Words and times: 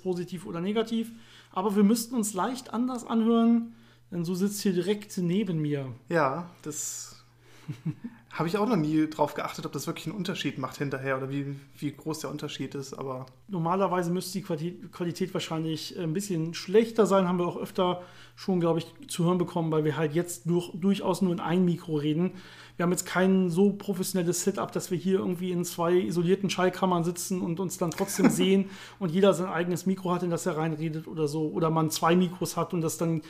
jetzt 0.00 0.02
positiv 0.02 0.46
oder 0.46 0.60
negativ. 0.60 1.12
Aber 1.52 1.76
wir 1.76 1.82
müssten 1.82 2.14
uns 2.14 2.34
leicht 2.34 2.72
anders 2.72 3.04
anhören, 3.04 3.74
denn 4.10 4.24
du 4.24 4.34
sitzt 4.34 4.60
hier 4.60 4.72
direkt 4.72 5.16
neben 5.18 5.60
mir. 5.60 5.92
Ja, 6.08 6.50
das 6.62 7.24
habe 8.30 8.48
ich 8.48 8.56
auch 8.56 8.68
noch 8.68 8.76
nie 8.76 9.08
drauf 9.08 9.34
geachtet, 9.34 9.66
ob 9.66 9.72
das 9.72 9.86
wirklich 9.86 10.06
einen 10.06 10.16
Unterschied 10.16 10.58
macht 10.58 10.78
hinterher 10.78 11.16
oder 11.16 11.30
wie, 11.30 11.56
wie 11.78 11.92
groß 11.92 12.20
der 12.20 12.30
Unterschied 12.30 12.74
ist. 12.74 12.94
Aber 12.94 13.26
Normalerweise 13.48 14.10
müsste 14.10 14.38
die 14.38 14.42
Qualität, 14.44 14.92
Qualität 14.92 15.34
wahrscheinlich 15.34 15.98
ein 15.98 16.12
bisschen 16.12 16.54
schlechter 16.54 17.06
sein, 17.06 17.26
haben 17.26 17.38
wir 17.38 17.46
auch 17.46 17.56
öfter 17.56 18.02
schon, 18.36 18.60
glaube 18.60 18.78
ich, 18.78 19.08
zu 19.08 19.24
hören 19.24 19.38
bekommen, 19.38 19.70
weil 19.72 19.84
wir 19.84 19.96
halt 19.96 20.14
jetzt 20.14 20.48
durch, 20.48 20.70
durchaus 20.74 21.20
nur 21.20 21.32
in 21.32 21.40
ein 21.40 21.64
Mikro 21.64 21.96
reden. 21.96 22.32
Wir 22.80 22.84
haben 22.84 22.92
jetzt 22.92 23.04
kein 23.04 23.50
so 23.50 23.74
professionelles 23.74 24.42
Setup, 24.42 24.72
dass 24.72 24.90
wir 24.90 24.96
hier 24.96 25.18
irgendwie 25.18 25.50
in 25.50 25.66
zwei 25.66 25.96
isolierten 25.96 26.48
Schallkammern 26.48 27.04
sitzen 27.04 27.42
und 27.42 27.60
uns 27.60 27.76
dann 27.76 27.90
trotzdem 27.90 28.30
sehen 28.30 28.70
und 28.98 29.10
jeder 29.10 29.34
sein 29.34 29.48
eigenes 29.48 29.84
Mikro 29.84 30.12
hat, 30.12 30.22
in 30.22 30.30
das 30.30 30.46
er 30.46 30.56
reinredet 30.56 31.06
oder 31.06 31.28
so. 31.28 31.48
Oder 31.48 31.68
man 31.68 31.90
zwei 31.90 32.16
Mikros 32.16 32.56
hat 32.56 32.72
und 32.72 32.80
das 32.80 32.96
dann 32.96 33.20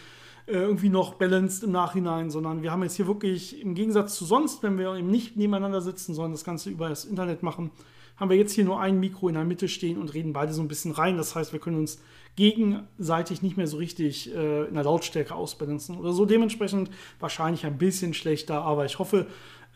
äh, 0.47 0.53
irgendwie 0.53 0.89
noch 0.89 1.15
balanced 1.15 1.65
im 1.65 1.73
Nachhinein, 1.73 2.31
sondern 2.31 2.63
wir 2.63 2.71
haben 2.71 2.85
jetzt 2.85 2.95
hier 2.95 3.09
wirklich 3.09 3.61
im 3.61 3.75
Gegensatz 3.75 4.15
zu 4.15 4.25
sonst, 4.25 4.63
wenn 4.63 4.79
wir 4.79 4.95
eben 4.95 5.11
nicht 5.11 5.37
nebeneinander 5.37 5.81
sitzen, 5.81 6.15
sondern 6.15 6.31
das 6.31 6.45
Ganze 6.45 6.71
über 6.71 6.89
das 6.89 7.05
Internet 7.05 7.43
machen, 7.43 7.73
haben 8.19 8.31
wir 8.31 8.37
jetzt 8.37 8.53
hier 8.53 8.65
nur 8.65 8.79
ein 8.79 9.01
Mikro 9.01 9.27
in 9.27 9.35
der 9.35 9.43
Mitte 9.43 9.67
stehen 9.67 9.99
und 9.99 10.15
reden 10.15 10.33
beide 10.33 10.53
so 10.53 10.63
ein 10.63 10.69
bisschen 10.69 10.93
rein. 10.93 11.17
Das 11.17 11.35
heißt, 11.35 11.53
wir 11.53 11.59
können 11.59 11.79
uns 11.79 12.01
gegenseitig 12.41 13.43
nicht 13.43 13.59
mehr 13.59 13.67
so 13.67 13.77
richtig 13.77 14.35
äh, 14.35 14.65
in 14.65 14.73
der 14.73 14.85
Lautstärke 14.85 15.35
ausbalancen 15.35 15.99
oder 15.99 16.15
so. 16.15 16.25
Dementsprechend 16.25 16.91
wahrscheinlich 17.19 17.67
ein 17.67 17.77
bisschen 17.77 18.15
schlechter, 18.15 18.63
aber 18.63 18.87
ich 18.87 18.99
hoffe, 18.99 19.27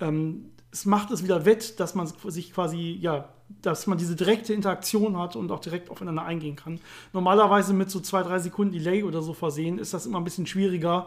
ähm, 0.00 0.46
es 0.72 0.86
macht 0.86 1.10
es 1.10 1.22
wieder 1.22 1.44
wett, 1.44 1.78
dass 1.78 1.94
man 1.94 2.06
sich 2.06 2.54
quasi, 2.54 2.96
ja, 2.98 3.28
dass 3.60 3.86
man 3.86 3.98
diese 3.98 4.16
direkte 4.16 4.54
Interaktion 4.54 5.18
hat 5.18 5.36
und 5.36 5.52
auch 5.52 5.60
direkt 5.60 5.90
aufeinander 5.90 6.24
eingehen 6.24 6.56
kann. 6.56 6.80
Normalerweise 7.12 7.74
mit 7.74 7.90
so 7.90 8.00
zwei, 8.00 8.22
drei 8.22 8.38
Sekunden 8.38 8.72
Delay 8.72 9.02
oder 9.02 9.20
so 9.20 9.34
versehen 9.34 9.78
ist 9.78 9.92
das 9.92 10.06
immer 10.06 10.18
ein 10.18 10.24
bisschen 10.24 10.46
schwieriger. 10.46 11.06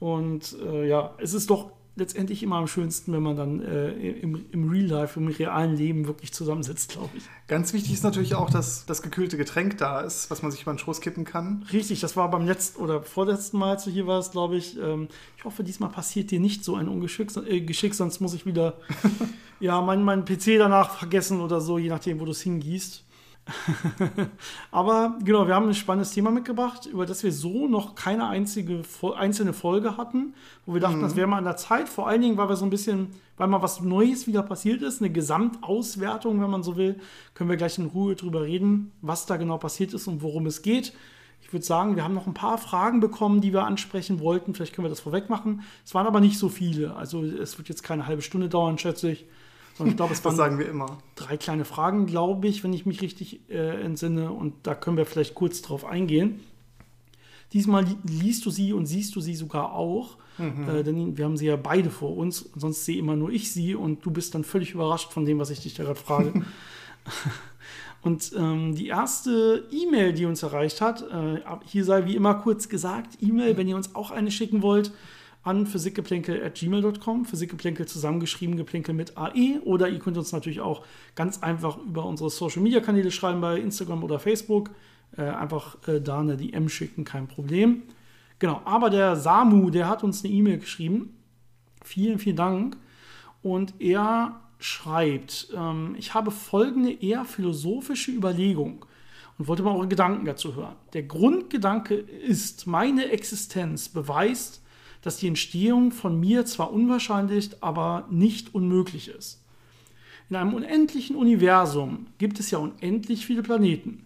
Und 0.00 0.56
äh, 0.62 0.86
ja, 0.86 1.14
es 1.16 1.32
ist 1.32 1.48
doch 1.48 1.70
letztendlich 1.98 2.42
immer 2.42 2.56
am 2.56 2.66
schönsten, 2.66 3.12
wenn 3.12 3.22
man 3.22 3.36
dann 3.36 3.60
äh, 3.60 3.90
im, 3.90 4.46
im 4.52 4.70
Real 4.70 4.86
Life, 4.86 5.18
im 5.18 5.28
realen 5.28 5.76
Leben 5.76 6.06
wirklich 6.06 6.32
zusammensitzt, 6.32 6.92
glaube 6.92 7.10
ich. 7.16 7.24
Ganz 7.46 7.72
wichtig 7.72 7.92
ist 7.92 8.04
natürlich 8.04 8.34
auch, 8.34 8.50
dass 8.50 8.86
das 8.86 9.02
gekühlte 9.02 9.36
Getränk 9.36 9.78
da 9.78 10.00
ist, 10.00 10.30
was 10.30 10.42
man 10.42 10.50
sich 10.50 10.62
über 10.62 10.72
den 10.72 10.78
Schoß 10.78 11.00
kippen 11.00 11.24
kann. 11.24 11.66
Richtig, 11.72 12.00
das 12.00 12.16
war 12.16 12.30
beim 12.30 12.46
letzten 12.46 12.80
oder 12.82 13.02
vorletzten 13.02 13.58
Mal, 13.58 13.72
als 13.72 13.84
du 13.84 13.90
hier 13.90 14.06
warst, 14.06 14.32
glaube 14.32 14.56
ich. 14.56 14.78
Ähm, 14.78 15.08
ich 15.36 15.44
hoffe, 15.44 15.64
diesmal 15.64 15.90
passiert 15.90 16.30
dir 16.30 16.40
nicht 16.40 16.64
so 16.64 16.76
ein 16.76 16.88
Ungeschick, 16.88 17.30
äh, 17.46 17.60
Geschick, 17.60 17.94
sonst 17.94 18.20
muss 18.20 18.34
ich 18.34 18.46
wieder 18.46 18.74
ja, 19.60 19.80
meinen 19.80 20.04
mein 20.04 20.24
PC 20.24 20.58
danach 20.58 20.98
vergessen 20.98 21.40
oder 21.40 21.60
so, 21.60 21.78
je 21.78 21.88
nachdem, 21.88 22.20
wo 22.20 22.24
du 22.24 22.30
es 22.30 22.42
hingießt. 22.42 23.04
Aber 24.70 25.16
genau, 25.24 25.46
wir 25.46 25.54
haben 25.54 25.68
ein 25.68 25.74
spannendes 25.74 26.12
Thema 26.12 26.30
mitgebracht, 26.30 26.86
über 26.86 27.06
das 27.06 27.22
wir 27.22 27.32
so 27.32 27.66
noch 27.66 27.94
keine 27.94 28.28
einzige 28.28 28.82
einzelne 29.16 29.52
Folge 29.52 29.96
hatten, 29.96 30.34
wo 30.66 30.74
wir 30.74 30.80
dachten, 30.80 30.98
mhm. 30.98 31.02
das 31.02 31.16
wäre 31.16 31.26
mal 31.26 31.38
an 31.38 31.44
der 31.44 31.56
Zeit. 31.56 31.88
Vor 31.88 32.08
allen 32.08 32.20
Dingen, 32.20 32.36
weil 32.36 32.48
wir 32.48 32.56
so 32.56 32.64
ein 32.64 32.70
bisschen, 32.70 33.08
weil 33.36 33.48
mal 33.48 33.62
was 33.62 33.80
Neues 33.80 34.26
wieder 34.26 34.42
passiert 34.42 34.82
ist, 34.82 35.00
eine 35.00 35.10
Gesamtauswertung, 35.10 36.40
wenn 36.40 36.50
man 36.50 36.62
so 36.62 36.76
will, 36.76 37.00
können 37.34 37.50
wir 37.50 37.56
gleich 37.56 37.78
in 37.78 37.86
Ruhe 37.86 38.16
drüber 38.16 38.42
reden, 38.42 38.92
was 39.00 39.26
da 39.26 39.36
genau 39.36 39.58
passiert 39.58 39.94
ist 39.94 40.06
und 40.06 40.22
worum 40.22 40.46
es 40.46 40.62
geht. 40.62 40.92
Ich 41.40 41.52
würde 41.52 41.64
sagen, 41.64 41.96
wir 41.96 42.04
haben 42.04 42.14
noch 42.14 42.26
ein 42.26 42.34
paar 42.34 42.58
Fragen 42.58 43.00
bekommen, 43.00 43.40
die 43.40 43.52
wir 43.52 43.64
ansprechen 43.64 44.20
wollten. 44.20 44.54
Vielleicht 44.54 44.74
können 44.74 44.84
wir 44.84 44.90
das 44.90 45.00
vorweg 45.00 45.30
machen. 45.30 45.62
Es 45.84 45.94
waren 45.94 46.06
aber 46.06 46.20
nicht 46.20 46.38
so 46.38 46.48
viele. 46.48 46.94
Also 46.96 47.24
es 47.24 47.56
wird 47.56 47.68
jetzt 47.68 47.82
keine 47.82 48.06
halbe 48.06 48.22
Stunde 48.22 48.48
dauern, 48.48 48.76
schätze 48.76 49.12
ich. 49.12 49.26
Und 49.78 49.88
ich 49.88 49.96
glaube, 49.96 50.12
es 50.12 50.24
waren 50.24 50.32
das 50.32 50.36
sagen 50.36 50.58
wir 50.58 50.68
immer. 50.68 50.98
drei 51.14 51.36
kleine 51.36 51.64
Fragen, 51.64 52.06
glaube 52.06 52.48
ich, 52.48 52.64
wenn 52.64 52.72
ich 52.72 52.86
mich 52.86 53.00
richtig 53.00 53.48
äh, 53.48 53.82
entsinne. 53.82 54.32
Und 54.32 54.54
da 54.64 54.74
können 54.74 54.96
wir 54.96 55.06
vielleicht 55.06 55.34
kurz 55.34 55.62
drauf 55.62 55.84
eingehen. 55.84 56.40
Diesmal 57.52 57.86
liest 58.04 58.44
du 58.44 58.50
sie 58.50 58.72
und 58.72 58.86
siehst 58.86 59.14
du 59.16 59.20
sie 59.20 59.34
sogar 59.34 59.72
auch. 59.72 60.16
Mhm. 60.38 60.68
Äh, 60.68 60.82
denn 60.82 61.16
wir 61.16 61.24
haben 61.24 61.36
sie 61.36 61.46
ja 61.46 61.56
beide 61.56 61.90
vor 61.90 62.16
uns. 62.16 62.50
Sonst 62.54 62.84
sehe 62.84 62.98
immer 62.98 63.16
nur 63.16 63.30
ich 63.30 63.52
sie 63.52 63.74
und 63.74 64.04
du 64.04 64.10
bist 64.10 64.34
dann 64.34 64.44
völlig 64.44 64.72
überrascht 64.72 65.12
von 65.12 65.24
dem, 65.24 65.38
was 65.38 65.50
ich 65.50 65.60
dich 65.60 65.74
da 65.74 65.84
gerade 65.84 65.98
frage. 65.98 66.32
und 68.02 68.32
ähm, 68.36 68.74
die 68.74 68.88
erste 68.88 69.66
E-Mail, 69.70 70.12
die 70.12 70.26
uns 70.26 70.42
erreicht 70.42 70.80
hat, 70.80 71.02
äh, 71.02 71.40
hier 71.64 71.84
sei 71.84 72.04
wie 72.04 72.16
immer 72.16 72.34
kurz 72.34 72.68
gesagt, 72.68 73.18
E-Mail, 73.20 73.56
wenn 73.56 73.68
ihr 73.68 73.76
uns 73.76 73.94
auch 73.94 74.10
eine 74.10 74.30
schicken 74.30 74.62
wollt, 74.62 74.92
an 75.48 75.66
physikgeplänkel.gmail.com. 75.66 77.24
Physikgeplänkel 77.24 77.86
zusammengeschrieben, 77.86 78.56
Geplänkel 78.56 78.94
mit 78.94 79.16
AE. 79.16 79.60
Oder 79.64 79.88
ihr 79.88 79.98
könnt 79.98 80.18
uns 80.18 80.32
natürlich 80.32 80.60
auch 80.60 80.84
ganz 81.14 81.42
einfach 81.42 81.78
über 81.78 82.04
unsere 82.04 82.28
Social 82.30 82.62
Media 82.62 82.80
Kanäle 82.80 83.10
schreiben 83.10 83.40
bei 83.40 83.58
Instagram 83.58 84.04
oder 84.04 84.18
Facebook. 84.18 84.70
Äh, 85.16 85.22
einfach 85.22 85.76
äh, 85.88 86.00
da 86.00 86.20
eine 86.20 86.36
DM 86.36 86.68
schicken, 86.68 87.04
kein 87.04 87.26
Problem. 87.26 87.82
Genau, 88.38 88.60
aber 88.64 88.90
der 88.90 89.16
Samu, 89.16 89.70
der 89.70 89.88
hat 89.88 90.04
uns 90.04 90.22
eine 90.22 90.32
E-Mail 90.32 90.58
geschrieben. 90.58 91.16
Vielen, 91.82 92.18
vielen 92.18 92.36
Dank. 92.36 92.76
Und 93.42 93.80
er 93.80 94.40
schreibt, 94.58 95.48
ähm, 95.56 95.94
ich 95.98 96.12
habe 96.12 96.30
folgende 96.30 96.92
eher 96.92 97.24
philosophische 97.24 98.10
Überlegung 98.10 98.84
und 99.38 99.48
wollte 99.48 99.62
mal 99.62 99.74
eure 99.74 99.88
Gedanken 99.88 100.26
dazu 100.26 100.54
hören. 100.56 100.76
Der 100.92 101.04
Grundgedanke 101.04 101.94
ist, 101.94 102.66
meine 102.66 103.10
Existenz 103.10 103.88
beweist, 103.88 104.62
dass 105.08 105.16
die 105.16 105.28
Entstehung 105.28 105.90
von 105.90 106.20
mir 106.20 106.44
zwar 106.44 106.70
unwahrscheinlich, 106.70 107.62
aber 107.62 108.06
nicht 108.10 108.54
unmöglich 108.54 109.08
ist. 109.08 109.42
In 110.28 110.36
einem 110.36 110.52
unendlichen 110.52 111.16
Universum 111.16 112.08
gibt 112.18 112.38
es 112.38 112.50
ja 112.50 112.58
unendlich 112.58 113.24
viele 113.24 113.42
Planeten, 113.42 114.04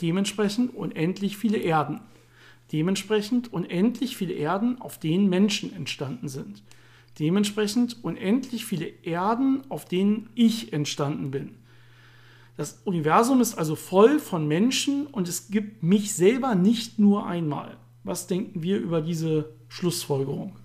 dementsprechend 0.00 0.76
unendlich 0.76 1.36
viele 1.36 1.56
Erden, 1.56 2.02
dementsprechend 2.70 3.52
unendlich 3.52 4.16
viele 4.16 4.34
Erden, 4.34 4.80
auf 4.80 5.00
denen 5.00 5.28
Menschen 5.28 5.74
entstanden 5.74 6.28
sind, 6.28 6.62
dementsprechend 7.18 8.04
unendlich 8.04 8.64
viele 8.64 8.86
Erden, 8.86 9.68
auf 9.68 9.86
denen 9.86 10.28
ich 10.36 10.72
entstanden 10.72 11.32
bin. 11.32 11.56
Das 12.56 12.80
Universum 12.84 13.40
ist 13.40 13.58
also 13.58 13.74
voll 13.74 14.20
von 14.20 14.46
Menschen 14.46 15.08
und 15.08 15.26
es 15.26 15.48
gibt 15.48 15.82
mich 15.82 16.14
selber 16.14 16.54
nicht 16.54 17.00
nur 17.00 17.26
einmal. 17.26 17.76
Was 18.04 18.28
denken 18.28 18.62
wir 18.62 18.78
über 18.78 19.00
diese 19.00 19.56
Schlussfolgerung? 19.76 20.56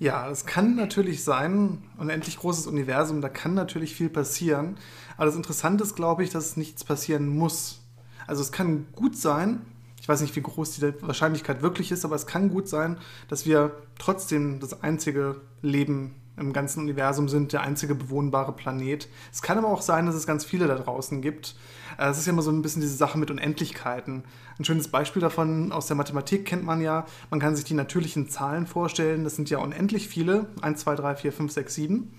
Ja, 0.00 0.28
es 0.28 0.46
kann 0.46 0.74
natürlich 0.74 1.22
sein, 1.22 1.84
unendlich 1.96 2.38
großes 2.38 2.66
Universum, 2.66 3.20
da 3.20 3.28
kann 3.28 3.54
natürlich 3.54 3.94
viel 3.94 4.08
passieren. 4.08 4.78
Aber 5.16 5.26
das 5.26 5.36
Interessante 5.36 5.84
ist, 5.84 5.94
glaube 5.94 6.24
ich, 6.24 6.30
dass 6.30 6.56
nichts 6.56 6.82
passieren 6.82 7.28
muss. 7.28 7.82
Also 8.26 8.42
es 8.42 8.50
kann 8.50 8.86
gut 8.96 9.16
sein, 9.16 9.60
ich 10.00 10.08
weiß 10.08 10.22
nicht, 10.22 10.34
wie 10.34 10.42
groß 10.42 10.72
die 10.72 10.92
Wahrscheinlichkeit 11.02 11.62
wirklich 11.62 11.92
ist, 11.92 12.04
aber 12.04 12.16
es 12.16 12.26
kann 12.26 12.48
gut 12.48 12.68
sein, 12.68 12.98
dass 13.28 13.46
wir 13.46 13.76
trotzdem 13.96 14.58
das 14.58 14.82
einzige 14.82 15.40
Leben 15.60 16.16
im 16.36 16.52
ganzen 16.52 16.80
Universum 16.80 17.28
sind, 17.28 17.52
der 17.52 17.60
einzige 17.60 17.94
bewohnbare 17.94 18.52
Planet. 18.52 19.08
Es 19.32 19.40
kann 19.40 19.56
aber 19.56 19.68
auch 19.68 19.82
sein, 19.82 20.06
dass 20.06 20.16
es 20.16 20.26
ganz 20.26 20.44
viele 20.44 20.66
da 20.66 20.74
draußen 20.74 21.22
gibt. 21.22 21.54
Äh, 21.98 22.08
es 22.08 22.18
ist 22.18 22.26
ja 22.26 22.32
immer 22.32 22.42
so 22.42 22.50
ein 22.50 22.62
bisschen 22.62 22.82
diese 22.82 22.96
Sache 22.96 23.18
mit 23.18 23.30
Unendlichkeiten. 23.30 24.24
Ein 24.58 24.64
schönes 24.64 24.88
Beispiel 24.88 25.20
davon 25.20 25.72
aus 25.72 25.86
der 25.86 25.96
Mathematik 25.96 26.44
kennt 26.44 26.64
man 26.64 26.80
ja. 26.80 27.06
Man 27.30 27.40
kann 27.40 27.56
sich 27.56 27.64
die 27.64 27.74
natürlichen 27.74 28.28
Zahlen 28.28 28.66
vorstellen. 28.66 29.24
Das 29.24 29.36
sind 29.36 29.50
ja 29.50 29.58
unendlich 29.58 30.08
viele. 30.08 30.46
1, 30.60 30.80
2, 30.80 30.96
3, 30.96 31.16
4, 31.16 31.32
5, 31.32 31.52
6, 31.52 31.74
7. 31.74 32.14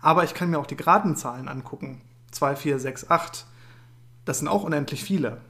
Aber 0.00 0.24
ich 0.24 0.34
kann 0.34 0.50
mir 0.50 0.58
auch 0.58 0.66
die 0.66 0.76
geraden 0.76 1.16
Zahlen 1.16 1.48
angucken. 1.48 2.00
2, 2.32 2.56
4, 2.56 2.78
6, 2.78 3.10
8. 3.10 3.46
Das 4.24 4.38
sind 4.38 4.48
auch 4.48 4.64
unendlich 4.64 5.04
viele. 5.04 5.40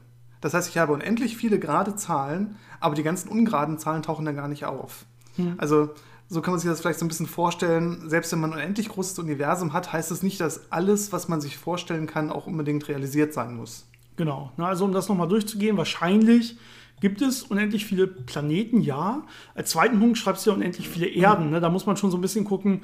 Das 0.41 0.53
heißt, 0.53 0.69
ich 0.69 0.77
habe 0.77 0.93
unendlich 0.93 1.37
viele 1.37 1.59
gerade 1.59 1.95
Zahlen, 1.95 2.57
aber 2.79 2.95
die 2.95 3.03
ganzen 3.03 3.29
ungeraden 3.29 3.79
Zahlen 3.79 4.03
tauchen 4.03 4.25
dann 4.25 4.35
gar 4.35 4.47
nicht 4.47 4.65
auf. 4.65 5.05
Hm. 5.37 5.55
Also 5.57 5.89
so 6.27 6.41
kann 6.41 6.53
man 6.53 6.59
sich 6.59 6.69
das 6.69 6.81
vielleicht 6.81 6.99
so 6.99 7.05
ein 7.05 7.07
bisschen 7.07 7.27
vorstellen. 7.27 8.09
Selbst 8.09 8.31
wenn 8.31 8.39
man 8.39 8.51
ein 8.53 8.59
unendlich 8.59 8.89
großes 8.89 9.19
Universum 9.19 9.73
hat, 9.73 9.93
heißt 9.93 10.11
es 10.11 10.19
das 10.19 10.23
nicht, 10.23 10.39
dass 10.39 10.71
alles, 10.71 11.11
was 11.11 11.27
man 11.27 11.41
sich 11.41 11.57
vorstellen 11.57 12.07
kann, 12.07 12.31
auch 12.31 12.47
unbedingt 12.47 12.87
realisiert 12.87 13.33
sein 13.33 13.55
muss. 13.55 13.85
Genau. 14.17 14.51
also 14.57 14.85
um 14.85 14.93
das 14.93 15.09
nochmal 15.09 15.27
durchzugehen, 15.27 15.77
wahrscheinlich 15.77 16.57
gibt 17.01 17.21
es 17.21 17.43
unendlich 17.43 17.85
viele 17.85 18.07
Planeten, 18.07 18.81
ja. 18.81 19.23
Als 19.53 19.71
zweiten 19.71 19.99
Punkt 19.99 20.17
schreibst 20.17 20.45
du 20.45 20.51
ja 20.51 20.55
unendlich 20.55 20.87
viele 20.87 21.07
Erden. 21.07 21.49
Ne? 21.49 21.59
Da 21.59 21.69
muss 21.69 21.85
man 21.85 21.97
schon 21.97 22.11
so 22.11 22.17
ein 22.17 22.21
bisschen 22.21 22.45
gucken, 22.45 22.81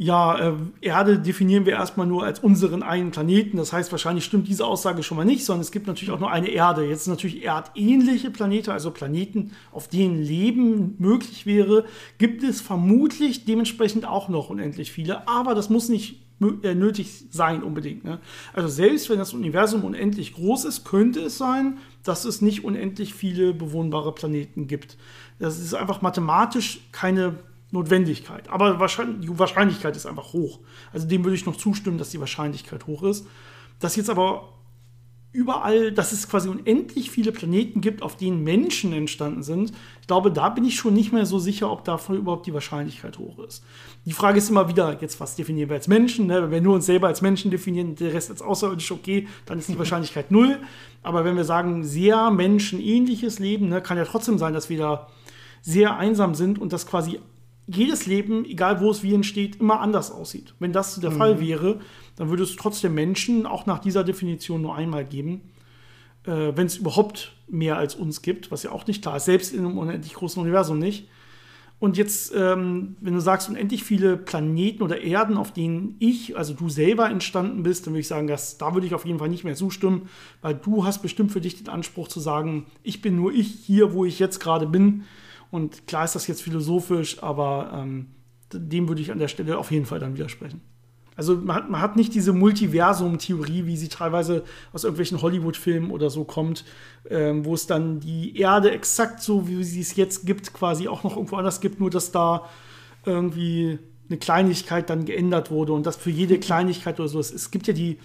ja, 0.00 0.38
äh, 0.38 0.52
Erde 0.80 1.18
definieren 1.18 1.66
wir 1.66 1.72
erstmal 1.72 2.06
nur 2.06 2.22
als 2.24 2.38
unseren 2.38 2.84
einen 2.84 3.10
Planeten. 3.10 3.56
Das 3.56 3.72
heißt, 3.72 3.90
wahrscheinlich 3.90 4.24
stimmt 4.24 4.46
diese 4.46 4.64
Aussage 4.64 5.02
schon 5.02 5.16
mal 5.16 5.24
nicht, 5.24 5.44
sondern 5.44 5.62
es 5.62 5.72
gibt 5.72 5.88
natürlich 5.88 6.12
auch 6.12 6.20
nur 6.20 6.30
eine 6.30 6.48
Erde. 6.48 6.84
Jetzt 6.84 7.08
natürlich 7.08 7.44
erdähnliche 7.44 8.30
Planeten, 8.30 8.70
also 8.70 8.92
Planeten, 8.92 9.50
auf 9.72 9.88
denen 9.88 10.22
Leben 10.22 10.94
möglich 10.98 11.46
wäre, 11.46 11.84
gibt 12.18 12.44
es 12.44 12.60
vermutlich 12.60 13.44
dementsprechend 13.44 14.06
auch 14.06 14.28
noch 14.28 14.50
unendlich 14.50 14.92
viele. 14.92 15.26
Aber 15.26 15.56
das 15.56 15.68
muss 15.68 15.88
nicht 15.88 16.22
äh, 16.62 16.76
nötig 16.76 17.24
sein 17.30 17.64
unbedingt. 17.64 18.04
Ne? 18.04 18.20
Also 18.52 18.68
selbst 18.68 19.10
wenn 19.10 19.18
das 19.18 19.34
Universum 19.34 19.82
unendlich 19.82 20.34
groß 20.34 20.64
ist, 20.64 20.84
könnte 20.84 21.22
es 21.22 21.38
sein, 21.38 21.78
dass 22.04 22.24
es 22.24 22.40
nicht 22.40 22.62
unendlich 22.62 23.14
viele 23.14 23.52
bewohnbare 23.52 24.14
Planeten 24.14 24.68
gibt. 24.68 24.96
Das 25.40 25.58
ist 25.58 25.74
einfach 25.74 26.02
mathematisch 26.02 26.78
keine 26.92 27.34
Notwendigkeit. 27.70 28.48
Aber 28.48 28.74
die 28.74 29.38
Wahrscheinlichkeit 29.38 29.96
ist 29.96 30.06
einfach 30.06 30.32
hoch. 30.32 30.60
Also 30.92 31.06
dem 31.06 31.24
würde 31.24 31.36
ich 31.36 31.46
noch 31.46 31.56
zustimmen, 31.56 31.98
dass 31.98 32.10
die 32.10 32.20
Wahrscheinlichkeit 32.20 32.86
hoch 32.86 33.02
ist. 33.02 33.26
Dass 33.78 33.96
jetzt 33.96 34.10
aber 34.10 34.48
überall, 35.32 35.92
dass 35.92 36.12
es 36.12 36.28
quasi 36.28 36.48
unendlich 36.48 37.10
viele 37.10 37.32
Planeten 37.32 37.82
gibt, 37.82 38.02
auf 38.02 38.16
denen 38.16 38.42
Menschen 38.42 38.94
entstanden 38.94 39.42
sind, 39.42 39.72
ich 40.00 40.06
glaube, 40.06 40.32
da 40.32 40.48
bin 40.48 40.64
ich 40.64 40.76
schon 40.76 40.94
nicht 40.94 41.12
mehr 41.12 41.26
so 41.26 41.38
sicher, 41.38 41.70
ob 41.70 41.84
davon 41.84 42.16
überhaupt 42.16 42.46
die 42.46 42.54
Wahrscheinlichkeit 42.54 43.18
hoch 43.18 43.38
ist. 43.40 43.62
Die 44.06 44.12
Frage 44.12 44.38
ist 44.38 44.48
immer 44.48 44.68
wieder, 44.68 44.98
jetzt 45.00 45.20
was 45.20 45.36
definieren 45.36 45.68
wir 45.68 45.76
als 45.76 45.86
Menschen? 45.86 46.26
Ne? 46.26 46.42
Wenn 46.42 46.50
wir 46.50 46.60
nur 46.62 46.74
uns 46.76 46.86
selber 46.86 47.08
als 47.08 47.20
Menschen 47.20 47.50
definieren, 47.50 47.94
der 47.94 48.14
Rest 48.14 48.30
als 48.30 48.40
außerirdisch, 48.40 48.90
okay, 48.90 49.28
dann 49.44 49.58
ist 49.58 49.68
die 49.68 49.78
Wahrscheinlichkeit 49.78 50.30
null. 50.30 50.58
Aber 51.02 51.26
wenn 51.26 51.36
wir 51.36 51.44
sagen, 51.44 51.84
sehr 51.84 52.30
menschenähnliches 52.30 53.38
Leben, 53.38 53.68
ne, 53.68 53.82
kann 53.82 53.98
ja 53.98 54.06
trotzdem 54.06 54.38
sein, 54.38 54.54
dass 54.54 54.70
wir 54.70 54.78
da 54.78 55.08
sehr 55.60 55.98
einsam 55.98 56.34
sind 56.34 56.58
und 56.58 56.72
dass 56.72 56.86
quasi 56.86 57.20
jedes 57.68 58.06
Leben, 58.06 58.44
egal 58.44 58.80
wo 58.80 58.90
es 58.90 59.02
wie 59.02 59.14
entsteht, 59.14 59.56
immer 59.56 59.80
anders 59.80 60.10
aussieht. 60.10 60.54
Wenn 60.58 60.72
das 60.72 60.98
der 61.00 61.10
mhm. 61.10 61.16
Fall 61.16 61.40
wäre, 61.40 61.80
dann 62.16 62.30
würde 62.30 62.42
es 62.42 62.56
trotzdem 62.56 62.94
Menschen 62.94 63.46
auch 63.46 63.66
nach 63.66 63.78
dieser 63.78 64.04
Definition 64.04 64.62
nur 64.62 64.74
einmal 64.74 65.04
geben. 65.04 65.42
Äh, 66.24 66.52
Wenn 66.56 66.66
es 66.66 66.78
überhaupt 66.78 67.34
mehr 67.46 67.76
als 67.76 67.94
uns 67.94 68.22
gibt, 68.22 68.50
was 68.50 68.62
ja 68.62 68.72
auch 68.72 68.86
nicht 68.86 69.02
klar 69.02 69.16
ist, 69.16 69.26
selbst 69.26 69.52
in 69.52 69.60
einem 69.60 69.78
unendlich 69.78 70.14
großen 70.14 70.40
Universum 70.40 70.78
nicht. 70.78 71.08
Und 71.80 71.96
jetzt, 71.96 72.34
ähm, 72.34 72.96
wenn 73.00 73.14
du 73.14 73.20
sagst, 73.20 73.48
unendlich 73.48 73.84
viele 73.84 74.16
Planeten 74.16 74.82
oder 74.82 75.00
Erden, 75.00 75.36
auf 75.36 75.52
denen 75.52 75.94
ich, 76.00 76.36
also 76.36 76.52
du 76.52 76.68
selber 76.68 77.08
entstanden 77.08 77.62
bist, 77.62 77.86
dann 77.86 77.92
würde 77.92 78.00
ich 78.00 78.08
sagen, 78.08 78.26
dass, 78.26 78.58
da 78.58 78.74
würde 78.74 78.86
ich 78.86 78.94
auf 78.94 79.06
jeden 79.06 79.20
Fall 79.20 79.28
nicht 79.28 79.44
mehr 79.44 79.54
zustimmen, 79.54 80.08
weil 80.42 80.54
du 80.54 80.84
hast 80.84 81.02
bestimmt 81.02 81.30
für 81.30 81.40
dich 81.40 81.56
den 81.56 81.68
Anspruch 81.68 82.08
zu 82.08 82.18
sagen, 82.18 82.66
ich 82.82 83.00
bin 83.00 83.14
nur 83.14 83.32
ich 83.32 83.46
hier, 83.46 83.92
wo 83.92 84.04
ich 84.04 84.18
jetzt 84.18 84.40
gerade 84.40 84.66
bin. 84.66 85.04
Und 85.50 85.86
klar 85.86 86.04
ist 86.04 86.14
das 86.14 86.26
jetzt 86.26 86.42
philosophisch, 86.42 87.22
aber 87.22 87.70
ähm, 87.74 88.06
dem 88.52 88.88
würde 88.88 89.00
ich 89.00 89.12
an 89.12 89.18
der 89.18 89.28
Stelle 89.28 89.58
auf 89.58 89.70
jeden 89.70 89.86
Fall 89.86 89.98
dann 89.98 90.14
widersprechen. 90.14 90.60
Also 91.16 91.34
man 91.34 91.56
hat, 91.56 91.68
man 91.68 91.80
hat 91.80 91.96
nicht 91.96 92.14
diese 92.14 92.32
Multiversum-Theorie, 92.32 93.66
wie 93.66 93.76
sie 93.76 93.88
teilweise 93.88 94.44
aus 94.72 94.84
irgendwelchen 94.84 95.20
Hollywood-Filmen 95.20 95.90
oder 95.90 96.10
so 96.10 96.22
kommt, 96.22 96.64
ähm, 97.10 97.44
wo 97.44 97.54
es 97.54 97.66
dann 97.66 97.98
die 97.98 98.38
Erde 98.38 98.70
exakt 98.70 99.20
so, 99.20 99.48
wie 99.48 99.64
sie 99.64 99.80
es 99.80 99.96
jetzt 99.96 100.26
gibt, 100.26 100.52
quasi 100.52 100.86
auch 100.86 101.02
noch 101.02 101.16
irgendwo 101.16 101.34
anders 101.34 101.60
gibt, 101.60 101.80
nur 101.80 101.90
dass 101.90 102.12
da 102.12 102.48
irgendwie 103.04 103.80
eine 104.08 104.18
Kleinigkeit 104.18 104.90
dann 104.90 105.06
geändert 105.06 105.50
wurde 105.50 105.72
und 105.72 105.86
das 105.86 105.96
für 105.96 106.10
jede 106.10 106.38
Kleinigkeit 106.38 107.00
oder 107.00 107.08
so. 107.08 107.18
Es, 107.18 107.32
es 107.32 107.50
gibt 107.50 107.66
ja 107.66 107.74
die 107.74 107.98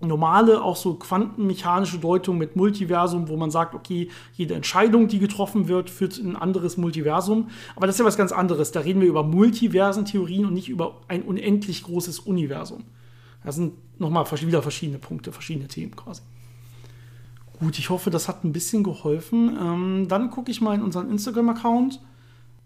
normale, 0.00 0.62
auch 0.62 0.76
so 0.76 0.94
quantenmechanische 0.94 1.98
Deutung 1.98 2.38
mit 2.38 2.54
Multiversum, 2.54 3.28
wo 3.28 3.36
man 3.36 3.50
sagt, 3.50 3.74
okay, 3.74 4.08
jede 4.34 4.54
Entscheidung, 4.54 5.08
die 5.08 5.18
getroffen 5.18 5.66
wird, 5.66 5.90
führt 5.90 6.18
in 6.18 6.30
ein 6.30 6.36
anderes 6.36 6.76
Multiversum. 6.76 7.48
Aber 7.74 7.86
das 7.86 7.96
ist 7.96 8.00
ja 8.00 8.04
was 8.04 8.16
ganz 8.16 8.30
anderes. 8.30 8.70
Da 8.70 8.80
reden 8.80 9.00
wir 9.00 9.08
über 9.08 9.24
Multiversentheorien 9.24 10.46
und 10.46 10.54
nicht 10.54 10.68
über 10.68 11.00
ein 11.08 11.22
unendlich 11.22 11.82
großes 11.82 12.20
Universum. 12.20 12.84
Das 13.44 13.56
sind 13.56 13.74
nochmal 13.98 14.24
wieder 14.30 14.62
verschiedene 14.62 14.98
Punkte, 14.98 15.32
verschiedene 15.32 15.66
Themen 15.66 15.96
quasi. 15.96 16.22
Gut, 17.58 17.78
ich 17.78 17.90
hoffe, 17.90 18.10
das 18.10 18.28
hat 18.28 18.44
ein 18.44 18.52
bisschen 18.52 18.84
geholfen. 18.84 19.56
Ähm, 19.60 20.06
dann 20.08 20.30
gucke 20.30 20.50
ich 20.50 20.60
mal 20.60 20.76
in 20.76 20.82
unseren 20.82 21.10
Instagram-Account. 21.10 22.00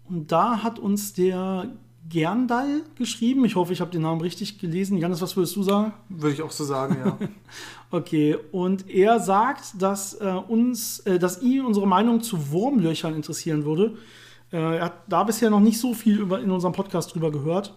Und 0.07 0.31
da 0.31 0.61
hat 0.61 0.77
uns 0.77 1.13
der 1.13 1.69
Gerndal 2.09 2.81
geschrieben. 2.95 3.45
Ich 3.45 3.55
hoffe, 3.55 3.73
ich 3.73 3.81
habe 3.81 3.91
den 3.91 4.01
Namen 4.01 4.21
richtig 4.21 4.59
gelesen. 4.59 4.97
Janis, 4.97 5.21
was 5.21 5.35
würdest 5.35 5.55
du 5.55 5.63
sagen? 5.63 5.93
Würde 6.09 6.33
ich 6.33 6.41
auch 6.41 6.51
so 6.51 6.63
sagen, 6.63 6.97
ja. 7.03 7.17
okay, 7.91 8.37
und 8.51 8.89
er 8.89 9.19
sagt, 9.19 9.81
dass 9.81 10.13
äh, 10.15 10.27
uns, 10.47 10.99
äh, 11.01 11.17
dass 11.17 11.41
ihn 11.41 11.65
unsere 11.65 11.87
Meinung 11.87 12.21
zu 12.21 12.51
Wurmlöchern 12.51 13.15
interessieren 13.15 13.65
würde. 13.65 13.97
Äh, 14.51 14.57
er 14.77 14.85
hat 14.85 14.93
da 15.07 15.23
bisher 15.23 15.49
noch 15.49 15.59
nicht 15.59 15.79
so 15.79 15.93
viel 15.93 16.19
über, 16.19 16.39
in 16.39 16.51
unserem 16.51 16.73
Podcast 16.73 17.13
drüber 17.13 17.31
gehört 17.31 17.73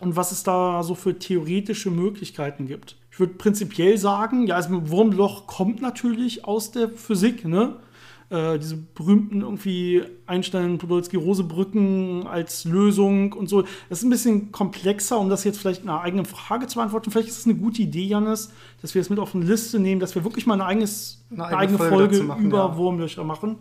und 0.00 0.16
was 0.16 0.32
es 0.32 0.42
da 0.42 0.82
so 0.82 0.94
für 0.94 1.18
theoretische 1.18 1.90
Möglichkeiten 1.90 2.66
gibt. 2.66 2.96
Ich 3.10 3.20
würde 3.20 3.34
prinzipiell 3.34 3.96
sagen, 3.98 4.46
ja, 4.46 4.56
also 4.56 4.74
ein 4.74 4.90
Wurmloch 4.90 5.46
kommt 5.46 5.80
natürlich 5.80 6.44
aus 6.44 6.72
der 6.72 6.88
Physik, 6.90 7.44
ne? 7.44 7.76
Äh, 8.34 8.58
diese 8.58 8.76
berühmten 8.76 9.42
irgendwie 9.42 10.02
Einstein-Podolsky-Rose-Brücken 10.26 12.26
als 12.26 12.64
Lösung 12.64 13.32
und 13.32 13.48
so. 13.48 13.62
Das 13.88 13.98
ist 13.98 14.02
ein 14.02 14.10
bisschen 14.10 14.50
komplexer, 14.50 15.20
um 15.20 15.28
das 15.28 15.44
jetzt 15.44 15.60
vielleicht 15.60 15.84
in 15.84 15.88
einer 15.88 16.00
eigenen 16.00 16.24
Frage 16.24 16.66
zu 16.66 16.78
beantworten. 16.78 17.12
Vielleicht 17.12 17.28
ist 17.28 17.38
es 17.38 17.44
eine 17.44 17.54
gute 17.54 17.82
Idee, 17.82 18.06
Janis, 18.06 18.50
dass 18.82 18.96
wir 18.96 19.02
es 19.02 19.08
mit 19.08 19.20
auf 19.20 19.36
eine 19.36 19.44
Liste 19.44 19.78
nehmen, 19.78 20.00
dass 20.00 20.16
wir 20.16 20.24
wirklich 20.24 20.46
mal 20.46 20.54
ein 20.54 20.62
eigenes, 20.62 21.24
eine, 21.30 21.44
eine 21.44 21.58
eigene, 21.58 21.78
Folge, 21.78 21.94
Folge 21.94 22.22
machen, 22.24 22.46
über 22.46 22.58
ja. 22.58 22.76
Wurmlöcher 22.76 23.22
machen. 23.22 23.56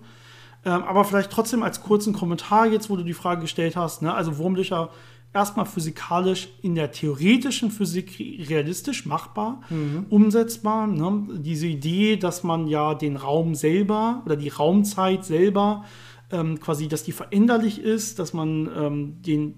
Ähm, 0.65 0.83
aber 0.83 1.03
vielleicht 1.03 1.29
trotzdem 1.29 1.61
als 1.61 1.83
kurzen 1.83 2.13
Kommentar 2.13 2.65
jetzt, 2.65 2.89
wo 2.89 2.95
du 2.95 3.03
die 3.03 3.13
Frage 3.13 3.41
gestellt 3.41 3.75
hast. 3.75 4.01
Ne? 4.01 4.11
Also 4.11 4.39
Wurmlöcher 4.39 4.89
erstmal 5.33 5.65
physikalisch 5.65 6.49
in 6.61 6.75
der 6.75 6.91
theoretischen 6.91 7.71
Physik 7.71 8.19
realistisch 8.49 9.05
machbar, 9.05 9.61
mhm. 9.69 10.05
umsetzbar. 10.09 10.87
Ne? 10.87 11.27
Diese 11.39 11.67
Idee, 11.67 12.17
dass 12.17 12.43
man 12.43 12.67
ja 12.67 12.93
den 12.93 13.17
Raum 13.17 13.55
selber 13.55 14.21
oder 14.25 14.35
die 14.35 14.49
Raumzeit 14.49 15.25
selber 15.25 15.85
ähm, 16.31 16.59
quasi, 16.59 16.87
dass 16.87 17.03
die 17.03 17.11
veränderlich 17.11 17.81
ist, 17.81 18.19
dass 18.19 18.33
man 18.33 18.69
ähm, 18.75 19.21
den 19.21 19.55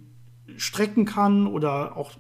strecken 0.58 1.06
kann 1.06 1.48
oder 1.48 1.98
auch 1.98 2.12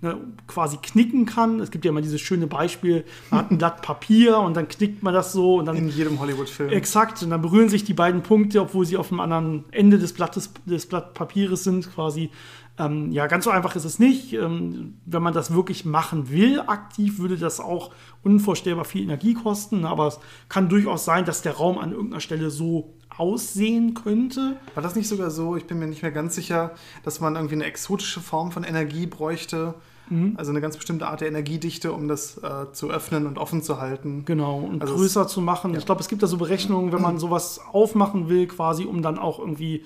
ne, 0.00 0.16
quasi 0.46 0.76
knicken 0.78 1.26
kann. 1.26 1.60
Es 1.60 1.70
gibt 1.70 1.84
ja 1.84 1.90
immer 1.90 2.02
dieses 2.02 2.20
schöne 2.20 2.46
Beispiel, 2.46 3.04
man 3.30 3.40
hat 3.40 3.50
ein 3.50 3.58
Blatt 3.58 3.82
Papier 3.82 4.38
und 4.38 4.56
dann 4.56 4.68
knickt 4.68 5.02
man 5.02 5.14
das 5.14 5.32
so 5.32 5.56
und 5.56 5.66
dann. 5.66 5.76
In 5.76 5.88
jedem 5.88 6.20
Hollywood-Film. 6.20 6.70
Exakt, 6.70 7.22
und 7.22 7.30
dann 7.30 7.42
berühren 7.42 7.68
sich 7.68 7.84
die 7.84 7.94
beiden 7.94 8.22
Punkte, 8.22 8.60
obwohl 8.60 8.86
sie 8.86 8.96
auf 8.96 9.08
dem 9.08 9.20
anderen 9.20 9.64
Ende 9.70 9.98
des 9.98 10.12
Blattes 10.12 10.52
des 10.66 10.86
Blatt 10.86 11.14
Papiers 11.14 11.64
sind, 11.64 11.92
quasi. 11.92 12.30
Ähm, 12.78 13.10
ja, 13.10 13.26
ganz 13.26 13.44
so 13.44 13.50
einfach 13.50 13.74
ist 13.74 13.84
es 13.84 13.98
nicht. 13.98 14.32
Ähm, 14.34 14.98
wenn 15.04 15.22
man 15.22 15.34
das 15.34 15.52
wirklich 15.52 15.84
machen 15.84 16.30
will, 16.30 16.60
aktiv, 16.60 17.18
würde 17.18 17.36
das 17.36 17.58
auch 17.58 17.90
unvorstellbar 18.22 18.84
viel 18.84 19.02
Energie 19.02 19.34
kosten. 19.34 19.84
Aber 19.84 20.06
es 20.06 20.20
kann 20.48 20.68
durchaus 20.68 21.04
sein, 21.04 21.24
dass 21.24 21.42
der 21.42 21.54
Raum 21.54 21.78
an 21.78 21.90
irgendeiner 21.90 22.20
Stelle 22.20 22.50
so 22.50 22.94
aussehen 23.16 23.94
könnte. 23.94 24.56
War 24.74 24.82
das 24.82 24.94
nicht 24.94 25.08
sogar 25.08 25.30
so, 25.30 25.56
ich 25.56 25.66
bin 25.66 25.80
mir 25.80 25.88
nicht 25.88 26.02
mehr 26.02 26.12
ganz 26.12 26.36
sicher, 26.36 26.72
dass 27.02 27.20
man 27.20 27.34
irgendwie 27.34 27.56
eine 27.56 27.64
exotische 27.64 28.20
Form 28.20 28.52
von 28.52 28.62
Energie 28.62 29.06
bräuchte? 29.06 29.74
Mhm. 30.10 30.34
Also 30.36 30.50
eine 30.50 30.60
ganz 30.60 30.76
bestimmte 30.76 31.06
Art 31.06 31.20
der 31.20 31.28
Energiedichte, 31.28 31.92
um 31.92 32.08
das 32.08 32.38
äh, 32.38 32.72
zu 32.72 32.90
öffnen 32.90 33.26
und 33.26 33.38
offen 33.38 33.62
zu 33.62 33.80
halten. 33.80 34.24
Genau, 34.24 34.60
und 34.60 34.82
also 34.82 34.94
größer 34.94 35.26
zu 35.26 35.40
machen. 35.40 35.72
Ja. 35.72 35.78
Ich 35.78 35.86
glaube, 35.86 36.00
es 36.00 36.08
gibt 36.08 36.22
da 36.22 36.26
so 36.26 36.36
Berechnungen, 36.36 36.92
wenn 36.92 37.02
man 37.02 37.18
sowas 37.18 37.60
aufmachen 37.72 38.28
will, 38.28 38.46
quasi, 38.46 38.84
um 38.84 39.02
dann 39.02 39.18
auch 39.18 39.38
irgendwie 39.38 39.84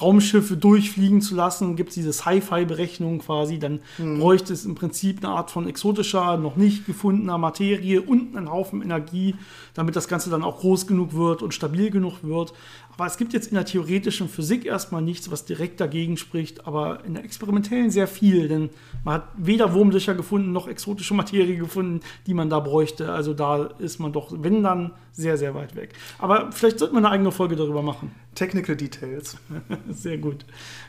Raumschiffe 0.00 0.56
durchfliegen 0.56 1.20
zu 1.20 1.34
lassen, 1.34 1.76
gibt 1.76 1.90
es 1.90 1.96
diese 1.96 2.12
Sci-Fi-Berechnung 2.12 3.18
quasi, 3.18 3.58
dann 3.58 3.80
mhm. 3.98 4.20
bräuchte 4.20 4.52
es 4.52 4.64
im 4.64 4.74
Prinzip 4.74 5.22
eine 5.22 5.34
Art 5.34 5.50
von 5.50 5.68
exotischer, 5.68 6.38
noch 6.38 6.56
nicht 6.56 6.86
gefundener 6.86 7.36
Materie 7.36 8.00
und 8.00 8.34
einen 8.34 8.50
Haufen 8.50 8.80
Energie, 8.80 9.34
damit 9.74 9.94
das 9.94 10.08
Ganze 10.08 10.30
dann 10.30 10.44
auch 10.44 10.60
groß 10.60 10.86
genug 10.86 11.12
wird 11.12 11.42
und 11.42 11.52
stabil 11.52 11.90
genug 11.90 12.22
wird. 12.22 12.54
Aber 12.94 13.06
es 13.06 13.16
gibt 13.16 13.32
jetzt 13.32 13.48
in 13.48 13.54
der 13.54 13.64
theoretischen 13.64 14.28
Physik 14.28 14.66
erstmal 14.66 15.00
nichts, 15.00 15.30
was 15.30 15.46
direkt 15.46 15.80
dagegen 15.80 16.18
spricht, 16.18 16.66
aber 16.66 17.04
in 17.04 17.14
der 17.14 17.24
experimentellen 17.24 17.90
sehr 17.90 18.06
viel, 18.06 18.48
denn 18.48 18.68
man 19.02 19.14
hat 19.14 19.28
weder 19.36 19.72
Wurmlöcher 19.72 20.14
gefunden 20.14 20.52
noch 20.52 20.68
exotische 20.68 21.14
Materie 21.14 21.56
gefunden, 21.56 22.00
die 22.26 22.34
man 22.34 22.50
da 22.50 22.60
bräuchte. 22.60 23.10
Also 23.10 23.32
da 23.32 23.64
ist 23.78 23.98
man 23.98 24.12
doch, 24.12 24.32
wenn 24.36 24.62
dann, 24.62 24.92
sehr, 25.12 25.38
sehr 25.38 25.54
weit 25.54 25.74
weg. 25.74 25.94
Aber 26.18 26.52
vielleicht 26.52 26.78
sollte 26.78 26.94
man 26.94 27.04
eine 27.04 27.14
eigene 27.14 27.32
Folge 27.32 27.56
darüber 27.56 27.82
machen. 27.82 28.14
Technical 28.34 28.76
Details. 28.76 29.36
sehr 29.90 30.18
gut. 30.18 30.44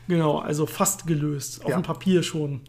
Genau, 0.06 0.38
also 0.38 0.66
fast 0.66 1.06
gelöst. 1.06 1.64
Auf 1.64 1.70
ja. 1.70 1.78
dem 1.78 1.82
Papier 1.82 2.22
schon 2.22 2.60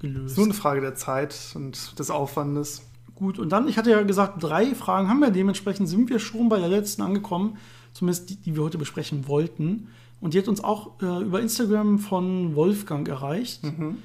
gelöst. 0.00 0.36
Nur 0.36 0.46
eine 0.46 0.54
Frage 0.54 0.80
der 0.80 0.94
Zeit 0.94 1.36
und 1.54 1.98
des 1.98 2.10
Aufwandes. 2.10 2.82
Gut, 3.16 3.38
und 3.38 3.50
dann, 3.50 3.66
ich 3.66 3.78
hatte 3.78 3.90
ja 3.90 4.02
gesagt, 4.02 4.42
drei 4.42 4.74
Fragen 4.74 5.08
haben 5.08 5.20
wir. 5.20 5.30
Dementsprechend 5.30 5.88
sind 5.88 6.10
wir 6.10 6.18
schon 6.18 6.48
bei 6.48 6.58
der 6.58 6.68
letzten 6.68 7.02
angekommen 7.02 7.56
zumindest 7.96 8.30
die, 8.30 8.36
die 8.36 8.56
wir 8.56 8.62
heute 8.62 8.78
besprechen 8.78 9.26
wollten. 9.28 9.88
Und 10.20 10.34
die 10.34 10.38
hat 10.38 10.48
uns 10.48 10.62
auch 10.62 11.00
äh, 11.02 11.22
über 11.22 11.40
Instagram 11.40 11.98
von 11.98 12.54
Wolfgang 12.54 13.06
erreicht. 13.08 13.64
Mhm. 13.64 13.98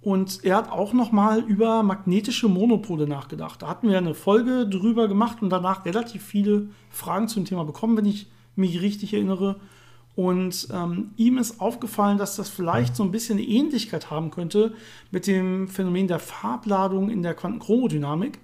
Und 0.00 0.44
er 0.44 0.56
hat 0.56 0.70
auch 0.70 0.92
noch 0.92 1.10
mal 1.10 1.40
über 1.40 1.82
magnetische 1.82 2.48
Monopole 2.48 3.08
nachgedacht. 3.08 3.62
Da 3.62 3.68
hatten 3.68 3.88
wir 3.88 3.98
eine 3.98 4.14
Folge 4.14 4.68
drüber 4.68 5.08
gemacht 5.08 5.42
und 5.42 5.50
danach 5.50 5.84
relativ 5.84 6.22
viele 6.22 6.68
Fragen 6.90 7.26
zum 7.26 7.44
Thema 7.44 7.64
bekommen, 7.64 7.96
wenn 7.96 8.04
ich 8.04 8.28
mich 8.54 8.80
richtig 8.80 9.14
erinnere. 9.14 9.56
Und 10.14 10.68
ähm, 10.72 11.10
ihm 11.16 11.38
ist 11.38 11.60
aufgefallen, 11.60 12.18
dass 12.18 12.36
das 12.36 12.48
vielleicht 12.48 12.96
so 12.96 13.02
ein 13.02 13.10
bisschen 13.10 13.38
eine 13.38 13.46
Ähnlichkeit 13.46 14.10
haben 14.10 14.30
könnte 14.30 14.74
mit 15.10 15.26
dem 15.26 15.68
Phänomen 15.68 16.08
der 16.08 16.20
Farbladung 16.20 17.10
in 17.10 17.22
der 17.22 17.34
Quantenchromodynamik. 17.34 18.38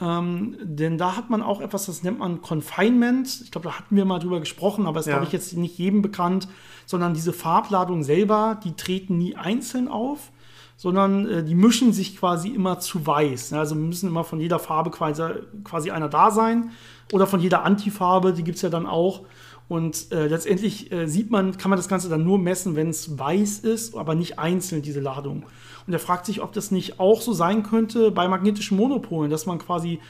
Ähm, 0.00 0.56
denn 0.62 0.96
da 0.96 1.16
hat 1.16 1.28
man 1.28 1.42
auch 1.42 1.60
etwas, 1.60 1.86
das 1.86 2.02
nennt 2.02 2.18
man 2.18 2.40
Confinement. 2.40 3.42
Ich 3.42 3.50
glaube, 3.50 3.68
da 3.68 3.78
hatten 3.78 3.94
wir 3.96 4.04
mal 4.04 4.18
drüber 4.18 4.40
gesprochen, 4.40 4.86
aber 4.86 5.00
ist, 5.00 5.06
ja. 5.06 5.12
glaube 5.12 5.26
ich, 5.26 5.32
jetzt 5.32 5.54
nicht 5.56 5.76
jedem 5.78 6.00
bekannt, 6.00 6.48
sondern 6.86 7.12
diese 7.12 7.32
Farbladungen 7.32 8.02
selber, 8.02 8.58
die 8.64 8.74
treten 8.74 9.18
nie 9.18 9.36
einzeln 9.36 9.88
auf, 9.88 10.30
sondern 10.76 11.28
äh, 11.28 11.44
die 11.44 11.54
mischen 11.54 11.92
sich 11.92 12.16
quasi 12.16 12.48
immer 12.48 12.78
zu 12.78 13.06
weiß. 13.06 13.52
Also 13.52 13.74
müssen 13.74 14.08
immer 14.08 14.24
von 14.24 14.40
jeder 14.40 14.58
Farbe 14.58 14.90
quasi, 14.90 15.22
quasi 15.64 15.90
einer 15.90 16.08
da 16.08 16.30
sein 16.30 16.70
oder 17.12 17.26
von 17.26 17.40
jeder 17.40 17.64
Antifarbe, 17.64 18.32
die 18.32 18.44
gibt 18.44 18.56
es 18.56 18.62
ja 18.62 18.70
dann 18.70 18.86
auch. 18.86 19.20
Und 19.70 20.10
äh, 20.10 20.26
letztendlich 20.26 20.90
äh, 20.90 21.06
sieht 21.06 21.30
man, 21.30 21.56
kann 21.56 21.70
man 21.70 21.76
das 21.76 21.86
Ganze 21.86 22.08
dann 22.08 22.24
nur 22.24 22.40
messen, 22.40 22.74
wenn 22.74 22.88
es 22.88 23.16
weiß 23.20 23.60
ist, 23.60 23.94
aber 23.94 24.16
nicht 24.16 24.36
einzeln 24.36 24.82
diese 24.82 24.98
Ladung. 24.98 25.44
Und 25.86 25.92
er 25.92 26.00
fragt 26.00 26.26
sich, 26.26 26.42
ob 26.42 26.52
das 26.52 26.72
nicht 26.72 26.98
auch 26.98 27.20
so 27.20 27.32
sein 27.32 27.62
könnte 27.62 28.10
bei 28.10 28.26
magnetischen 28.26 28.76
Monopolen, 28.76 29.30
dass 29.30 29.46
man 29.46 29.60
quasi 29.60 30.00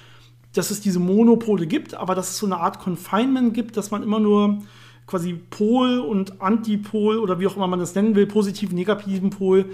dass 0.54 0.70
es 0.70 0.80
diese 0.80 0.98
Monopole 0.98 1.66
gibt, 1.66 1.94
aber 1.94 2.14
dass 2.14 2.30
es 2.30 2.38
so 2.38 2.46
eine 2.46 2.56
Art 2.56 2.80
Confinement 2.80 3.52
gibt, 3.52 3.76
dass 3.76 3.90
man 3.90 4.02
immer 4.02 4.18
nur 4.18 4.60
quasi 5.06 5.34
Pol 5.34 5.98
und 5.98 6.40
Antipol 6.40 7.18
oder 7.18 7.38
wie 7.38 7.46
auch 7.46 7.56
immer 7.56 7.68
man 7.68 7.80
das 7.80 7.94
nennen 7.94 8.14
will, 8.14 8.26
positiven, 8.26 8.74
negativen 8.74 9.28
Pol, 9.28 9.66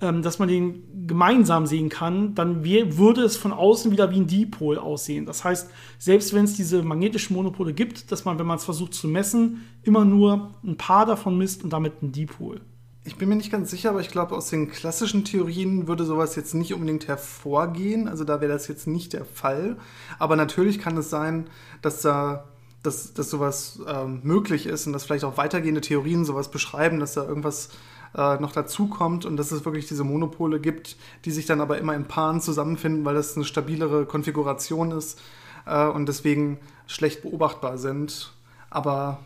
ähm, 0.00 0.22
dass 0.22 0.38
man 0.38 0.48
den 0.48 1.06
gemeinsam 1.06 1.66
sehen 1.66 1.88
kann, 1.88 2.34
dann 2.34 2.64
würde 2.64 3.22
es 3.22 3.36
von 3.36 3.52
außen 3.52 3.90
wieder 3.90 4.10
wie 4.10 4.20
ein 4.20 4.26
Dipol 4.26 4.78
aussehen. 4.78 5.26
Das 5.26 5.44
heißt, 5.44 5.70
selbst 5.98 6.34
wenn 6.34 6.44
es 6.44 6.54
diese 6.54 6.82
magnetischen 6.82 7.34
Monopole 7.34 7.72
gibt, 7.72 8.12
dass 8.12 8.24
man, 8.24 8.38
wenn 8.38 8.46
man 8.46 8.58
es 8.58 8.64
versucht 8.64 8.94
zu 8.94 9.08
messen, 9.08 9.66
immer 9.82 10.04
nur 10.04 10.54
ein 10.64 10.76
paar 10.76 11.06
davon 11.06 11.36
misst 11.36 11.64
und 11.64 11.72
damit 11.72 12.02
ein 12.02 12.12
Dipol. 12.12 12.60
Ich 13.04 13.16
bin 13.16 13.30
mir 13.30 13.36
nicht 13.36 13.50
ganz 13.50 13.70
sicher, 13.70 13.90
aber 13.90 14.00
ich 14.00 14.10
glaube, 14.10 14.36
aus 14.36 14.50
den 14.50 14.70
klassischen 14.70 15.24
Theorien 15.24 15.88
würde 15.88 16.04
sowas 16.04 16.36
jetzt 16.36 16.54
nicht 16.54 16.74
unbedingt 16.74 17.08
hervorgehen. 17.08 18.06
Also 18.06 18.22
da 18.24 18.42
wäre 18.42 18.52
das 18.52 18.68
jetzt 18.68 18.86
nicht 18.86 19.14
der 19.14 19.24
Fall. 19.24 19.78
Aber 20.18 20.36
natürlich 20.36 20.78
kann 20.78 20.96
es 20.98 21.08
sein, 21.08 21.48
dass 21.80 22.02
da 22.02 22.44
dass, 22.82 23.12
dass 23.12 23.30
sowas 23.30 23.80
ähm, 23.88 24.20
möglich 24.22 24.66
ist 24.66 24.86
und 24.86 24.92
dass 24.92 25.04
vielleicht 25.04 25.24
auch 25.24 25.36
weitergehende 25.36 25.80
Theorien 25.80 26.24
sowas 26.24 26.50
beschreiben, 26.50 27.00
dass 27.00 27.14
da 27.14 27.24
irgendwas 27.24 27.70
äh, 28.16 28.36
noch 28.36 28.52
dazukommt 28.52 29.24
und 29.24 29.36
dass 29.36 29.52
es 29.52 29.64
wirklich 29.64 29.86
diese 29.86 30.04
Monopole 30.04 30.60
gibt, 30.60 30.96
die 31.24 31.30
sich 31.30 31.46
dann 31.46 31.60
aber 31.60 31.78
immer 31.78 31.94
in 31.94 32.06
Paaren 32.06 32.40
zusammenfinden, 32.40 33.04
weil 33.04 33.14
das 33.14 33.36
eine 33.36 33.44
stabilere 33.44 34.06
Konfiguration 34.06 34.92
ist 34.92 35.20
äh, 35.66 35.86
und 35.86 36.06
deswegen 36.06 36.58
schlecht 36.86 37.22
beobachtbar 37.22 37.78
sind. 37.78 38.32
Aber 38.70 39.20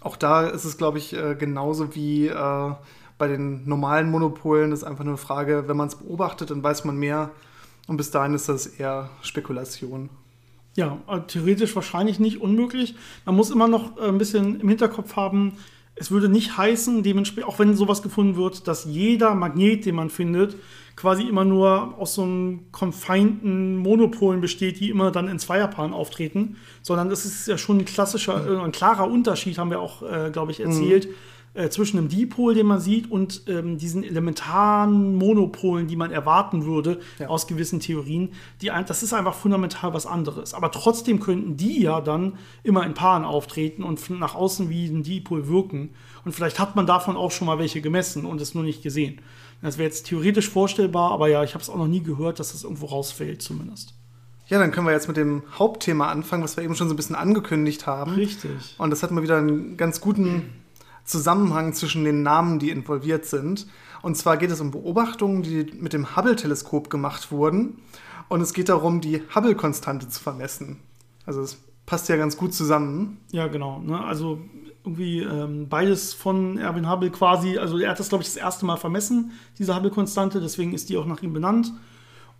auch 0.00 0.16
da 0.16 0.46
ist 0.46 0.64
es, 0.64 0.78
glaube 0.78 0.98
ich, 0.98 1.14
äh, 1.14 1.34
genauso 1.34 1.94
wie 1.94 2.28
äh, 2.28 2.72
bei 3.18 3.28
den 3.28 3.68
normalen 3.68 4.10
Monopolen. 4.10 4.70
Das 4.70 4.80
ist 4.80 4.84
einfach 4.84 5.04
nur 5.04 5.12
eine 5.12 5.18
Frage, 5.18 5.68
wenn 5.68 5.76
man 5.76 5.88
es 5.88 5.96
beobachtet, 5.96 6.50
dann 6.50 6.62
weiß 6.62 6.84
man 6.84 6.96
mehr. 6.96 7.30
Und 7.86 7.96
bis 7.96 8.10
dahin 8.10 8.34
ist 8.34 8.48
das 8.48 8.66
eher 8.66 9.10
Spekulation. 9.20 10.10
Ja, 10.76 10.98
äh, 11.08 11.20
theoretisch 11.26 11.74
wahrscheinlich 11.74 12.18
nicht 12.20 12.40
unmöglich. 12.40 12.94
Man 13.24 13.34
muss 13.34 13.50
immer 13.50 13.68
noch 13.68 13.98
äh, 13.98 14.08
ein 14.08 14.18
bisschen 14.18 14.60
im 14.60 14.68
Hinterkopf 14.68 15.16
haben, 15.16 15.54
es 16.00 16.10
würde 16.10 16.30
nicht 16.30 16.56
heißen, 16.56 17.02
dementsprechend, 17.02 17.46
auch 17.46 17.58
wenn 17.58 17.76
sowas 17.76 18.00
gefunden 18.00 18.34
wird, 18.36 18.66
dass 18.66 18.86
jeder 18.86 19.34
Magnet, 19.34 19.84
den 19.84 19.94
man 19.94 20.08
findet, 20.08 20.56
quasi 20.96 21.24
immer 21.24 21.44
nur 21.44 21.94
aus 21.98 22.14
so 22.14 22.22
einem 22.22 22.60
konfeinten 22.72 23.76
Monopolen 23.76 24.40
besteht, 24.40 24.80
die 24.80 24.88
immer 24.88 25.10
dann 25.10 25.28
in 25.28 25.38
Zweierpaaren 25.38 25.92
auftreten, 25.92 26.56
sondern 26.80 27.10
das 27.10 27.26
ist 27.26 27.46
ja 27.46 27.58
schon 27.58 27.78
ein 27.78 27.84
klassischer, 27.84 28.46
äh, 28.46 28.64
ein 28.64 28.72
klarer 28.72 29.10
Unterschied, 29.10 29.58
haben 29.58 29.70
wir 29.70 29.80
auch, 29.80 30.02
äh, 30.02 30.30
glaube 30.32 30.52
ich, 30.52 30.60
erzählt. 30.60 31.06
Mhm 31.06 31.14
äh, 31.54 31.68
zwischen 31.68 31.98
einem 31.98 32.08
Dipol, 32.08 32.54
den 32.54 32.66
man 32.66 32.80
sieht, 32.80 33.10
und 33.10 33.42
ähm, 33.48 33.76
diesen 33.76 34.04
elementaren 34.04 35.16
Monopolen, 35.16 35.88
die 35.88 35.96
man 35.96 36.12
erwarten 36.12 36.64
würde 36.64 37.00
ja. 37.18 37.28
aus 37.28 37.46
gewissen 37.46 37.80
Theorien. 37.80 38.30
Die, 38.62 38.70
das 38.86 39.02
ist 39.02 39.12
einfach 39.12 39.34
fundamental 39.34 39.92
was 39.92 40.06
anderes. 40.06 40.54
Aber 40.54 40.70
trotzdem 40.70 41.20
könnten 41.20 41.56
die 41.56 41.82
ja 41.82 42.00
dann 42.00 42.34
immer 42.62 42.86
in 42.86 42.94
Paaren 42.94 43.24
auftreten 43.24 43.82
und 43.82 44.10
nach 44.10 44.34
außen 44.34 44.70
wie 44.70 44.86
ein 44.86 45.02
Dipol 45.02 45.48
wirken. 45.48 45.90
Und 46.24 46.32
vielleicht 46.32 46.58
hat 46.58 46.76
man 46.76 46.86
davon 46.86 47.16
auch 47.16 47.32
schon 47.32 47.46
mal 47.46 47.58
welche 47.58 47.80
gemessen 47.80 48.26
und 48.26 48.40
es 48.40 48.54
nur 48.54 48.64
nicht 48.64 48.82
gesehen. 48.82 49.20
Das 49.62 49.76
wäre 49.76 49.88
jetzt 49.88 50.06
theoretisch 50.06 50.48
vorstellbar, 50.48 51.10
aber 51.10 51.28
ja, 51.28 51.42
ich 51.44 51.54
habe 51.54 51.62
es 51.62 51.68
auch 51.68 51.76
noch 51.76 51.86
nie 51.88 52.02
gehört, 52.02 52.38
dass 52.38 52.52
das 52.52 52.64
irgendwo 52.64 52.86
rausfällt, 52.86 53.42
zumindest. 53.42 53.94
Ja, 54.46 54.58
dann 54.58 54.72
können 54.72 54.86
wir 54.86 54.92
jetzt 54.92 55.06
mit 55.06 55.16
dem 55.16 55.42
Hauptthema 55.58 56.08
anfangen, 56.08 56.42
was 56.42 56.56
wir 56.56 56.64
eben 56.64 56.74
schon 56.74 56.88
so 56.88 56.94
ein 56.94 56.96
bisschen 56.96 57.14
angekündigt 57.14 57.86
haben. 57.86 58.14
Richtig. 58.14 58.74
Und 58.78 58.90
das 58.90 59.02
hat 59.02 59.10
mal 59.10 59.22
wieder 59.22 59.38
einen 59.38 59.76
ganz 59.76 60.00
guten 60.00 60.42
Zusammenhang 61.04 61.72
zwischen 61.72 62.04
den 62.04 62.22
Namen, 62.22 62.58
die 62.58 62.70
involviert 62.70 63.24
sind. 63.24 63.66
Und 64.02 64.16
zwar 64.16 64.36
geht 64.36 64.50
es 64.50 64.60
um 64.60 64.70
Beobachtungen, 64.70 65.42
die 65.42 65.66
mit 65.78 65.92
dem 65.92 66.16
Hubble-Teleskop 66.16 66.90
gemacht 66.90 67.30
wurden. 67.30 67.82
Und 68.28 68.40
es 68.40 68.54
geht 68.54 68.68
darum, 68.68 69.00
die 69.00 69.22
Hubble-Konstante 69.34 70.08
zu 70.08 70.20
vermessen. 70.22 70.78
Also 71.26 71.42
es 71.42 71.58
passt 71.86 72.08
ja 72.08 72.16
ganz 72.16 72.36
gut 72.36 72.54
zusammen. 72.54 73.18
Ja, 73.32 73.48
genau. 73.48 73.80
Ne? 73.80 74.02
Also 74.02 74.38
irgendwie 74.84 75.20
ähm, 75.20 75.68
beides 75.68 76.14
von 76.14 76.56
Erwin 76.56 76.88
Hubble 76.90 77.10
quasi. 77.10 77.58
Also 77.58 77.78
er 77.78 77.90
hat 77.90 78.00
das, 78.00 78.08
glaube 78.08 78.22
ich, 78.22 78.28
das 78.28 78.36
erste 78.36 78.64
Mal 78.64 78.76
vermessen, 78.76 79.32
diese 79.58 79.74
Hubble-Konstante. 79.74 80.40
Deswegen 80.40 80.72
ist 80.72 80.88
die 80.88 80.96
auch 80.96 81.06
nach 81.06 81.22
ihm 81.22 81.32
benannt. 81.32 81.72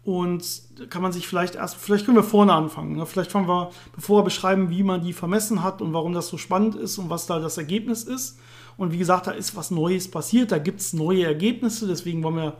Und 0.03 0.63
kann 0.89 1.03
man 1.03 1.13
sich 1.13 1.29
vielleicht 1.29 1.57
erst, 1.57 1.77
vielleicht 1.77 2.07
können 2.07 2.17
wir 2.17 2.25
vorne 2.25 2.55
anfangen. 2.55 2.97
Ne? 2.97 3.05
Vielleicht 3.05 3.31
fangen 3.31 3.49
wir, 3.49 3.71
bevor 3.95 4.21
wir 4.21 4.25
beschreiben, 4.25 4.71
wie 4.71 4.83
man 4.83 5.03
die 5.03 5.13
vermessen 5.13 5.63
hat 5.63 5.83
und 5.83 5.93
warum 5.93 6.15
das 6.15 6.29
so 6.29 6.39
spannend 6.39 6.75
ist 6.75 6.97
und 6.99 7.11
was 7.11 7.27
da 7.27 7.39
das 7.39 7.59
Ergebnis 7.59 8.05
ist. 8.05 8.39
Und 8.79 8.93
wie 8.93 8.99
gesagt, 8.99 9.27
da 9.27 9.33
ist 9.33 9.57
was 9.57 9.71
Neues 9.71 10.11
passiert, 10.11 10.53
da 10.53 10.59
gibt 10.59 10.81
es 10.81 10.95
neue 10.95 11.25
Ergebnisse, 11.25 11.87
deswegen 11.87 12.23
wollen 12.23 12.37
wir, 12.37 12.57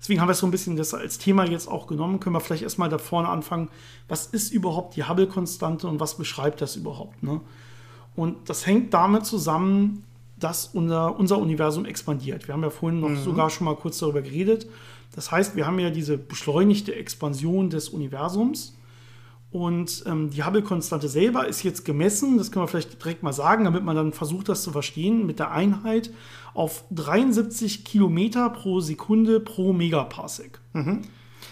deswegen 0.00 0.18
haben 0.18 0.28
wir 0.28 0.34
so 0.34 0.46
ein 0.46 0.50
bisschen 0.50 0.76
das 0.76 0.94
als 0.94 1.18
Thema 1.18 1.44
jetzt 1.44 1.68
auch 1.68 1.86
genommen. 1.86 2.20
Können 2.20 2.34
wir 2.34 2.40
vielleicht 2.40 2.62
erstmal 2.62 2.88
da 2.88 2.96
vorne 2.96 3.28
anfangen, 3.28 3.68
was 4.08 4.26
ist 4.26 4.50
überhaupt 4.50 4.96
die 4.96 5.04
Hubble-Konstante 5.04 5.86
und 5.86 6.00
was 6.00 6.16
beschreibt 6.16 6.62
das 6.62 6.76
überhaupt? 6.76 7.22
Ne? 7.22 7.42
Und 8.16 8.48
das 8.48 8.66
hängt 8.66 8.94
damit 8.94 9.26
zusammen, 9.26 10.04
dass 10.38 10.70
unser, 10.72 11.18
unser 11.18 11.38
Universum 11.38 11.84
expandiert. 11.84 12.48
Wir 12.48 12.54
haben 12.54 12.62
ja 12.62 12.70
vorhin 12.70 13.00
noch 13.00 13.10
mhm. 13.10 13.22
sogar 13.22 13.50
schon 13.50 13.66
mal 13.66 13.76
kurz 13.76 13.98
darüber 13.98 14.22
geredet. 14.22 14.66
Das 15.14 15.30
heißt, 15.30 15.56
wir 15.56 15.66
haben 15.66 15.78
ja 15.78 15.90
diese 15.90 16.18
beschleunigte 16.18 16.94
Expansion 16.94 17.70
des 17.70 17.88
Universums. 17.88 18.74
Und 19.50 20.04
ähm, 20.06 20.28
die 20.30 20.44
Hubble-Konstante 20.44 21.08
selber 21.08 21.48
ist 21.48 21.62
jetzt 21.62 21.86
gemessen, 21.86 22.36
das 22.36 22.52
können 22.52 22.64
wir 22.64 22.68
vielleicht 22.68 23.02
direkt 23.02 23.22
mal 23.22 23.32
sagen, 23.32 23.64
damit 23.64 23.82
man 23.82 23.96
dann 23.96 24.12
versucht, 24.12 24.50
das 24.50 24.62
zu 24.62 24.70
verstehen, 24.72 25.24
mit 25.24 25.38
der 25.38 25.52
Einheit 25.52 26.10
auf 26.52 26.84
73 26.90 27.84
Kilometer 27.84 28.50
pro 28.50 28.80
Sekunde 28.80 29.40
pro 29.40 29.72
Megaparsec. 29.72 30.60
Mhm. 30.74 31.02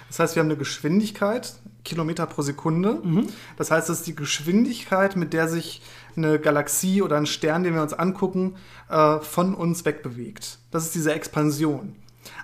Das 0.08 0.18
heißt, 0.18 0.36
wir 0.36 0.40
haben 0.40 0.48
eine 0.48 0.58
Geschwindigkeit, 0.58 1.54
Kilometer 1.84 2.26
pro 2.26 2.42
Sekunde. 2.42 3.00
Mhm. 3.02 3.28
Das 3.56 3.70
heißt, 3.70 3.88
das 3.88 4.00
ist 4.00 4.06
die 4.06 4.14
Geschwindigkeit, 4.14 5.16
mit 5.16 5.32
der 5.32 5.48
sich 5.48 5.80
eine 6.16 6.38
Galaxie 6.38 7.00
oder 7.00 7.16
ein 7.16 7.26
Stern, 7.26 7.64
den 7.64 7.74
wir 7.74 7.82
uns 7.82 7.94
angucken, 7.94 8.56
äh, 8.90 9.20
von 9.20 9.54
uns 9.54 9.84
wegbewegt. 9.84 10.58
Das 10.70 10.84
ist 10.84 10.94
diese 10.94 11.14
Expansion. 11.14 11.94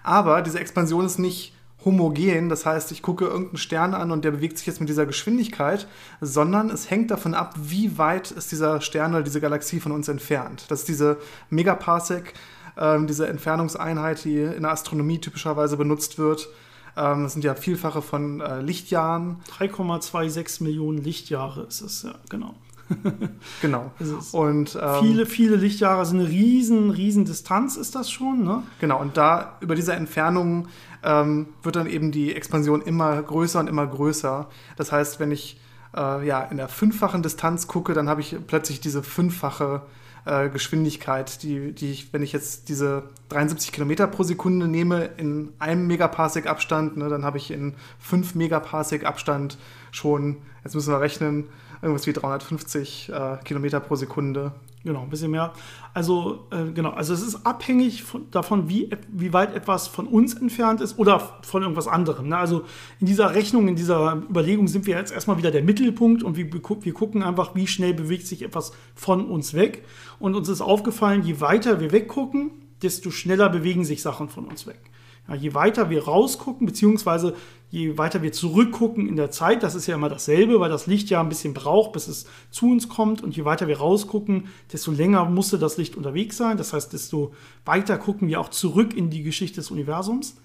Aber 0.03 0.43
diese 0.43 0.61
Expansion 0.61 1.07
ist 1.07 1.19
nicht 1.19 1.55
homogen, 1.85 2.49
das 2.49 2.65
heißt, 2.65 2.93
ich 2.93 3.03
gucke 3.03 3.25
irgendeinen 3.25 3.57
Stern 3.57 3.95
an 3.95 4.11
und 4.11 4.25
der 4.25 4.31
bewegt 4.31 4.59
sich 4.59 4.67
jetzt 4.67 4.81
mit 4.81 4.89
dieser 4.89 5.07
Geschwindigkeit, 5.07 5.89
sondern 6.21 6.71
es 6.71 6.91
hängt 6.91 7.11
davon 7.11 7.35
ab, 7.35 7.55
wie 7.59 7.99
weit 7.99 8.31
ist 8.31 8.53
dieser 8.53 8.81
Stern 8.81 9.15
oder 9.15 9.25
diese 9.25 9.41
Galaxie 9.41 9.81
von 9.81 9.93
uns 9.93 10.09
entfernt. 10.09 10.67
Das 10.69 10.81
ist 10.81 10.89
diese 10.89 11.19
Megaparsec, 11.51 12.35
äh, 12.77 12.99
diese 13.07 13.27
Entfernungseinheit, 13.27 14.25
die 14.25 14.39
in 14.39 14.63
der 14.63 14.73
Astronomie 14.73 15.19
typischerweise 15.19 15.77
benutzt 15.77 16.19
wird. 16.19 16.49
Ähm, 16.97 17.25
das 17.25 17.33
sind 17.33 17.45
ja 17.45 17.55
Vielfache 17.55 18.03
von 18.03 18.41
äh, 18.41 18.61
Lichtjahren. 18.61 19.41
3,26 19.59 20.63
Millionen 20.63 20.99
Lichtjahre 20.99 21.63
ist 21.63 21.81
es, 21.81 22.03
ja, 22.03 22.15
genau. 22.29 22.55
genau. 23.63 23.91
Und 24.33 24.79
ähm, 24.81 25.01
viele, 25.01 25.27
viele 25.27 25.57
Lichtjahre 25.57 26.05
sind 26.07 26.21
eine 26.21 26.29
riesen, 26.29 26.91
riesen 26.91 27.25
Distanz, 27.25 27.77
ist 27.77 27.95
das 27.95 28.11
schon, 28.11 28.45
ne? 28.45 28.63
Genau, 28.81 29.01
und 29.01 29.17
da 29.17 29.57
über 29.61 29.75
diese 29.75 29.95
Entfernung 29.95 30.69
ähm, 31.03 31.49
wird 31.63 31.77
dann 31.77 31.87
eben 31.87 32.13
die 32.13 32.35
Expansion 32.35 32.83
immer 32.83 33.21
größer 33.23 33.61
und 33.61 33.69
immer 33.69 33.87
größer. 33.87 34.49
Das 34.77 34.93
heißt, 34.93 35.21
wenn 35.21 35.31
ich 35.31 35.61
äh, 35.97 36.27
ja, 36.27 36.43
in 36.43 36.57
der 36.57 36.69
fünffachen 36.69 37.23
Distanz 37.23 37.67
gucke, 37.67 37.95
dann 37.95 38.09
habe 38.09 38.21
ich 38.21 38.37
plötzlich 38.47 38.81
diese 38.81 39.03
fünffache 39.03 39.83
äh, 40.25 40.49
Geschwindigkeit, 40.49 41.43
die, 41.43 41.73
die 41.73 41.91
ich, 41.91 42.13
wenn 42.13 42.23
ich 42.23 42.33
jetzt 42.33 42.69
diese 42.69 43.05
73 43.31 43.73
Kilometer 43.73 44.07
pro 44.07 44.23
Sekunde 44.23 44.69
nehme 44.69 45.11
in 45.17 45.53
einem 45.59 45.87
Megaparsec 45.87 46.47
Abstand, 46.47 46.97
ne, 46.97 47.09
dann 47.09 47.25
habe 47.25 47.39
ich 47.39 47.51
in 47.51 47.75
5 47.99 48.35
Megaparsec 48.35 49.05
Abstand 49.05 49.59
schon, 49.91 50.39
jetzt 50.65 50.75
müssen 50.75 50.93
wir 50.93 51.01
rechnen, 51.01 51.49
irgendwas 51.83 52.07
wie 52.07 52.13
350 52.13 53.11
äh, 53.13 53.37
Kilometer 53.45 53.81
pro 53.81 53.97
Sekunde. 53.97 54.53
Genau, 54.85 55.03
ein 55.03 55.11
bisschen 55.11 55.31
mehr. 55.31 55.53
Also, 55.95 56.47
äh, 56.51 56.73
genau, 56.73 56.91
also 56.91 57.13
es 57.15 57.23
ist 57.23 57.47
abhängig 57.47 58.03
von, 58.03 58.29
davon, 58.31 58.69
wie, 58.69 58.91
wie 59.09 59.33
weit 59.33 59.55
etwas 59.55 59.87
von 59.87 60.07
uns 60.07 60.35
entfernt 60.35 60.81
ist 60.81 60.99
oder 60.99 61.39
von 61.43 61.63
irgendwas 61.63 61.87
anderem. 61.87 62.29
Ne? 62.29 62.37
Also 62.37 62.65
in 62.99 63.07
dieser 63.07 63.35
Rechnung, 63.35 63.69
in 63.69 63.77
dieser 63.77 64.15
Überlegung 64.29 64.67
sind 64.67 64.87
wir 64.87 64.97
jetzt 64.97 65.13
erstmal 65.13 65.39
wieder 65.39 65.51
der 65.53 65.63
Mittelpunkt 65.63 66.23
und 66.23 66.37
wir, 66.37 66.53
wir 66.53 66.93
gucken 66.95 67.23
einfach, 67.23 67.55
wie 67.55 67.67
schnell 67.67 67.95
bewegt 67.95 68.27
sich 68.27 68.43
etwas 68.43 68.73
von 68.95 69.27
uns 69.27 69.55
weg. 69.55 69.85
Und 70.19 70.35
uns 70.35 70.49
ist 70.49 70.61
aufgefallen, 70.61 71.23
je 71.23 71.41
weiter 71.41 71.81
wir 71.81 71.93
weggucken, 71.93 72.51
desto 72.83 73.11
schneller 73.13 73.49
bewegen 73.49 73.85
sich 73.85 74.03
Sachen 74.03 74.29
von 74.29 74.47
uns 74.47 74.67
weg. 74.67 74.81
Ja, 75.29 75.35
je 75.35 75.55
weiter 75.55 75.89
wir 75.89 76.05
rausgucken, 76.05 76.67
beziehungsweise 76.67 77.35
je 77.71 77.97
weiter 77.97 78.23
wir 78.23 78.33
zurückgucken 78.33 79.09
in 79.09 79.17
der 79.17 79.31
Zeit, 79.31 79.63
das 79.63 79.75
ist 79.75 79.87
ja 79.87 79.95
immer 79.95 80.09
dasselbe, 80.09 80.61
weil 80.61 80.69
das 80.69 80.87
Licht 80.87 81.11
ja 81.11 81.21
ein 81.21 81.29
bisschen 81.29 81.55
braucht, 81.55 81.93
bis 81.93 82.09
es 82.09 82.27
zu 82.51 82.71
uns 82.71 82.89
kommt. 82.89 83.23
Und 83.23 83.37
je 83.37 83.45
weiter 83.45 83.69
wir 83.69 83.79
rausgucken, 83.79 84.49
desto 84.73 84.91
länger 84.91 85.25
musste 85.25 85.59
das 85.59 85.79
Licht 85.79 85.97
unterwegs 85.97 86.37
sein. 86.37 86.57
Das 86.57 86.73
heißt, 86.73 86.93
desto 86.93 87.33
weiter 87.65 87.99
gucken 87.99 88.29
wir 88.29 88.41
auch 88.41 88.51
zurück 88.51 88.95
in 88.95 89.11
die 89.11 89.23
Geschichte 89.23 89.57
des 89.57 89.71
Universums. 89.71 90.37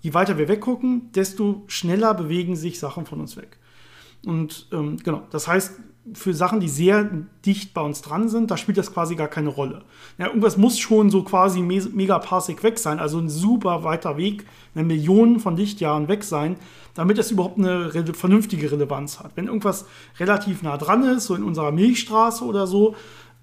Je 0.00 0.12
weiter 0.12 0.38
wir 0.38 0.48
weggucken, 0.48 1.10
desto 1.12 1.64
schneller 1.66 2.12
bewegen 2.14 2.56
sich 2.56 2.78
Sachen 2.78 3.06
von 3.06 3.20
uns 3.20 3.36
weg. 3.36 3.58
Und 4.24 4.66
ähm, 4.72 4.98
genau, 4.98 5.22
das 5.30 5.48
heißt, 5.48 5.72
für 6.14 6.34
Sachen, 6.34 6.60
die 6.60 6.68
sehr 6.68 7.10
dicht 7.44 7.74
bei 7.74 7.80
uns 7.80 8.00
dran 8.00 8.28
sind, 8.28 8.50
da 8.50 8.56
spielt 8.56 8.78
das 8.78 8.92
quasi 8.92 9.16
gar 9.16 9.28
keine 9.28 9.48
Rolle. 9.48 9.82
Ja, 10.18 10.26
irgendwas 10.26 10.56
muss 10.56 10.78
schon 10.78 11.10
so 11.10 11.22
quasi 11.24 11.60
megaparsec 11.60 12.62
weg 12.62 12.78
sein, 12.78 13.00
also 13.00 13.18
ein 13.18 13.28
super 13.28 13.82
weiter 13.82 14.16
Weg, 14.16 14.46
eine 14.74 14.84
Million 14.84 15.40
von 15.40 15.56
Lichtjahren 15.56 16.08
weg 16.08 16.22
sein, 16.22 16.56
damit 16.94 17.18
es 17.18 17.30
überhaupt 17.30 17.58
eine 17.58 17.94
re 17.94 18.14
vernünftige 18.14 18.70
Relevanz 18.70 19.18
hat. 19.18 19.32
Wenn 19.34 19.46
irgendwas 19.46 19.86
relativ 20.18 20.62
nah 20.62 20.76
dran 20.76 21.02
ist, 21.02 21.24
so 21.24 21.34
in 21.34 21.42
unserer 21.42 21.72
Milchstraße 21.72 22.44
oder 22.44 22.66
so, 22.66 22.94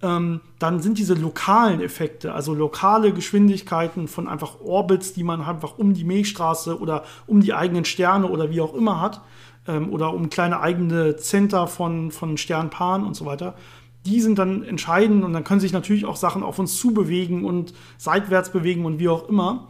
ähm, 0.02 0.42
dann 0.60 0.82
sind 0.82 0.98
diese 0.98 1.14
lokalen 1.14 1.82
Effekte, 1.82 2.34
also 2.34 2.54
lokale 2.54 3.14
Geschwindigkeiten 3.14 4.08
von 4.08 4.28
einfach 4.28 4.60
Orbits, 4.62 5.14
die 5.14 5.24
man 5.24 5.42
einfach 5.42 5.78
um 5.78 5.94
die 5.94 6.04
Milchstraße 6.04 6.80
oder 6.80 7.04
um 7.26 7.42
die 7.42 7.54
eigenen 7.54 7.86
Sterne 7.86 8.28
oder 8.28 8.50
wie 8.50 8.62
auch 8.62 8.74
immer 8.74 9.00
hat, 9.00 9.22
ähm, 9.68 9.92
oder 9.92 10.14
um 10.14 10.30
kleine 10.30 10.60
eigene 10.60 11.16
Center 11.18 11.68
von, 11.68 12.12
von 12.12 12.38
Sternpaaren 12.38 13.06
und 13.06 13.16
so 13.16 13.26
weiter, 13.26 13.56
die 14.06 14.20
sind 14.20 14.38
dann 14.38 14.64
entscheidend 14.64 15.24
und 15.24 15.34
dann 15.34 15.44
können 15.44 15.60
sich 15.62 15.72
natürlich 15.72 16.06
auch 16.06 16.18
Sachen 16.18 16.44
auf 16.44 16.60
uns 16.60 16.78
zubewegen 16.78 17.46
und 17.46 17.74
seitwärts 17.98 18.52
bewegen 18.52 18.86
und 18.86 19.00
wie 19.00 19.10
auch 19.10 19.30
immer. 19.30 19.70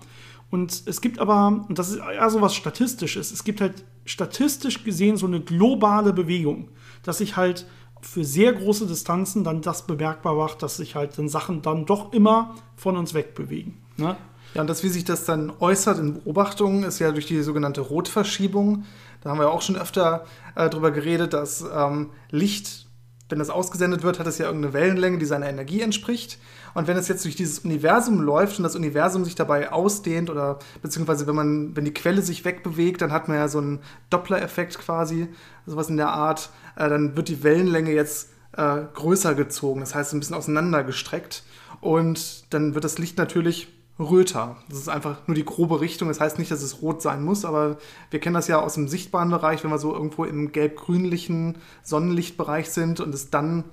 Und 0.50 0.83
es 0.85 1.01
gibt 1.01 1.19
aber, 1.19 1.65
und 1.67 1.79
das 1.79 1.89
ist 1.89 1.97
eher 1.97 2.29
so 2.29 2.41
was 2.41 2.55
Statistisches, 2.55 3.31
es 3.31 3.43
gibt 3.43 3.62
halt 3.62 3.83
statistisch 4.05 4.83
gesehen 4.83 5.17
so 5.17 5.25
eine 5.25 5.39
globale 5.39 6.13
Bewegung, 6.13 6.69
dass 7.03 7.19
sich 7.19 7.38
halt 7.38 7.65
für 8.01 8.23
sehr 8.23 8.53
große 8.53 8.85
Distanzen 8.85 9.43
dann 9.43 9.62
das 9.62 9.88
bemerkbar 9.88 10.35
macht, 10.35 10.62
dass 10.62 10.77
sich 10.77 10.95
halt 10.95 11.17
dann 11.17 11.29
Sachen 11.29 11.62
dann 11.62 11.85
doch 11.85 12.12
immer 12.13 12.55
von 12.75 12.97
uns 12.97 13.13
wegbewegen. 13.13 13.77
Ne? 13.97 14.15
Ja, 14.53 14.62
und 14.62 14.67
das, 14.67 14.83
wie 14.83 14.89
sich 14.89 15.03
das 15.03 15.25
dann 15.25 15.51
äußert 15.60 15.98
in 16.00 16.13
Beobachtungen, 16.13 16.83
ist 16.83 17.00
ja 17.00 17.12
durch 17.12 17.25
die 17.25 17.41
sogenannte 17.41 17.81
Rotverschiebung. 17.81 18.86
Da 19.22 19.31
haben 19.31 19.39
wir 19.39 19.50
auch 19.50 19.62
schon 19.62 19.77
öfter 19.77 20.25
äh, 20.55 20.69
drüber 20.69 20.91
geredet, 20.91 21.33
dass 21.33 21.65
ähm, 21.75 22.12
Licht, 22.29 22.88
wenn 23.29 23.39
das 23.39 23.50
ausgesendet 23.50 24.03
wird, 24.03 24.19
hat 24.19 24.27
es 24.27 24.38
ja 24.38 24.45
irgendeine 24.45 24.74
Wellenlänge, 24.74 25.17
die 25.17 25.25
seiner 25.25 25.50
Energie 25.50 25.81
entspricht. 25.81 26.38
Und 26.75 26.88
wenn 26.88 26.98
es 26.98 27.07
jetzt 27.07 27.24
durch 27.25 27.36
dieses 27.36 27.60
Universum 27.60 28.22
läuft 28.22 28.57
und 28.57 28.63
das 28.63 28.75
Universum 28.75 29.25
sich 29.25 29.36
dabei 29.36 29.72
ausdehnt 29.72 30.29
oder 30.29 30.60
beziehungsweise 30.81 31.25
wenn 31.25 31.36
man, 31.36 31.75
wenn 31.75 31.86
die 31.86 31.93
Quelle 31.93 32.22
sich 32.22 32.45
wegbewegt, 32.45 33.01
dann 33.01 33.12
hat 33.12 33.27
man 33.27 33.38
ja 33.38 33.48
so 33.48 33.60
einen 33.60 33.79
Doppler-Effekt 34.10 34.77
quasi, 34.77 35.29
sowas 35.65 35.89
in 35.89 35.98
der 35.98 36.10
Art, 36.10 36.50
äh, 36.75 36.89
dann 36.89 37.15
wird 37.15 37.27
die 37.27 37.43
Wellenlänge 37.43 37.91
jetzt 37.91 38.29
äh, 38.55 38.81
größer 38.93 39.33
gezogen, 39.33 39.79
das 39.79 39.95
heißt 39.95 40.13
ein 40.13 40.19
bisschen 40.19 40.36
auseinandergestreckt. 40.36 41.43
Und 41.81 42.53
dann 42.53 42.75
wird 42.75 42.83
das 42.83 42.98
Licht 42.98 43.17
natürlich 43.17 43.67
röter. 44.03 44.57
Das 44.69 44.79
ist 44.79 44.89
einfach 44.89 45.17
nur 45.27 45.36
die 45.36 45.45
grobe 45.45 45.81
Richtung. 45.81 46.07
Das 46.07 46.19
heißt 46.19 46.39
nicht, 46.39 46.51
dass 46.51 46.62
es 46.62 46.81
rot 46.81 47.01
sein 47.01 47.24
muss, 47.24 47.45
aber 47.45 47.77
wir 48.12 48.19
kennen 48.19 48.36
das 48.36 48.48
ja 48.48 48.62
aus 48.62 48.75
dem 48.75 48.88
sichtbaren 48.88 49.29
Bereich, 49.29 49.63
wenn 49.63 49.72
wir 49.72 49.79
so 49.79 49.93
irgendwo 49.93 50.25
im 50.25 50.51
gelb-grünlichen 50.51 51.57
Sonnenlichtbereich 51.83 52.69
sind 52.69 53.00
und 53.00 53.13
es 53.13 53.29
dann 53.29 53.63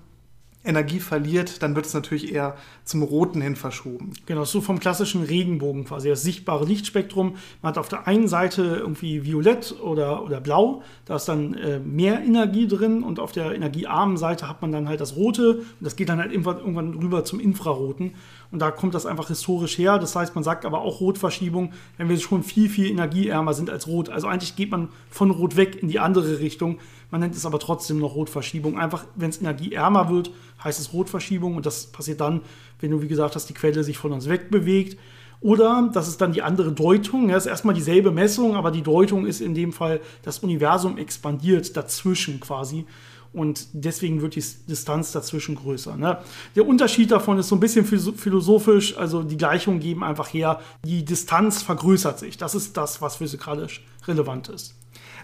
Energie 0.62 1.00
verliert, 1.00 1.62
dann 1.62 1.74
wird 1.74 1.86
es 1.86 1.94
natürlich 1.94 2.34
eher 2.34 2.54
zum 2.84 3.02
Roten 3.02 3.40
hin 3.40 3.56
verschoben. 3.56 4.12
Genau, 4.26 4.44
so 4.44 4.60
vom 4.60 4.78
klassischen 4.78 5.22
Regenbogen 5.22 5.86
quasi. 5.86 6.10
Das 6.10 6.22
sichtbare 6.22 6.66
Lichtspektrum. 6.66 7.36
Man 7.62 7.70
hat 7.70 7.78
auf 7.78 7.88
der 7.88 8.06
einen 8.06 8.28
Seite 8.28 8.62
irgendwie 8.62 9.24
Violett 9.24 9.74
oder, 9.80 10.22
oder 10.22 10.40
Blau, 10.40 10.82
da 11.06 11.16
ist 11.16 11.26
dann 11.26 11.54
äh, 11.54 11.78
mehr 11.78 12.22
Energie 12.22 12.68
drin 12.68 13.02
und 13.02 13.20
auf 13.20 13.32
der 13.32 13.54
energiearmen 13.54 14.18
Seite 14.18 14.48
hat 14.48 14.60
man 14.60 14.70
dann 14.70 14.86
halt 14.86 15.00
das 15.00 15.16
Rote 15.16 15.60
und 15.60 15.66
das 15.80 15.96
geht 15.96 16.10
dann 16.10 16.18
halt 16.18 16.30
irgendwann, 16.30 16.58
irgendwann 16.58 16.92
rüber 16.92 17.24
zum 17.24 17.40
Infraroten. 17.40 18.12
Und 18.52 18.58
da 18.58 18.70
kommt 18.70 18.94
das 18.94 19.06
einfach 19.06 19.28
historisch 19.28 19.78
her. 19.78 19.98
Das 19.98 20.16
heißt, 20.16 20.34
man 20.34 20.42
sagt 20.42 20.64
aber 20.64 20.80
auch 20.80 21.00
Rotverschiebung, 21.00 21.72
wenn 21.98 22.08
wir 22.08 22.18
schon 22.18 22.42
viel, 22.42 22.68
viel 22.68 22.90
energieärmer 22.90 23.54
sind 23.54 23.70
als 23.70 23.86
Rot. 23.86 24.08
Also 24.08 24.26
eigentlich 24.26 24.56
geht 24.56 24.70
man 24.70 24.88
von 25.08 25.30
Rot 25.30 25.56
weg 25.56 25.80
in 25.80 25.88
die 25.88 26.00
andere 26.00 26.40
Richtung. 26.40 26.78
Man 27.10 27.20
nennt 27.20 27.36
es 27.36 27.46
aber 27.46 27.60
trotzdem 27.60 27.98
noch 27.98 28.16
Rotverschiebung. 28.16 28.78
Einfach, 28.78 29.04
wenn 29.14 29.30
es 29.30 29.40
energieärmer 29.40 30.10
wird, 30.10 30.32
heißt 30.64 30.80
es 30.80 30.92
Rotverschiebung. 30.92 31.56
Und 31.56 31.64
das 31.64 31.86
passiert 31.86 32.20
dann, 32.20 32.40
wenn 32.80 32.90
du, 32.90 33.02
wie 33.02 33.08
gesagt 33.08 33.36
hast, 33.36 33.46
die 33.46 33.54
Quelle 33.54 33.84
sich 33.84 33.98
von 33.98 34.12
uns 34.12 34.28
wegbewegt. 34.28 34.98
Oder 35.40 35.88
das 35.92 36.08
ist 36.08 36.20
dann 36.20 36.32
die 36.32 36.42
andere 36.42 36.72
Deutung. 36.72 37.28
Das 37.28 37.46
ist 37.46 37.50
erstmal 37.50 37.74
dieselbe 37.74 38.10
Messung, 38.10 38.56
aber 38.56 38.70
die 38.70 38.82
Deutung 38.82 39.26
ist 39.26 39.40
in 39.40 39.54
dem 39.54 39.72
Fall, 39.72 40.00
das 40.22 40.40
Universum 40.40 40.98
expandiert 40.98 41.76
dazwischen 41.76 42.40
quasi 42.40 42.84
und 43.32 43.68
deswegen 43.72 44.22
wird 44.22 44.34
die 44.34 44.44
Distanz 44.68 45.12
dazwischen 45.12 45.54
größer. 45.54 45.96
Ne? 45.96 46.18
Der 46.56 46.66
Unterschied 46.66 47.10
davon 47.10 47.38
ist 47.38 47.48
so 47.48 47.56
ein 47.56 47.60
bisschen 47.60 47.84
philosophisch, 47.84 48.96
also 48.96 49.22
die 49.22 49.36
Gleichungen 49.36 49.80
geben 49.80 50.02
einfach 50.02 50.32
her, 50.32 50.60
die 50.84 51.04
Distanz 51.04 51.62
vergrößert 51.62 52.18
sich. 52.18 52.36
Das 52.36 52.54
ist 52.54 52.76
das, 52.76 53.00
was 53.00 53.16
physikalisch 53.16 53.84
relevant 54.06 54.48
ist. 54.48 54.74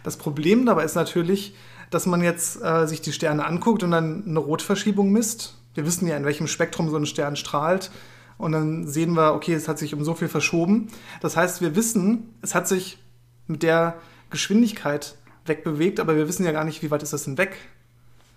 Das 0.05 0.17
Problem 0.17 0.67
dabei 0.67 0.85
ist 0.85 0.95
natürlich, 0.95 1.55
dass 1.91 2.07
man 2.07 2.23
jetzt 2.23 2.63
äh, 2.63 2.87
sich 2.87 3.01
die 3.01 3.13
Sterne 3.13 3.45
anguckt 3.45 3.83
und 3.83 3.91
dann 3.91 4.25
eine 4.27 4.39
Rotverschiebung 4.39 5.11
misst. 5.11 5.59
Wir 5.75 5.85
wissen 5.85 6.07
ja, 6.07 6.17
in 6.17 6.25
welchem 6.25 6.47
Spektrum 6.47 6.91
so 6.91 6.97
ein 6.97 7.07
Stern 7.07 7.37
strahlt. 7.37 7.91
Und 8.39 8.53
dann 8.53 8.87
sehen 8.87 9.15
wir, 9.15 9.35
okay, 9.35 9.55
es 9.55 9.67
hat 9.67 9.79
sich 9.79 9.95
um 9.95 10.05
so 10.05 10.15
viel 10.15 10.29
verschoben. 10.29 10.89
Das 11.23 11.37
heißt, 11.37 11.61
wir 11.61 11.75
wissen, 11.75 12.35
es 12.43 12.55
hat 12.55 12.69
sich 12.69 12.99
mit 13.47 13.63
der 13.63 13.97
Geschwindigkeit 14.31 15.17
wegbewegt, 15.47 16.01
aber 16.01 16.17
wir 16.17 16.29
wissen 16.29 16.45
ja 16.45 16.53
gar 16.53 16.65
nicht, 16.65 16.83
wie 16.83 16.91
weit 16.91 17.03
ist 17.03 17.13
das 17.13 17.25
denn 17.25 17.39
weg. 17.39 17.57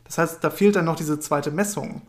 Das 0.10 0.18
heißt, 0.18 0.44
da 0.44 0.50
fehlt 0.50 0.76
dann 0.76 0.86
noch 0.86 0.98
diese 0.98 1.20
zweite 1.20 1.52
Messung. 1.52 2.02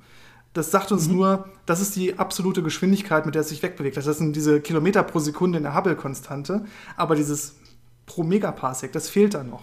Das 0.52 0.72
sagt 0.72 0.90
uns 0.90 1.06
mhm. 1.06 1.14
nur, 1.14 1.44
das 1.66 1.80
ist 1.80 1.94
die 1.94 2.18
absolute 2.18 2.62
Geschwindigkeit, 2.62 3.24
mit 3.24 3.36
der 3.36 3.42
es 3.42 3.50
sich 3.50 3.62
wegbewegt. 3.62 3.96
Das 3.96 4.04
sind 4.04 4.34
diese 4.34 4.60
Kilometer 4.60 5.02
pro 5.04 5.20
Sekunde 5.20 5.58
in 5.58 5.64
der 5.64 5.76
Hubble-Konstante. 5.76 6.64
Aber 6.96 7.14
dieses 7.14 7.54
pro 8.06 8.24
Megaparsec, 8.24 8.90
das 8.92 9.08
fehlt 9.08 9.34
dann 9.34 9.50
noch. 9.50 9.62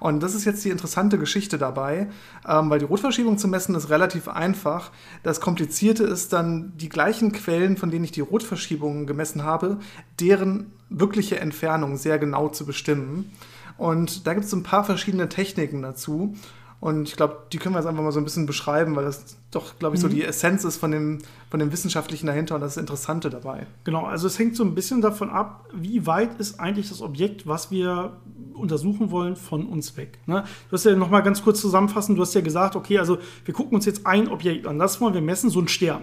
Und 0.00 0.22
das 0.22 0.34
ist 0.34 0.44
jetzt 0.44 0.64
die 0.64 0.70
interessante 0.70 1.18
Geschichte 1.18 1.58
dabei, 1.58 2.08
ähm, 2.46 2.70
weil 2.70 2.78
die 2.78 2.84
Rotverschiebung 2.84 3.38
zu 3.38 3.48
messen 3.48 3.74
ist 3.74 3.88
relativ 3.88 4.28
einfach. 4.28 4.92
Das 5.22 5.40
Komplizierte 5.40 6.04
ist 6.04 6.32
dann 6.32 6.72
die 6.76 6.90
gleichen 6.90 7.32
Quellen, 7.32 7.76
von 7.76 7.90
denen 7.90 8.04
ich 8.04 8.12
die 8.12 8.20
Rotverschiebungen 8.20 9.06
gemessen 9.06 9.44
habe, 9.44 9.78
deren 10.20 10.72
wirkliche 10.90 11.40
Entfernung 11.40 11.96
sehr 11.96 12.18
genau 12.18 12.48
zu 12.48 12.66
bestimmen. 12.66 13.32
Und 13.78 14.26
da 14.26 14.34
gibt 14.34 14.46
es 14.46 14.52
ein 14.52 14.62
paar 14.62 14.84
verschiedene 14.84 15.28
Techniken 15.28 15.82
dazu. 15.82 16.36
Und 16.80 17.08
ich 17.08 17.16
glaube, 17.16 17.38
die 17.52 17.58
können 17.58 17.74
wir 17.74 17.80
jetzt 17.80 17.88
einfach 17.88 18.02
mal 18.02 18.12
so 18.12 18.20
ein 18.20 18.24
bisschen 18.24 18.46
beschreiben, 18.46 18.94
weil 18.94 19.04
das 19.04 19.36
doch, 19.50 19.78
glaube 19.80 19.96
ich, 19.96 20.00
so 20.00 20.06
mhm. 20.06 20.12
die 20.12 20.24
Essenz 20.24 20.62
ist 20.62 20.76
von 20.76 20.92
dem, 20.92 21.18
von 21.50 21.58
dem 21.58 21.72
Wissenschaftlichen 21.72 22.26
dahinter 22.26 22.54
und 22.54 22.60
das 22.60 22.76
Interessante 22.76 23.30
dabei. 23.30 23.66
Genau, 23.82 24.04
also 24.04 24.28
es 24.28 24.38
hängt 24.38 24.54
so 24.54 24.62
ein 24.62 24.76
bisschen 24.76 25.00
davon 25.00 25.28
ab, 25.28 25.68
wie 25.72 26.06
weit 26.06 26.38
ist 26.38 26.60
eigentlich 26.60 26.88
das 26.88 27.02
Objekt, 27.02 27.48
was 27.48 27.72
wir 27.72 28.16
untersuchen 28.54 29.10
wollen, 29.10 29.34
von 29.34 29.66
uns 29.66 29.96
weg. 29.96 30.18
Ne? 30.26 30.44
Du 30.68 30.74
hast 30.74 30.84
ja 30.84 30.94
noch 30.94 31.10
mal 31.10 31.20
ganz 31.20 31.42
kurz 31.42 31.60
zusammenfassen, 31.60 32.14
du 32.14 32.22
hast 32.22 32.34
ja 32.34 32.42
gesagt, 32.42 32.76
okay, 32.76 32.98
also 32.98 33.18
wir 33.44 33.54
gucken 33.54 33.74
uns 33.74 33.84
jetzt 33.84 34.06
ein 34.06 34.28
Objekt 34.28 34.66
an, 34.66 34.78
das 34.78 35.00
wollen 35.00 35.14
wir 35.14 35.22
messen, 35.22 35.50
so 35.50 35.60
ein 35.60 35.68
Stern. 35.68 36.02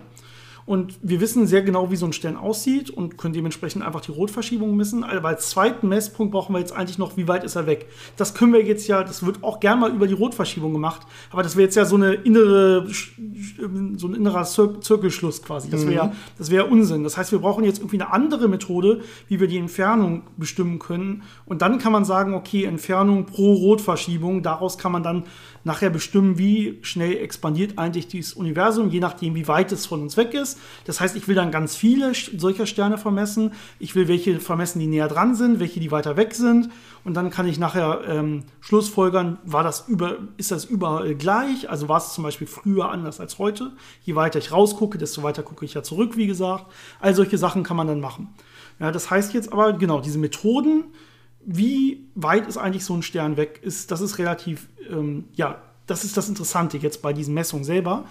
Und 0.65 0.97
wir 1.04 1.21
wissen 1.21 1.45
sehr 1.45 1.62
genau, 1.62 1.91
wie 1.91 1.95
so 1.95 2.08
ein 2.08 2.13
Stern 2.13 2.38
aussieht 2.38 2.89
und 2.89 3.19
können 3.19 3.36
dementsprechend 3.36 3.84
einfach 3.84 4.01
die 4.01 4.12
Rotverschiebung 4.12 4.75
messen. 4.75 5.04
Aber 5.04 5.28
als 5.28 5.51
zweiten 5.51 5.88
Messpunkt 5.88 6.34
brauchen 6.34 6.54
wir 6.54 6.60
jetzt 6.60 6.75
eigentlich 6.75 6.97
noch, 6.97 7.17
wie 7.17 7.28
weit 7.28 7.43
ist 7.43 7.56
er 7.56 7.67
weg. 7.67 7.88
Das 8.17 8.34
können 8.34 8.51
wir 8.51 8.63
jetzt 8.63 8.88
ja, 8.88 9.04
das 9.04 9.23
wird 9.23 9.43
auch 9.43 9.60
gerne 9.60 9.82
mal 9.82 9.93
über 9.93 10.08
die 10.08 10.13
Rotverschiebung 10.13 10.73
gemacht, 10.73 11.01
aber 11.32 11.43
das 11.43 11.56
wäre 11.56 11.65
jetzt 11.65 11.75
ja 11.75 11.86
so 11.86 11.97
eine 11.97 12.13
innere, 12.13 12.88
so 13.95 14.08
ein 14.08 14.15
innerer 14.15 14.43
Zir 14.43 14.82
Zirkelschluss 14.82 15.43
quasi. 15.43 15.69
Das 15.69 15.88
wäre 15.88 16.08
mhm. 16.08 16.12
das 16.39 16.49
wäre 16.49 16.65
Unsinn. 16.65 17.04
Das 17.04 17.15
heißt, 17.15 17.32
wir 17.32 17.39
brauchen 17.39 17.63
jetzt 17.63 17.78
irgendwie 17.78 18.01
eine 18.01 18.12
andere 18.12 18.47
Methode, 18.47 19.01
wie 19.28 19.39
wir 19.39 19.47
die 19.47 19.60
Entfernung 19.60 20.23
bestimmen 20.36 20.80
können. 20.80 21.21
Und 21.45 21.62
dann 21.62 21.78
kann 21.78 21.91
man 21.91 22.06
sagen, 22.06 22.34
okay, 22.34 22.65
Entfernung 22.65 23.25
pro 23.25 23.54
Rotverschiebung, 23.54 24.41
daraus 24.41 24.80
kann 24.80 24.91
man 24.91 25.04
dann 25.04 25.25
nachher 25.65 25.89
bestimmen, 25.89 26.38
wie 26.38 26.78
schnell 26.84 27.17
expandiert 27.17 27.78
eigentlich 27.78 28.08
dieses 28.08 28.34
Universum, 28.34 28.89
je 28.89 28.99
nachdem, 28.99 29.34
wie 29.36 29.47
weit 29.47 29.71
es 29.71 29.86
von 29.88 30.01
uns 30.01 30.15
weg 30.15 30.34
ist. 30.34 30.60
Das 30.86 31.01
heißt, 31.01 31.15
ich 31.15 31.28
will 31.28 31.36
dann 31.36 31.51
ganz 31.51 31.75
viele 31.75 32.13
solcher 32.13 32.67
Sterne 32.67 32.97
vermessen. 32.97 33.51
Ich 33.80 33.95
will 33.95 34.08
welche 34.08 34.39
vermessen, 34.39 34.80
die 34.80 34.86
näher 34.86 35.08
dran 35.08 35.36
sind, 35.36 35.60
welche, 35.60 35.80
die 35.80 35.91
weiter 35.91 36.15
weg 36.17 36.36
sind. 36.36 36.69
Und 37.04 37.15
dann 37.15 37.32
kann 37.32 37.47
ich 37.47 37.58
nachher 37.58 38.01
ähm, 38.08 38.43
Schlussfolgern, 38.62 39.39
war 39.43 39.63
das 39.63 39.88
über, 39.88 40.19
ist 40.38 40.51
das 40.51 40.65
überall 40.65 41.15
gleich? 41.15 41.69
Also 41.69 41.89
war 41.89 41.97
es 41.97 42.13
zum 42.13 42.23
Beispiel 42.23 42.47
früher 42.47 42.89
anders 42.89 43.19
als 43.19 43.39
heute? 43.39 43.71
Je 44.04 44.15
weiter 44.15 44.38
ich 44.38 44.51
rausgucke, 44.51 44.99
desto 44.99 45.23
weiter 45.23 45.41
gucke 45.41 45.65
ich 45.65 45.73
ja 45.73 45.82
zurück, 45.82 46.15
wie 46.15 46.28
gesagt. 46.28 46.65
All 46.99 47.15
solche 47.15 47.39
Sachen 47.39 47.63
kann 47.63 47.75
man 47.75 47.88
dann 47.88 47.99
machen. 47.99 48.30
Ja, 48.80 48.91
das 48.91 49.10
heißt 49.10 49.34
jetzt 49.34 49.51
aber, 49.51 49.73
genau, 49.73 49.99
diese 49.99 50.19
Methoden, 50.19 50.84
wie 51.45 52.08
weit 52.15 52.47
ist 52.47 52.58
eigentlich 52.58 52.86
so 52.86 52.93
ein 52.93 53.03
Stern 53.03 53.38
weg, 53.38 53.60
ist, 53.63 53.91
das 53.91 54.01
ist 54.01 54.17
relativ, 54.17 54.67
ähm, 54.89 55.25
ja, 55.34 55.62
das 55.86 56.03
ist 56.03 56.17
das 56.17 56.29
Interessante 56.29 56.77
jetzt 56.77 57.01
bei 57.01 57.13
diesen 57.13 57.34
Messungen 57.34 57.63
selber. 57.63 58.05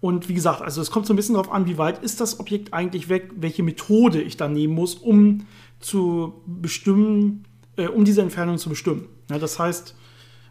Und 0.00 0.28
wie 0.28 0.34
gesagt, 0.34 0.62
also 0.62 0.80
es 0.80 0.90
kommt 0.90 1.06
so 1.06 1.12
ein 1.12 1.16
bisschen 1.16 1.34
darauf 1.34 1.52
an, 1.52 1.66
wie 1.66 1.78
weit 1.78 2.02
ist 2.02 2.20
das 2.20 2.40
Objekt 2.40 2.72
eigentlich 2.72 3.08
weg, 3.08 3.30
welche 3.36 3.62
Methode 3.62 4.20
ich 4.20 4.36
dann 4.36 4.52
nehmen 4.52 4.74
muss, 4.74 4.94
um 4.94 5.46
zu 5.78 6.42
bestimmen, 6.46 7.44
äh, 7.76 7.86
um 7.86 8.04
diese 8.04 8.22
Entfernung 8.22 8.58
zu 8.58 8.70
bestimmen. 8.70 9.08
Ja, 9.30 9.38
das 9.38 9.58
heißt, 9.58 9.94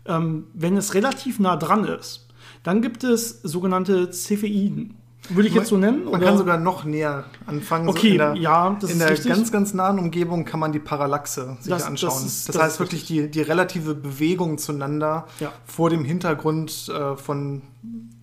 ähm, 0.06 0.48
wenn 0.54 0.78
es 0.78 0.94
relativ 0.94 1.40
nah 1.40 1.56
dran 1.56 1.84
ist, 1.84 2.28
dann 2.64 2.82
gibt 2.82 3.04
es 3.04 3.42
sogenannte 3.42 4.12
Cepheiden. 4.12 4.96
Würde 5.30 5.48
ich 5.48 5.54
jetzt 5.56 5.68
so 5.70 5.78
nennen? 5.78 6.06
Man 6.06 6.16
oder? 6.16 6.26
kann 6.26 6.38
sogar 6.38 6.58
noch 6.58 6.84
näher 6.84 7.26
anfangen. 7.46 7.86
So 7.86 7.92
Okay, 7.92 8.12
in 8.12 8.18
der, 8.18 8.34
ja, 8.36 8.76
das 8.80 8.92
in 8.92 9.00
der 9.00 9.10
richtig. 9.12 9.32
ganz, 9.32 9.52
ganz 9.52 9.74
nahen 9.74 10.00
Umgebung 10.00 10.46
kann 10.46 10.60
man 10.60 10.72
die 10.72 10.80
Parallaxe 10.80 11.58
sich 11.60 11.70
Das- 11.70 11.84
anschauen. 11.84 12.10
das 12.12 12.24
Das, 12.24 12.32
ist- 12.34 12.50
das 12.50 12.58
heißt 12.62 12.74
ist 12.76 12.80
wirklich 12.80 13.06
die, 13.06 13.30
die 13.30 13.42
relative 13.42 13.94
Bewegung 13.96 14.58
zueinander 14.58 15.28
Ja. 15.40 15.52
vor 15.66 15.90
dem 15.90 16.04
Hintergrund 16.04 16.90
äh, 16.90 17.16
von, 17.16 17.62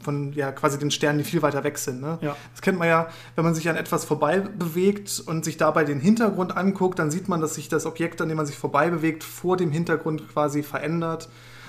von 0.02 0.32
ja, 0.34 0.52
quasi 0.52 0.78
den 0.78 0.90
Sternen, 0.90 1.18
die 1.18 1.24
viel 1.24 1.42
weiter 1.42 1.64
weg 1.64 1.78
sind. 1.78 2.00
Ne? 2.00 2.18
Ja. 2.20 2.36
Das 2.52 2.60
kennt 2.62 2.78
man 2.78 2.88
ja, 2.88 3.08
wenn 3.34 3.44
man 3.44 3.54
sich 3.54 3.68
an 3.68 3.76
etwas 3.76 4.04
vorbei 4.04 4.40
bewegt 4.40 5.22
und 5.26 5.44
sich 5.44 5.56
dabei 5.56 5.84
den 5.84 6.00
Hintergrund 6.00 6.56
anguckt, 6.56 6.98
dann 6.98 7.10
sieht 7.10 7.28
man, 7.28 7.40
dass 7.40 7.54
sich 7.54 7.68
das 7.68 7.86
Objekt, 7.86 8.20
an 8.20 8.28
dem 8.28 8.36
man 8.36 8.46
sich 8.46 8.56
vorbei 8.58 8.90
bewegt, 8.90 9.24
vor 9.24 9.56
dem 9.56 9.70
Hintergrund 9.70 10.28
quasi 10.32 10.62
verändert. 10.62 11.28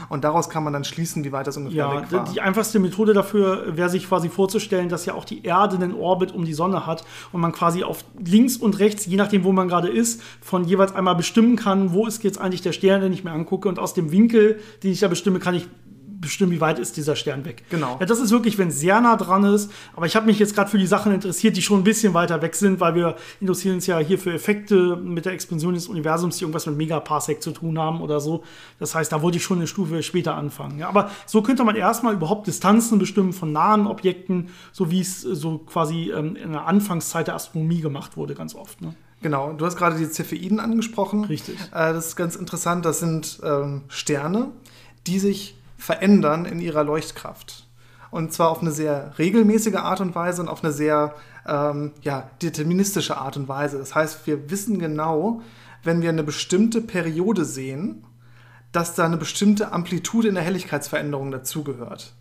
Und 0.09 0.23
daraus 0.23 0.49
kann 0.49 0.63
man 0.63 0.73
dann 0.73 0.83
schließen, 0.83 1.23
wie 1.23 1.31
weit 1.31 1.47
das 1.47 1.57
ungefähr 1.57 1.77
Ja, 1.77 2.01
weg 2.01 2.11
war. 2.11 2.23
die 2.31 2.41
einfachste 2.41 2.79
Methode 2.79 3.13
dafür 3.13 3.77
wäre 3.77 3.89
sich 3.89 4.07
quasi 4.07 4.29
vorzustellen, 4.29 4.89
dass 4.89 5.05
ja 5.05 5.13
auch 5.13 5.25
die 5.25 5.43
Erde 5.43 5.75
einen 5.75 5.93
Orbit 5.93 6.31
um 6.33 6.45
die 6.45 6.53
Sonne 6.53 6.85
hat 6.85 7.03
und 7.31 7.41
man 7.41 7.51
quasi 7.51 7.83
auf 7.83 8.03
links 8.23 8.57
und 8.57 8.79
rechts, 8.79 9.05
je 9.05 9.17
nachdem, 9.17 9.43
wo 9.43 9.51
man 9.51 9.67
gerade 9.67 9.89
ist, 9.89 10.21
von 10.41 10.63
jeweils 10.65 10.93
einmal 10.95 11.15
bestimmen 11.15 11.55
kann, 11.55 11.93
wo 11.93 12.05
ist 12.07 12.23
jetzt 12.23 12.39
eigentlich 12.39 12.61
der 12.61 12.71
Stern, 12.73 13.01
den 13.01 13.13
ich 13.13 13.23
mir 13.23 13.31
angucke 13.31 13.67
und 13.69 13.79
aus 13.79 13.93
dem 13.93 14.11
Winkel, 14.11 14.59
den 14.83 14.91
ich 14.91 14.99
da 14.99 15.07
bestimme, 15.07 15.39
kann 15.39 15.55
ich 15.55 15.67
bestimmen, 16.19 16.51
wie 16.51 16.61
weit 16.61 16.79
ist 16.79 16.97
dieser 16.97 17.15
Stern 17.15 17.45
weg. 17.45 17.63
Genau. 17.69 17.97
Ja, 17.99 18.05
das 18.05 18.19
ist 18.19 18.31
wirklich, 18.31 18.57
wenn 18.57 18.69
es 18.69 18.79
sehr 18.79 18.99
nah 19.01 19.15
dran 19.15 19.43
ist. 19.43 19.71
Aber 19.95 20.05
ich 20.05 20.15
habe 20.15 20.25
mich 20.25 20.39
jetzt 20.39 20.55
gerade 20.55 20.69
für 20.69 20.77
die 20.77 20.87
Sachen 20.87 21.11
interessiert, 21.11 21.55
die 21.57 21.61
schon 21.61 21.81
ein 21.81 21.83
bisschen 21.83 22.13
weiter 22.13 22.41
weg 22.41 22.55
sind, 22.55 22.79
weil 22.79 22.95
wir 22.95 23.15
interessieren 23.39 23.75
uns 23.75 23.87
ja 23.87 23.99
hier 23.99 24.17
für 24.17 24.33
Effekte 24.33 24.95
mit 24.95 25.25
der 25.25 25.33
Expansion 25.33 25.73
des 25.73 25.87
Universums, 25.87 26.37
die 26.37 26.43
irgendwas 26.43 26.65
mit 26.65 26.77
Megaparsec 26.77 27.41
zu 27.41 27.51
tun 27.51 27.77
haben 27.79 28.01
oder 28.01 28.19
so. 28.19 28.43
Das 28.79 28.95
heißt, 28.95 29.11
da 29.11 29.21
wollte 29.21 29.37
ich 29.37 29.43
schon 29.43 29.57
eine 29.57 29.67
Stufe 29.67 30.01
später 30.03 30.35
anfangen. 30.35 30.79
Ja, 30.79 30.89
aber 30.89 31.11
so 31.25 31.41
könnte 31.41 31.63
man 31.63 31.75
erstmal 31.75 32.13
überhaupt 32.13 32.47
Distanzen 32.47 32.99
bestimmen 32.99 33.33
von 33.33 33.51
nahen 33.51 33.87
Objekten, 33.87 34.49
so 34.71 34.91
wie 34.91 35.01
es 35.01 35.23
äh, 35.23 35.35
so 35.35 35.59
quasi 35.59 36.11
ähm, 36.11 36.35
in 36.35 36.51
der 36.51 36.65
Anfangszeit 36.65 37.27
der 37.27 37.35
Astronomie 37.35 37.81
gemacht 37.81 38.17
wurde, 38.17 38.33
ganz 38.33 38.55
oft. 38.55 38.81
Ne? 38.81 38.95
Genau, 39.21 39.53
du 39.53 39.65
hast 39.65 39.77
gerade 39.77 39.97
die 39.97 40.05
Cepheiden 40.05 40.59
angesprochen. 40.59 41.25
Richtig. 41.25 41.59
Äh, 41.71 41.93
das 41.93 42.07
ist 42.07 42.15
ganz 42.15 42.35
interessant. 42.35 42.85
Das 42.85 42.99
sind 42.99 43.39
ähm, 43.43 43.83
Sterne, 43.87 44.51
die 45.07 45.19
sich 45.19 45.56
verändern 45.77 46.45
in 46.45 46.59
ihrer 46.59 46.83
Leuchtkraft. 46.83 47.67
Und 48.09 48.33
zwar 48.33 48.49
auf 48.49 48.61
eine 48.61 48.71
sehr 48.71 49.17
regelmäßige 49.17 49.75
Art 49.75 50.01
und 50.01 50.15
Weise 50.15 50.41
und 50.41 50.47
auf 50.47 50.63
eine 50.63 50.73
sehr 50.73 51.15
ähm, 51.47 51.91
ja, 52.01 52.29
deterministische 52.41 53.17
Art 53.17 53.37
und 53.37 53.47
Weise. 53.47 53.77
Das 53.77 53.95
heißt, 53.95 54.25
wir 54.27 54.49
wissen 54.49 54.79
genau, 54.79 55.41
wenn 55.83 56.01
wir 56.01 56.09
eine 56.09 56.23
bestimmte 56.23 56.81
Periode 56.81 57.45
sehen, 57.45 58.03
dass 58.71 58.95
da 58.95 59.05
eine 59.05 59.17
bestimmte 59.17 59.71
Amplitude 59.71 60.27
in 60.27 60.35
der 60.35 60.43
Helligkeitsveränderung 60.43 61.31
dazugehört. 61.31 62.13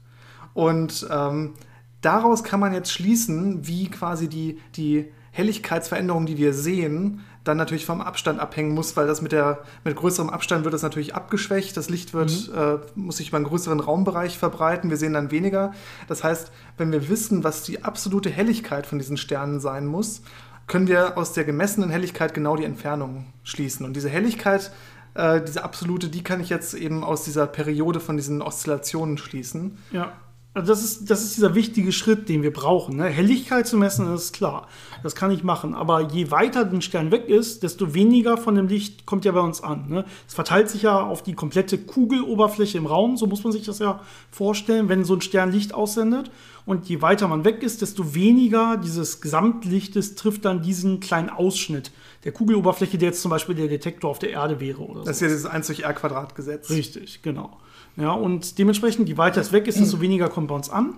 Und 0.55 1.07
ähm, 1.11 1.55
daraus 2.01 2.45
kann 2.45 2.61
man 2.61 2.73
jetzt 2.73 2.93
schließen, 2.93 3.67
wie 3.67 3.91
quasi 3.91 4.29
die, 4.29 4.59
die 4.75 5.13
Helligkeitsveränderung, 5.33 6.27
die 6.27 6.39
wir 6.39 6.55
sehen, 6.55 7.21
dann 7.47 7.57
natürlich 7.57 7.87
vom 7.87 8.01
Abstand 8.01 8.41
abhängen 8.41 8.75
muss, 8.75 8.97
weil 8.97 9.07
das 9.07 9.23
mit, 9.23 9.33
der, 9.33 9.61
mit 9.85 9.95
größerem 9.97 10.31
Abstand 10.31 10.65
wird 10.65 10.75
das 10.75 10.83
natürlich 10.83 11.15
abgeschwächt. 11.15 11.77
Das 11.77 11.89
Licht 11.89 12.13
wird, 12.13 12.51
äh, 12.55 12.79
muss 12.95 13.19
sich 13.19 13.29
über 13.29 13.37
einen 13.37 13.47
größeren 13.47 13.81
Raumbereich 13.81 14.39
verbreiten. 14.39 14.91
Wir 14.91 14.97
sehen 14.97 15.13
dann 15.13 15.31
weniger. 15.31 15.73
Das 16.09 16.25
heißt, 16.25 16.51
wenn 16.77 16.93
wir 16.93 17.09
wissen, 17.09 17.45
was 17.45 17.63
die 17.63 17.85
absolute 17.85 18.31
Helligkeit 18.31 18.87
von 18.87 18.99
diesen 18.99 19.17
Sternen 19.17 19.61
sein 19.61 19.87
muss, 19.87 20.23
können 20.67 20.89
wir 20.89 21.17
aus 21.17 21.33
der 21.33 21.45
gemessenen 21.45 21.91
Helligkeit 21.91 22.35
genau 22.35 22.57
die 22.57 22.65
Entfernung 22.65 23.27
schließen. 23.45 23.87
Und 23.87 23.95
diese 23.95 24.09
Helligkeit, 24.09 24.73
äh, 25.15 25.41
diese 25.41 25.63
absolute, 25.63 26.09
die 26.09 26.25
kann 26.25 26.41
ich 26.41 26.49
jetzt 26.49 26.75
eben 26.75 27.05
aus 27.05 27.25
dieser 27.25 27.47
Periode 27.47 28.01
von 28.01 28.17
diesen 28.17 28.43
Oszillationen 28.43 29.19
schließen. 29.19 29.79
Ja. 29.93 30.13
Also 30.57 30.73
das 30.73 30.83
ist, 30.83 31.11
das 31.11 31.23
ist 31.23 31.37
dieser 31.37 31.55
wichtige 31.55 31.93
Schritt, 31.93 32.31
den 32.31 32.43
wir 32.43 32.51
brauchen. 32.51 32.97
Ne? 32.97 33.05
Helligkeit 33.05 33.67
zu 33.67 33.77
messen, 33.77 34.07
das 34.07 34.25
ist 34.25 34.33
klar. 34.33 34.69
Das 35.03 35.15
kann 35.15 35.31
ich 35.31 35.45
machen. 35.45 35.75
Aber 35.75 36.01
je 36.01 36.31
weiter 36.31 36.61
ein 36.65 36.81
Stern 36.81 37.11
weg 37.11 37.29
ist, 37.29 37.63
desto 37.63 37.93
weniger 37.93 38.39
von 38.39 38.55
dem 38.55 38.67
Licht 38.67 39.05
kommt 39.05 39.27
ja 39.27 39.33
bei 39.33 39.41
uns 39.41 39.63
an. 39.63 39.85
Ne? 39.91 40.07
Es 40.27 40.33
verteilt 40.33 40.71
sich 40.71 40.81
ja 40.81 40.99
auf 40.99 41.23
die 41.23 41.35
komplette 41.35 41.77
Kugeloberfläche 41.77 42.79
im 42.79 42.87
Raum. 42.87 43.19
So 43.19 43.27
muss 43.27 43.45
man 43.45 43.53
sich 43.53 43.67
das 43.67 43.81
ja 43.81 44.01
vorstellen, 44.31 44.89
wenn 44.89 45.05
so 45.05 45.13
ein 45.13 45.21
Stern 45.21 45.53
Licht 45.53 45.75
aussendet. 45.75 46.31
Und 46.65 46.89
je 46.89 47.03
weiter 47.03 47.29
man 47.29 47.45
weg 47.45 47.63
ist, 47.63 47.83
desto 47.83 48.15
weniger 48.15 48.79
dieses 48.79 49.21
Gesamtlichtes 49.21 50.15
trifft 50.15 50.47
dann 50.47 50.63
diesen 50.63 51.01
kleinen 51.01 51.29
Ausschnitt 51.29 51.93
der 52.25 52.33
Kugeloberfläche, 52.33 52.97
der 52.97 53.11
jetzt 53.11 53.21
zum 53.21 53.31
Beispiel 53.31 53.57
der 53.57 53.69
Detektor 53.69 54.11
auf 54.11 54.21
der 54.21 54.31
Erde 54.31 54.59
wäre. 54.59 54.81
Oder 54.81 55.05
Das 55.05 55.17
ist 55.17 55.21
ja 55.21 55.29
dieses 55.29 55.45
1 55.45 55.67
durch 55.67 55.81
R 55.81 55.93
Quadrat 55.93 56.35
Gesetz. 56.35 56.71
Richtig, 56.71 57.21
genau. 57.21 57.59
Ja, 57.97 58.13
und 58.13 58.59
dementsprechend, 58.59 59.09
je 59.09 59.17
weiter 59.17 59.41
es 59.41 59.53
weg 59.53 59.67
ist, 59.67 59.81
desto 59.81 60.01
weniger 60.01 60.29
kommt 60.29 60.49
bei 60.49 60.55
uns 60.55 60.69
an. 60.69 60.95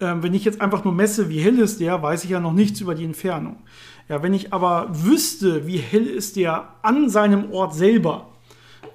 Ähm, 0.00 0.22
wenn 0.22 0.32
ich 0.34 0.44
jetzt 0.44 0.60
einfach 0.60 0.84
nur 0.84 0.94
messe, 0.94 1.28
wie 1.28 1.40
hell 1.40 1.58
ist 1.58 1.80
der, 1.80 2.02
weiß 2.02 2.24
ich 2.24 2.30
ja 2.30 2.40
noch 2.40 2.52
nichts 2.52 2.80
über 2.80 2.94
die 2.94 3.04
Entfernung. 3.04 3.56
Ja, 4.08 4.22
wenn 4.22 4.32
ich 4.32 4.52
aber 4.52 4.88
wüsste, 4.90 5.66
wie 5.66 5.78
hell 5.78 6.06
ist 6.06 6.36
der 6.36 6.68
an 6.82 7.10
seinem 7.10 7.52
Ort 7.52 7.74
selber, 7.74 8.28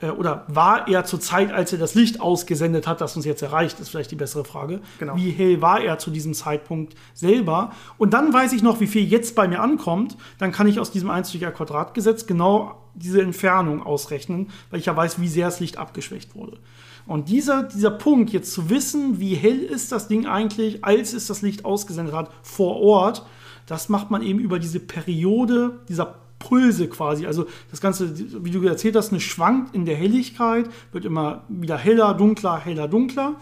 äh, 0.01 0.09
oder 0.09 0.45
war 0.47 0.87
er 0.87 1.05
zur 1.05 1.19
Zeit, 1.19 1.51
als 1.51 1.71
er 1.71 1.79
das 1.79 1.95
Licht 1.95 2.21
ausgesendet 2.21 2.87
hat, 2.87 3.01
das 3.01 3.15
uns 3.15 3.25
jetzt 3.25 3.41
erreicht, 3.41 3.79
ist 3.79 3.89
vielleicht 3.89 4.11
die 4.11 4.15
bessere 4.15 4.43
Frage. 4.43 4.81
Genau. 4.99 5.15
Wie 5.15 5.31
hell 5.31 5.61
war 5.61 5.81
er 5.81 5.97
zu 5.97 6.11
diesem 6.11 6.33
Zeitpunkt 6.33 6.95
selber? 7.13 7.71
Und 7.97 8.13
dann 8.13 8.33
weiß 8.33 8.53
ich 8.53 8.63
noch, 8.63 8.79
wie 8.79 8.87
viel 8.87 9.03
jetzt 9.03 9.35
bei 9.35 9.47
mir 9.47 9.61
ankommt. 9.61 10.17
Dann 10.37 10.51
kann 10.51 10.67
ich 10.67 10.79
aus 10.79 10.91
diesem 10.91 11.09
1 11.09 11.31
durch 11.31 11.43
R 11.43 11.51
Quadrat 11.51 11.93
Gesetz 11.93 12.25
genau 12.25 12.75
diese 12.95 13.21
Entfernung 13.21 13.81
ausrechnen, 13.81 14.49
weil 14.69 14.79
ich 14.79 14.85
ja 14.85 14.95
weiß, 14.95 15.19
wie 15.19 15.27
sehr 15.27 15.47
das 15.47 15.59
Licht 15.59 15.77
abgeschwächt 15.77 16.35
wurde. 16.35 16.57
Und 17.05 17.29
dieser, 17.29 17.63
dieser 17.63 17.91
Punkt, 17.91 18.31
jetzt 18.31 18.53
zu 18.53 18.69
wissen, 18.69 19.19
wie 19.19 19.35
hell 19.35 19.59
ist 19.59 19.91
das 19.91 20.07
Ding 20.07 20.25
eigentlich, 20.25 20.85
als 20.85 21.13
es 21.13 21.27
das 21.27 21.41
Licht 21.41 21.65
ausgesendet 21.65 22.15
hat, 22.15 22.31
vor 22.41 22.77
Ort, 22.77 23.25
das 23.65 23.89
macht 23.89 24.11
man 24.11 24.21
eben 24.21 24.39
über 24.39 24.59
diese 24.59 24.79
Periode 24.79 25.79
dieser 25.89 26.15
Pulse 26.39 26.87
quasi. 26.87 27.25
Also 27.25 27.45
das 27.71 27.81
Ganze, 27.81 28.43
wie 28.43 28.51
du 28.51 28.61
erzählt 28.63 28.95
hast, 28.95 29.11
eine 29.11 29.21
schwankt 29.21 29.75
in 29.75 29.85
der 29.85 29.95
Helligkeit, 29.95 30.69
wird 30.91 31.05
immer 31.05 31.43
wieder 31.49 31.77
heller, 31.77 32.13
dunkler, 32.13 32.59
heller, 32.59 32.87
dunkler. 32.87 33.35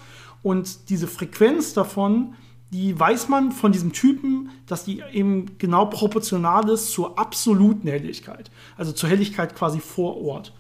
Und 0.44 0.90
diese 0.90 1.08
Frequenz 1.08 1.74
davon, 1.74 2.36
die 2.72 2.98
weiß 2.98 3.28
man 3.28 3.52
von 3.52 3.72
diesem 3.72 3.92
Typen, 3.92 4.50
dass 4.66 4.86
die 4.86 5.04
eben 5.12 5.58
genau 5.58 5.86
proportional 5.86 6.70
ist 6.70 6.92
zur 6.92 7.20
absoluten 7.20 7.88
Helligkeit. 7.88 8.50
Also 8.78 8.92
zur 8.92 9.10
Helligkeit 9.10 9.56
quasi 9.56 9.80
vor 9.80 10.22
Ort. 10.22 10.54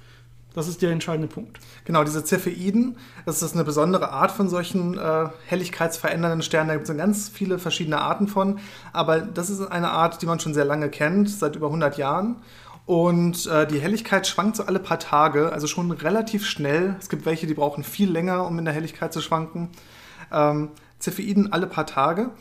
Das 0.53 0.67
ist 0.67 0.81
der 0.81 0.91
entscheidende 0.91 1.27
Punkt. 1.27 1.59
Genau, 1.85 2.03
diese 2.03 2.25
Cepheiden, 2.25 2.97
das 3.25 3.41
ist 3.41 3.53
eine 3.53 3.63
besondere 3.63 4.11
Art 4.11 4.31
von 4.31 4.49
solchen 4.49 4.97
äh, 4.97 5.29
helligkeitsverändernden 5.45 6.41
Sternen. 6.41 6.67
Da 6.67 6.75
gibt 6.75 6.89
es 6.89 6.97
ganz 6.97 7.29
viele 7.29 7.57
verschiedene 7.57 8.01
Arten 8.01 8.27
von. 8.27 8.59
Aber 8.91 9.21
das 9.21 9.49
ist 9.49 9.61
eine 9.61 9.91
Art, 9.91 10.21
die 10.21 10.25
man 10.25 10.39
schon 10.39 10.53
sehr 10.53 10.65
lange 10.65 10.89
kennt, 10.89 11.29
seit 11.29 11.55
über 11.55 11.67
100 11.67 11.97
Jahren. 11.97 12.37
Und 12.85 13.45
äh, 13.45 13.65
die 13.65 13.79
Helligkeit 13.79 14.27
schwankt 14.27 14.57
so 14.57 14.63
alle 14.63 14.79
paar 14.79 14.99
Tage, 14.99 15.53
also 15.53 15.67
schon 15.67 15.91
relativ 15.91 16.45
schnell. 16.45 16.95
Es 16.99 17.07
gibt 17.07 17.25
welche, 17.25 17.47
die 17.47 17.53
brauchen 17.53 17.83
viel 17.85 18.11
länger, 18.11 18.45
um 18.45 18.59
in 18.59 18.65
der 18.65 18.73
Helligkeit 18.73 19.13
zu 19.13 19.21
schwanken. 19.21 19.69
Ähm, 20.31 20.71
Cepheiden 20.99 21.53
alle 21.53 21.67
paar 21.67 21.85
Tage. 21.85 22.31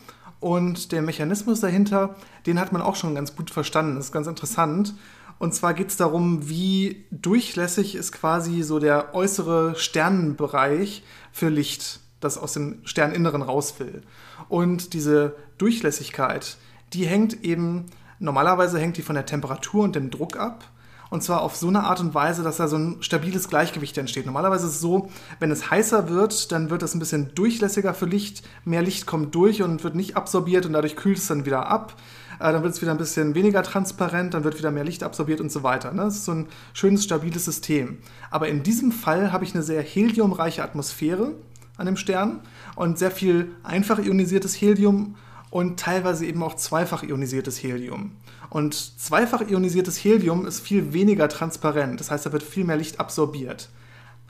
Und 0.41 0.91
der 0.93 1.03
Mechanismus 1.03 1.61
dahinter, 1.61 2.17
den 2.47 2.59
hat 2.59 2.73
man 2.73 2.81
auch 2.83 2.97
schon 2.97 3.15
ganz 3.15 3.37
gut 3.37 3.51
verstanden. 3.51 3.97
Das 3.97 4.07
ist 4.07 4.13
ganz 4.13 4.27
interessant. 4.27 4.95
Und 5.41 5.55
zwar 5.55 5.73
geht 5.73 5.89
es 5.89 5.97
darum, 5.97 6.51
wie 6.51 7.07
durchlässig 7.11 7.95
ist 7.95 8.13
quasi 8.13 8.63
so 8.63 8.79
der 8.79 9.15
äußere 9.15 9.75
Sternenbereich 9.75 11.03
für 11.33 11.49
Licht, 11.49 12.01
das 12.21 12.37
aus 12.37 12.53
dem 12.53 12.83
Sterninneren 12.85 13.41
raus 13.41 13.77
will. 13.79 14.03
Und 14.51 14.93
diese 14.93 15.35
Durchlässigkeit, 15.57 16.59
die 16.93 17.07
hängt 17.07 17.43
eben, 17.43 17.87
normalerweise 18.19 18.79
hängt 18.79 18.99
die 18.99 19.03
von 19.03 19.15
der 19.15 19.25
Temperatur 19.25 19.83
und 19.85 19.97
dem 19.97 20.11
Druck 20.11 20.37
ab. 20.37 20.63
Und 21.09 21.23
zwar 21.23 21.41
auf 21.41 21.57
so 21.57 21.69
eine 21.69 21.85
Art 21.85 22.01
und 22.01 22.13
Weise, 22.13 22.43
dass 22.43 22.59
da 22.59 22.69
so 22.69 22.77
ein 22.77 23.03
stabiles 23.03 23.49
Gleichgewicht 23.49 23.97
entsteht. 23.97 24.27
Normalerweise 24.27 24.67
ist 24.67 24.75
es 24.75 24.81
so, 24.81 25.11
wenn 25.39 25.51
es 25.51 25.71
heißer 25.71 26.11
wird, 26.11 26.53
dann 26.53 26.69
wird 26.69 26.83
es 26.83 26.95
ein 26.95 27.01
bisschen 27.01 27.35
durchlässiger 27.35 27.95
für 27.95 28.05
Licht. 28.05 28.47
Mehr 28.67 28.83
Licht 28.83 29.07
kommt 29.07 29.35
durch 29.35 29.63
und 29.63 29.85
wird 29.85 29.95
nicht 29.95 30.19
absorbiert 30.19 30.67
und 30.67 30.75
dadurch 30.75 30.97
kühlt 30.97 31.17
es 31.17 31.29
dann 31.29 31.47
wieder 31.47 31.67
ab. 31.67 31.97
Äh, 32.41 32.53
dann 32.53 32.63
wird 32.63 32.75
es 32.75 32.81
wieder 32.81 32.91
ein 32.91 32.99
bisschen 32.99 33.35
weniger 33.35 33.63
transparent, 33.63 34.35
dann 34.35 34.45
wird 34.45 34.59
wieder 34.59 34.71
mehr 34.71 34.85
Licht 34.85 35.03
absorbiert 35.03 35.41
und 35.41 35.53
so 35.53 35.63
weiter. 35.63 35.93
Ne? 35.93 36.03
Das 36.03 36.17
ist 36.17 36.25
so 36.25 36.33
ein 36.33 36.47
schönes, 36.73 37.05
stabiles 37.05 37.45
System. 37.45 37.99
Aber 38.31 38.49
in 38.49 38.63
diesem 38.63 38.93
Fall 38.93 39.31
habe 39.31 39.45
ich 39.45 39.55
eine 39.55 39.63
sehr 39.63 39.83
heliumreiche 39.83 40.65
Atmosphäre 40.65 41.35
an 41.77 41.87
dem 41.87 41.97
Stern 41.97 42.41
und 42.77 42.99
sehr 42.99 43.11
viel 43.11 43.51
einfach 43.63 43.99
ionisiertes 43.99 44.55
Helium 44.55 45.17
und 45.51 45.79
teilweise 45.79 46.25
eben 46.25 46.43
auch 46.43 46.55
zweifach 46.57 47.03
ionisiertes 47.03 47.63
Helium. 47.63 48.13
Und 48.49 48.75
zweifach 48.75 49.43
ionisiertes 49.43 50.03
Helium 50.03 50.47
ist 50.47 50.61
viel 50.61 50.93
weniger 50.93 51.29
transparent, 51.29 52.01
das 52.01 52.11
heißt, 52.11 52.27
da 52.27 52.33
wird 52.33 52.43
viel 52.43 52.65
mehr 52.65 52.77
Licht 52.77 53.01
absorbiert. 53.01 53.69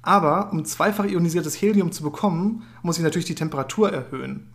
Aber 0.03 0.51
um 0.53 0.65
zweifach 0.65 1.05
ionisiertes 1.05 1.61
Helium 1.61 1.93
zu 1.93 2.03
bekommen, 2.03 2.63
muss 2.83 2.97
ich 2.97 3.05
natürlich 3.05 3.27
die 3.27 3.35
Temperatur 3.35 3.93
erhöhen. 3.93 4.49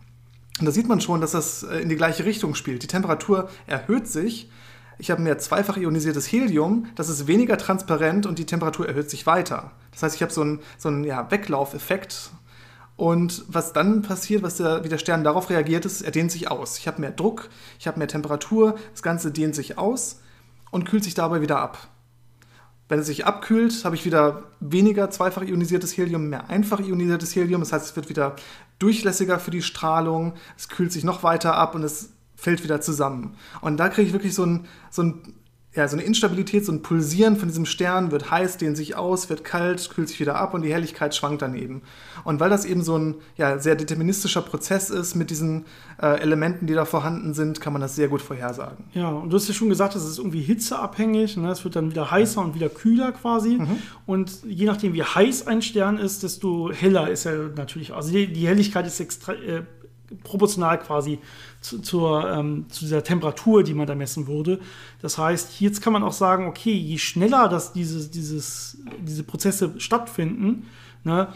Und 0.58 0.66
da 0.66 0.72
sieht 0.72 0.88
man 0.88 1.00
schon, 1.00 1.20
dass 1.20 1.32
das 1.32 1.62
äh, 1.62 1.78
in 1.78 1.88
die 1.88 1.96
gleiche 1.96 2.24
Richtung 2.24 2.54
spielt. 2.54 2.82
Die 2.82 2.86
Temperatur 2.86 3.48
erhöht 3.66 4.08
sich. 4.08 4.50
Ich 4.98 5.10
habe 5.10 5.20
mehr 5.20 5.38
zweifach 5.38 5.76
ionisiertes 5.76 6.30
Helium, 6.32 6.86
das 6.94 7.10
ist 7.10 7.26
weniger 7.26 7.58
transparent 7.58 8.24
und 8.24 8.38
die 8.38 8.46
Temperatur 8.46 8.88
erhöht 8.88 9.10
sich 9.10 9.26
weiter. 9.26 9.72
Das 9.92 10.02
heißt, 10.02 10.16
ich 10.16 10.22
habe 10.22 10.32
so 10.32 10.40
einen, 10.40 10.60
so 10.78 10.88
einen 10.88 11.04
ja, 11.04 11.30
Weglaufeffekt. 11.30 12.30
Und 12.96 13.44
was 13.48 13.74
dann 13.74 14.00
passiert, 14.00 14.42
was 14.42 14.56
der, 14.56 14.84
wie 14.84 14.88
der 14.88 14.96
Stern 14.96 15.22
darauf 15.22 15.50
reagiert, 15.50 15.84
ist, 15.84 16.00
er 16.00 16.12
dehnt 16.12 16.32
sich 16.32 16.50
aus. 16.50 16.78
Ich 16.78 16.88
habe 16.88 17.02
mehr 17.02 17.10
Druck, 17.10 17.50
ich 17.78 17.86
habe 17.86 17.98
mehr 17.98 18.08
Temperatur, 18.08 18.76
das 18.92 19.02
Ganze 19.02 19.30
dehnt 19.30 19.54
sich 19.54 19.76
aus 19.76 20.20
und 20.70 20.84
kühlt 20.84 21.04
sich 21.04 21.12
dabei 21.12 21.42
wieder 21.42 21.58
ab. 21.58 21.88
Wenn 22.88 23.00
es 23.00 23.06
sich 23.06 23.26
abkühlt, 23.26 23.84
habe 23.84 23.96
ich 23.96 24.04
wieder 24.04 24.44
weniger 24.60 25.10
zweifach 25.10 25.42
ionisiertes 25.42 25.96
Helium, 25.96 26.28
mehr 26.28 26.48
einfach 26.48 26.80
ionisiertes 26.80 27.34
Helium. 27.34 27.60
Das 27.60 27.72
heißt, 27.72 27.86
es 27.86 27.96
wird 27.96 28.08
wieder 28.08 28.36
durchlässiger 28.78 29.38
für 29.38 29.50
die 29.50 29.62
Strahlung, 29.62 30.34
es 30.56 30.68
kühlt 30.68 30.92
sich 30.92 31.02
noch 31.02 31.22
weiter 31.22 31.56
ab 31.56 31.74
und 31.74 31.82
es 31.82 32.10
fällt 32.36 32.62
wieder 32.62 32.80
zusammen. 32.80 33.34
Und 33.60 33.78
da 33.78 33.88
kriege 33.88 34.06
ich 34.06 34.12
wirklich 34.12 34.34
so 34.34 34.44
ein, 34.44 34.66
so 34.90 35.02
ein 35.02 35.34
ja, 35.76 35.86
so 35.86 35.96
eine 35.96 36.04
Instabilität, 36.04 36.64
so 36.64 36.72
ein 36.72 36.80
Pulsieren 36.80 37.36
von 37.36 37.48
diesem 37.48 37.66
Stern 37.66 38.10
wird 38.10 38.30
heiß, 38.30 38.56
dehnt 38.56 38.78
sich 38.78 38.96
aus, 38.96 39.28
wird 39.28 39.44
kalt, 39.44 39.90
kühlt 39.90 40.08
sich 40.08 40.18
wieder 40.18 40.36
ab 40.36 40.54
und 40.54 40.62
die 40.62 40.72
Helligkeit 40.72 41.14
schwankt 41.14 41.42
daneben. 41.42 41.82
Und 42.24 42.40
weil 42.40 42.48
das 42.48 42.64
eben 42.64 42.82
so 42.82 42.96
ein 42.96 43.16
ja, 43.36 43.58
sehr 43.58 43.76
deterministischer 43.76 44.40
Prozess 44.40 44.88
ist 44.88 45.14
mit 45.14 45.28
diesen 45.28 45.66
äh, 46.00 46.18
Elementen, 46.20 46.66
die 46.66 46.72
da 46.72 46.86
vorhanden 46.86 47.34
sind, 47.34 47.60
kann 47.60 47.74
man 47.74 47.82
das 47.82 47.94
sehr 47.94 48.08
gut 48.08 48.22
vorhersagen. 48.22 48.84
Ja, 48.94 49.10
und 49.10 49.30
du 49.30 49.36
hast 49.36 49.48
ja 49.48 49.54
schon 49.54 49.68
gesagt, 49.68 49.94
das 49.94 50.04
ist 50.04 50.18
irgendwie 50.18 50.40
hitzeabhängig. 50.40 51.36
Ne? 51.36 51.50
Es 51.50 51.62
wird 51.62 51.76
dann 51.76 51.90
wieder 51.90 52.10
heißer 52.10 52.40
und 52.40 52.54
wieder 52.54 52.70
kühler 52.70 53.12
quasi. 53.12 53.58
Mhm. 53.58 53.76
Und 54.06 54.44
je 54.44 54.64
nachdem, 54.64 54.94
wie 54.94 55.02
heiß 55.02 55.46
ein 55.46 55.60
Stern 55.60 55.98
ist, 55.98 56.22
desto 56.22 56.72
heller 56.72 57.10
ist 57.10 57.26
er 57.26 57.50
natürlich. 57.54 57.92
Also 57.92 58.10
die, 58.12 58.32
die 58.32 58.48
Helligkeit 58.48 58.86
ist 58.86 58.98
extra, 58.98 59.34
äh, 59.34 59.62
proportional 60.22 60.78
quasi 60.78 61.18
zu, 61.66 61.80
zur, 61.80 62.30
ähm, 62.30 62.66
zu 62.68 62.84
dieser 62.84 63.02
Temperatur, 63.02 63.64
die 63.64 63.74
man 63.74 63.88
da 63.88 63.96
messen 63.96 64.28
würde. 64.28 64.60
Das 65.02 65.18
heißt, 65.18 65.60
jetzt 65.60 65.82
kann 65.82 65.92
man 65.92 66.04
auch 66.04 66.12
sagen, 66.12 66.46
okay, 66.46 66.72
je 66.72 66.98
schneller 66.98 67.48
dass 67.48 67.72
dieses, 67.72 68.10
dieses, 68.10 68.78
diese 69.00 69.24
Prozesse 69.24 69.74
stattfinden, 69.78 70.66
ne, 71.02 71.28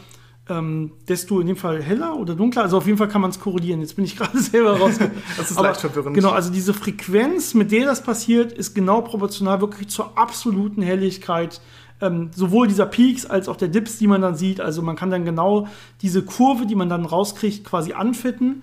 ähm, 0.48 0.92
desto 1.08 1.40
in 1.40 1.48
dem 1.48 1.56
Fall 1.56 1.82
heller 1.82 2.16
oder 2.16 2.34
dunkler. 2.36 2.62
Also 2.62 2.76
auf 2.76 2.86
jeden 2.86 2.98
Fall 2.98 3.08
kann 3.08 3.20
man 3.20 3.30
es 3.30 3.40
korrelieren. 3.40 3.80
Jetzt 3.80 3.96
bin 3.96 4.04
ich 4.04 4.16
gerade 4.18 4.38
selber 4.38 4.78
raus. 4.78 4.98
das 5.36 5.50
ist 5.50 5.56
Aber, 5.56 5.68
leicht 5.68 5.80
verwirrend. 5.80 6.14
Genau, 6.14 6.30
also 6.30 6.52
diese 6.52 6.74
Frequenz, 6.74 7.54
mit 7.54 7.72
der 7.72 7.86
das 7.86 8.02
passiert, 8.02 8.52
ist 8.52 8.74
genau 8.74 9.02
proportional 9.02 9.60
wirklich 9.60 9.88
zur 9.88 10.16
absoluten 10.16 10.82
Helligkeit 10.82 11.60
ähm, 12.00 12.30
sowohl 12.34 12.68
dieser 12.68 12.86
Peaks 12.86 13.26
als 13.26 13.48
auch 13.48 13.56
der 13.56 13.68
Dips, 13.68 13.98
die 13.98 14.06
man 14.06 14.22
dann 14.22 14.36
sieht. 14.36 14.60
Also 14.60 14.80
man 14.80 14.94
kann 14.94 15.10
dann 15.10 15.24
genau 15.24 15.66
diese 16.02 16.22
Kurve, 16.22 16.66
die 16.66 16.76
man 16.76 16.88
dann 16.88 17.04
rauskriegt, 17.04 17.64
quasi 17.64 17.92
anfitten 17.92 18.62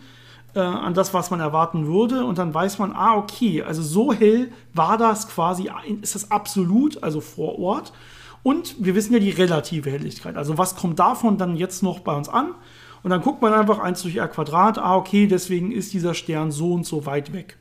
äh, 0.58 0.60
an 0.60 0.96
das, 0.96 1.14
was 1.14 1.30
man 1.30 1.40
erwarten 1.40 1.86
würde. 1.86 2.26
Und 2.26 2.40
dann 2.40 2.54
weiß 2.54 2.80
man, 2.80 2.92
ah, 2.94 3.16
okay, 3.16 3.62
also 3.62 3.84
so 3.84 4.12
hell 4.12 4.52
war 4.74 4.98
das 4.98 5.28
quasi, 5.28 5.70
ist 6.02 6.16
das 6.16 6.32
absolut, 6.32 7.04
also 7.04 7.22
vor 7.22 7.60
Ort. 7.60 7.94
Und 8.42 8.76
wir 8.80 8.96
wissen 8.96 9.14
ja 9.14 9.20
die 9.20 9.30
relative 9.30 9.92
Helligkeit. 9.92 10.36
Also 10.36 10.58
was 10.58 10.76
kommt 10.76 11.00
davon 11.00 11.38
dann 11.38 11.56
jetzt 11.56 11.84
noch 11.84 12.00
bei 12.00 12.16
uns 12.16 12.28
an? 12.28 12.56
Und 13.04 13.12
dann 13.12 13.22
guckt 13.22 13.42
man 13.42 13.54
einfach 13.54 13.80
1 13.80 14.02
durch 14.02 14.16
r 14.16 14.28
Quadrat, 14.28 14.80
ah, 14.80 14.96
okay, 14.96 15.28
deswegen 15.28 15.72
ist 15.72 15.94
dieser 15.94 16.16
Stern 16.16 16.52
so 16.52 16.74
und 16.74 16.86
so 16.86 17.06
weit 17.06 17.34
weg. 17.34 17.58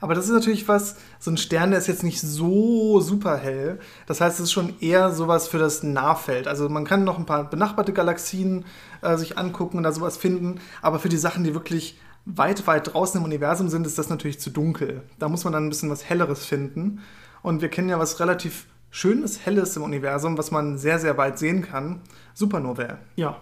Aber 0.00 0.14
das 0.14 0.24
ist 0.24 0.32
natürlich 0.32 0.66
was, 0.66 0.96
so 1.20 1.30
ein 1.30 1.36
Stern, 1.36 1.70
der 1.70 1.78
ist 1.78 1.86
jetzt 1.86 2.02
nicht 2.02 2.20
so 2.20 3.00
super 3.00 3.36
hell. 3.36 3.78
Das 4.06 4.20
heißt, 4.20 4.40
es 4.40 4.46
ist 4.46 4.52
schon 4.52 4.80
eher 4.80 5.12
sowas 5.12 5.46
für 5.46 5.58
das 5.58 5.82
Nahfeld. 5.84 6.48
Also 6.48 6.68
man 6.68 6.84
kann 6.84 7.04
noch 7.04 7.18
ein 7.18 7.26
paar 7.26 7.48
benachbarte 7.48 7.92
Galaxien 7.92 8.64
äh, 9.02 9.16
sich 9.16 9.38
angucken 9.38 9.76
und 9.76 9.84
da 9.84 9.92
sowas 9.92 10.16
finden. 10.16 10.60
Aber 10.80 10.98
für 10.98 11.08
die 11.08 11.18
Sachen, 11.18 11.44
die 11.44 11.54
wirklich 11.54 12.00
weit, 12.24 12.66
weit 12.66 12.92
draußen 12.92 13.18
im 13.18 13.24
Universum 13.24 13.68
sind, 13.68 13.86
ist 13.86 13.98
das 13.98 14.08
natürlich 14.08 14.40
zu 14.40 14.50
dunkel. 14.50 15.02
Da 15.18 15.28
muss 15.28 15.44
man 15.44 15.52
dann 15.52 15.66
ein 15.66 15.68
bisschen 15.68 15.90
was 15.90 16.08
Helleres 16.08 16.44
finden. 16.44 17.00
Und 17.42 17.60
wir 17.60 17.68
kennen 17.68 17.88
ja 17.88 17.98
was 17.98 18.20
relativ 18.20 18.66
Schönes, 18.90 19.46
Helles 19.46 19.76
im 19.76 19.82
Universum, 19.82 20.36
was 20.36 20.50
man 20.50 20.76
sehr, 20.78 20.98
sehr 20.98 21.16
weit 21.16 21.38
sehen 21.38 21.62
kann. 21.62 22.00
Supernovae. 22.34 22.98
Ja, 23.16 23.38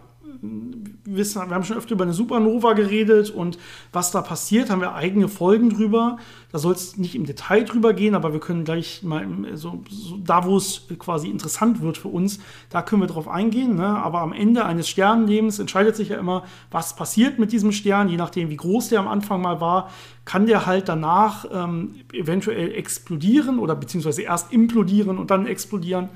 wissen, 1.04 1.48
wir 1.48 1.54
haben 1.54 1.64
schon 1.64 1.76
öfter 1.76 1.94
über 1.94 2.04
eine 2.04 2.12
Supernova 2.12 2.72
geredet 2.72 3.30
und 3.30 3.58
was 3.92 4.10
da 4.10 4.22
passiert, 4.22 4.70
haben 4.70 4.80
wir 4.80 4.94
eigene 4.94 5.28
Folgen 5.28 5.70
drüber. 5.70 6.18
Da 6.52 6.58
soll 6.58 6.72
es 6.72 6.96
nicht 6.96 7.14
im 7.14 7.26
Detail 7.26 7.64
drüber 7.64 7.92
gehen, 7.92 8.14
aber 8.14 8.32
wir 8.32 8.40
können 8.40 8.64
gleich 8.64 9.02
mal 9.02 9.24
so, 9.54 9.82
so 9.88 10.16
da, 10.16 10.44
wo 10.44 10.56
es 10.56 10.88
quasi 10.98 11.28
interessant 11.28 11.80
wird 11.80 11.98
für 11.98 12.08
uns, 12.08 12.40
da 12.70 12.82
können 12.82 13.02
wir 13.02 13.06
drauf 13.06 13.28
eingehen. 13.28 13.76
Ne? 13.76 13.86
Aber 13.86 14.20
am 14.20 14.32
Ende 14.32 14.64
eines 14.64 14.88
Sternenlebens 14.88 15.58
entscheidet 15.58 15.96
sich 15.96 16.08
ja 16.08 16.18
immer, 16.18 16.44
was 16.70 16.96
passiert 16.96 17.38
mit 17.38 17.52
diesem 17.52 17.72
Stern, 17.72 18.08
je 18.08 18.16
nachdem, 18.16 18.50
wie 18.50 18.56
groß 18.56 18.88
der 18.88 19.00
am 19.00 19.08
Anfang 19.08 19.42
mal 19.42 19.60
war, 19.60 19.90
kann 20.24 20.46
der 20.46 20.66
halt 20.66 20.88
danach 20.88 21.44
ähm, 21.52 21.96
eventuell 22.12 22.72
explodieren 22.72 23.58
oder 23.58 23.74
beziehungsweise 23.74 24.22
erst 24.22 24.52
implodieren 24.52 25.18
und 25.18 25.30
dann 25.30 25.46
explodieren. 25.46 26.08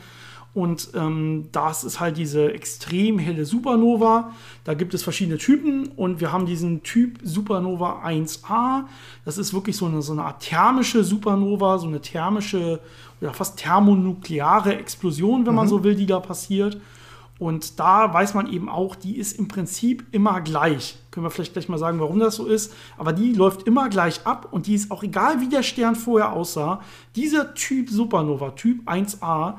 Und 0.54 0.90
ähm, 0.94 1.48
das 1.50 1.82
ist 1.82 1.98
halt 1.98 2.16
diese 2.16 2.52
extrem 2.52 3.18
helle 3.18 3.44
Supernova. 3.44 4.30
Da 4.62 4.74
gibt 4.74 4.94
es 4.94 5.02
verschiedene 5.02 5.36
Typen 5.36 5.88
und 5.96 6.20
wir 6.20 6.30
haben 6.30 6.46
diesen 6.46 6.84
Typ 6.84 7.18
Supernova 7.24 8.04
1a. 8.06 8.84
Das 9.24 9.36
ist 9.36 9.52
wirklich 9.52 9.76
so 9.76 9.86
eine, 9.86 10.00
so 10.00 10.12
eine 10.12 10.22
Art 10.22 10.42
thermische 10.42 11.02
Supernova, 11.02 11.78
so 11.78 11.88
eine 11.88 12.00
thermische 12.00 12.78
oder 13.20 13.34
fast 13.34 13.58
thermonukleare 13.58 14.76
Explosion, 14.76 15.44
wenn 15.44 15.52
mhm. 15.52 15.56
man 15.56 15.68
so 15.68 15.82
will, 15.82 15.96
die 15.96 16.06
da 16.06 16.20
passiert. 16.20 16.80
Und 17.40 17.80
da 17.80 18.14
weiß 18.14 18.34
man 18.34 18.52
eben 18.52 18.68
auch, 18.68 18.94
die 18.94 19.16
ist 19.16 19.36
im 19.36 19.48
Prinzip 19.48 20.04
immer 20.12 20.40
gleich. 20.40 20.96
Können 21.10 21.26
wir 21.26 21.30
vielleicht 21.30 21.54
gleich 21.54 21.68
mal 21.68 21.78
sagen, 21.78 21.98
warum 21.98 22.20
das 22.20 22.36
so 22.36 22.46
ist. 22.46 22.72
Aber 22.96 23.12
die 23.12 23.32
läuft 23.32 23.64
immer 23.64 23.88
gleich 23.88 24.24
ab 24.24 24.48
und 24.52 24.68
die 24.68 24.74
ist 24.74 24.92
auch 24.92 25.02
egal, 25.02 25.40
wie 25.40 25.48
der 25.48 25.64
Stern 25.64 25.96
vorher 25.96 26.32
aussah. 26.32 26.80
Dieser 27.16 27.54
Typ 27.54 27.90
Supernova, 27.90 28.52
Typ 28.52 28.88
1a, 28.88 29.54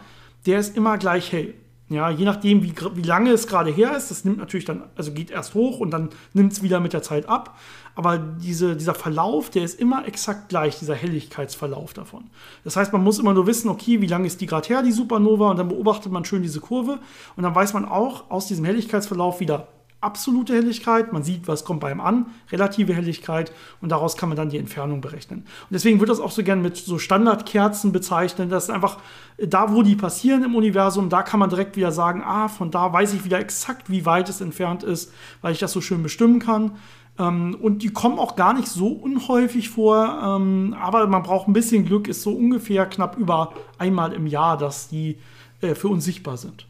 der 0.45 0.60
ist 0.60 0.75
immer 0.75 0.97
gleich 0.97 1.31
hell. 1.31 1.53
Ja, 1.88 2.10
je 2.10 2.25
nachdem, 2.25 2.63
wie, 2.63 2.73
wie 2.95 3.01
lange 3.03 3.29
es 3.29 3.45
gerade 3.45 3.69
her 3.69 3.95
ist, 3.95 4.10
das 4.10 4.25
nimmt 4.25 4.39
natürlich 4.39 4.65
dann, 4.65 4.86
also 4.95 5.12
geht 5.12 5.29
erst 5.29 5.53
hoch 5.53 5.79
und 5.79 5.91
dann 5.91 6.10
nimmt 6.34 6.51
es 6.51 6.63
wieder 6.63 6.79
mit 6.79 6.93
der 6.93 7.03
Zeit 7.03 7.29
ab. 7.29 7.60
Aber 7.93 8.17
diese, 8.17 8.75
dieser 8.75 8.95
Verlauf, 8.95 9.51
der 9.51 9.63
ist 9.63 9.79
immer 9.79 10.08
exakt 10.08 10.49
gleich, 10.49 10.79
dieser 10.79 10.95
Helligkeitsverlauf 10.95 11.93
davon. 11.93 12.25
Das 12.63 12.75
heißt, 12.75 12.91
man 12.91 13.03
muss 13.03 13.19
immer 13.19 13.36
nur 13.36 13.45
wissen, 13.45 13.69
okay, 13.69 14.01
wie 14.01 14.08
lange 14.08 14.25
ist 14.25 14.41
die 14.41 14.47
gerade 14.47 14.67
her, 14.67 14.81
die 14.81 14.91
Supernova, 14.91 15.51
und 15.51 15.58
dann 15.58 15.69
beobachtet 15.69 16.12
man 16.12 16.25
schön 16.25 16.41
diese 16.41 16.60
Kurve. 16.60 16.99
Und 17.36 17.43
dann 17.43 17.53
weiß 17.53 17.73
man 17.73 17.86
auch 17.86 18.31
aus 18.31 18.47
diesem 18.47 18.65
Helligkeitsverlauf 18.65 19.39
wieder, 19.39 19.67
absolute 20.06 20.54
Helligkeit, 20.54 21.12
man 21.12 21.24
sieht, 21.24 21.48
was 21.48 21.65
kommt 21.65 21.82
bei 21.82 21.91
ihm 21.91 22.00
an, 22.00 22.28
relative 22.52 22.94
Helligkeit 22.94 23.52
und 23.82 23.89
daraus 23.89 24.15
kann 24.15 24.30
man 24.30 24.38
dann 24.38 24.50
die 24.50 24.58
Entfernung 24.58 25.02
berechnen. 25.02 25.39
Und 25.39 25.72
deswegen 25.72 26.00
wird 26.00 26.10
das 26.10 26.20
auch 26.20 26.32
so 26.32 26.44
gern 26.44 26.62
mit 26.62 26.78
so 26.78 26.98
Standardkerzen 26.98 27.91
bezeichnet, 27.91 28.52
das 28.52 28.65
ist 28.65 28.70
einfach 28.70 29.00
da, 29.38 29.74
wo 29.74 29.82
die 29.82 29.96
passieren 29.96 30.44
im 30.44 30.56
Universum, 30.56 31.10
da 31.10 31.24
kann 31.24 31.39
man 31.39 31.50
direkt 31.50 31.76
wieder 31.76 31.91
sagen, 31.91 32.24
ah, 32.24 32.48
von 32.48 32.72
da 32.72 32.94
weiß 32.94 33.13
ich 33.13 33.26
wieder 33.26 33.39
exakt, 33.39 33.89
wie 33.89 34.06
weit 34.06 34.30
es 34.30 34.39
entfernt 34.39 34.84
ist, 34.84 35.12
weil 35.41 35.52
ich 35.52 35.60
das 35.60 35.74
so 35.74 35.82
schön 35.82 36.04
bestimmen 36.04 36.39
kann. 36.39 36.72
Ähm, 37.18 37.58
und 37.62 37.82
die 37.82 37.89
kommen 37.89 38.20
auch 38.20 38.36
gar 38.36 38.54
nicht 38.54 38.68
so 38.68 38.88
unhäufig 38.88 39.70
vor, 39.70 40.22
ähm, 40.24 40.76
aber 40.80 41.08
man 41.08 41.24
braucht 41.24 41.48
ein 41.48 41.54
bisschen 41.54 41.86
Glück, 41.86 42.08
ist 42.08 42.22
so 42.22 42.32
ungefähr 42.32 42.86
knapp 42.86 43.18
über 43.18 43.54
einmal 43.78 44.13
im 44.13 44.28
Jahr, 44.28 44.58
dass 44.58 44.88
die 44.88 45.18
äh, 45.62 45.76
für 45.76 45.88
uns 45.88 46.06
sichtbar 46.06 46.38
sind. 46.38 46.65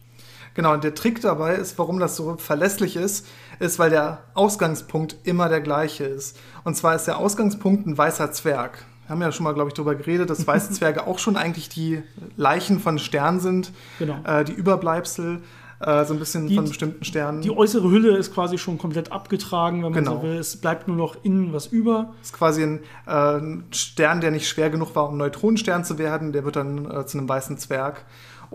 Genau, 0.56 0.74
und 0.74 0.84
der 0.84 0.96
Trick 0.96 1.22
dabei 1.22 1.56
ist, 1.56 1.78
warum 1.78 2.00
das 2.00 2.16
so 2.16 2.38
verlässlich 2.38 2.96
ist, 2.96 3.28
ist, 3.60 3.78
weil 3.78 3.90
der 3.90 4.24
Ausgangspunkt 4.34 5.18
immer 5.24 5.50
der 5.50 5.62
gleiche 5.62 6.06
ist. 6.06 6.38
Und 6.64 6.76
zwar 6.76 6.96
ist 6.96 7.06
der 7.06 7.18
Ausgangspunkt 7.18 7.86
ein 7.86 7.98
weißer 7.98 8.32
Zwerg. 8.32 8.86
Wir 9.06 9.10
haben 9.10 9.22
ja 9.22 9.32
schon 9.32 9.44
mal, 9.44 9.54
glaube 9.54 9.70
ich, 9.70 9.74
darüber 9.76 9.96
geredet, 9.96 10.30
dass 10.30 10.48
weiße 10.48 10.72
Zwerge 10.72 11.06
auch 11.06 11.20
schon 11.20 11.36
eigentlich 11.36 11.70
die 11.70 12.02
Leichen 12.38 12.80
von 12.80 12.98
Sternen 12.98 13.40
sind, 13.40 13.72
genau. 14.00 14.18
äh, 14.26 14.46
die 14.46 14.54
Überbleibsel 14.54 15.42
äh, 15.80 16.06
so 16.06 16.14
ein 16.14 16.20
bisschen 16.20 16.48
die, 16.48 16.56
von 16.56 16.68
bestimmten 16.68 17.04
Sternen. 17.04 17.42
Die 17.42 17.52
äußere 17.52 17.90
Hülle 17.90 18.18
ist 18.18 18.34
quasi 18.34 18.58
schon 18.58 18.78
komplett 18.78 19.12
abgetragen, 19.12 19.84
wenn 19.84 19.92
man 19.92 20.04
genau. 20.06 20.18
so 20.18 20.24
will. 20.24 20.38
Es 20.38 20.58
bleibt 20.58 20.88
nur 20.88 20.96
noch 20.96 21.18
innen 21.24 21.54
was 21.54 21.68
über. 21.68 22.14
Es 22.22 22.30
ist 22.30 22.34
quasi 22.34 22.64
ein, 22.64 22.80
äh, 23.06 23.76
Stern, 23.76 24.22
der 24.22 24.32
nicht 24.32 24.48
schwer 24.48 24.70
genug 24.70 24.96
war, 24.96 25.10
um 25.10 25.18
Neutronenstern 25.18 25.84
zu 25.84 25.98
werden. 25.98 26.32
Der 26.32 26.46
wird 26.46 26.56
dann 26.56 26.90
äh, 26.90 27.06
zu 27.06 27.18
einem 27.18 27.28
weißen 27.28 27.58
Zwerg. 27.58 28.06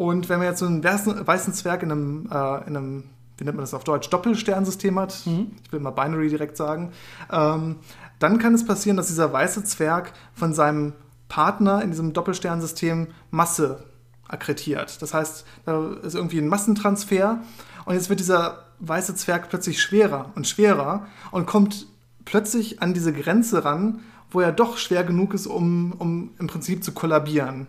Und 0.00 0.30
wenn 0.30 0.38
man 0.38 0.48
jetzt 0.48 0.60
so 0.60 0.64
einen 0.64 0.82
weißen 0.82 1.52
Zwerg 1.52 1.82
in 1.82 1.92
einem, 1.92 2.26
äh, 2.32 2.66
in 2.66 2.74
einem 2.74 3.04
wie 3.36 3.44
nennt 3.44 3.58
man 3.58 3.64
das 3.64 3.74
auf 3.74 3.84
Deutsch, 3.84 4.08
Doppelsternsystem 4.08 4.98
hat, 4.98 5.26
mhm. 5.26 5.50
ich 5.62 5.70
will 5.72 5.80
mal 5.80 5.90
Binary 5.90 6.30
direkt 6.30 6.56
sagen, 6.56 6.92
ähm, 7.30 7.76
dann 8.18 8.38
kann 8.38 8.54
es 8.54 8.64
passieren, 8.64 8.96
dass 8.96 9.08
dieser 9.08 9.30
weiße 9.30 9.62
Zwerg 9.64 10.14
von 10.32 10.54
seinem 10.54 10.94
Partner 11.28 11.82
in 11.82 11.90
diesem 11.90 12.14
Doppelsternsystem 12.14 13.08
Masse 13.30 13.84
akkretiert. 14.26 15.02
Das 15.02 15.12
heißt, 15.12 15.44
da 15.66 15.90
ist 16.02 16.14
irgendwie 16.14 16.38
ein 16.38 16.48
Massentransfer 16.48 17.42
und 17.84 17.92
jetzt 17.92 18.08
wird 18.08 18.20
dieser 18.20 18.64
weiße 18.78 19.14
Zwerg 19.16 19.50
plötzlich 19.50 19.82
schwerer 19.82 20.32
und 20.34 20.48
schwerer 20.48 21.08
und 21.30 21.44
kommt 21.44 21.86
plötzlich 22.24 22.80
an 22.80 22.94
diese 22.94 23.12
Grenze 23.12 23.66
ran, 23.66 24.00
wo 24.30 24.40
er 24.40 24.52
doch 24.52 24.78
schwer 24.78 25.04
genug 25.04 25.34
ist, 25.34 25.46
um, 25.46 25.92
um 25.98 26.30
im 26.38 26.46
Prinzip 26.46 26.82
zu 26.84 26.92
kollabieren 26.92 27.66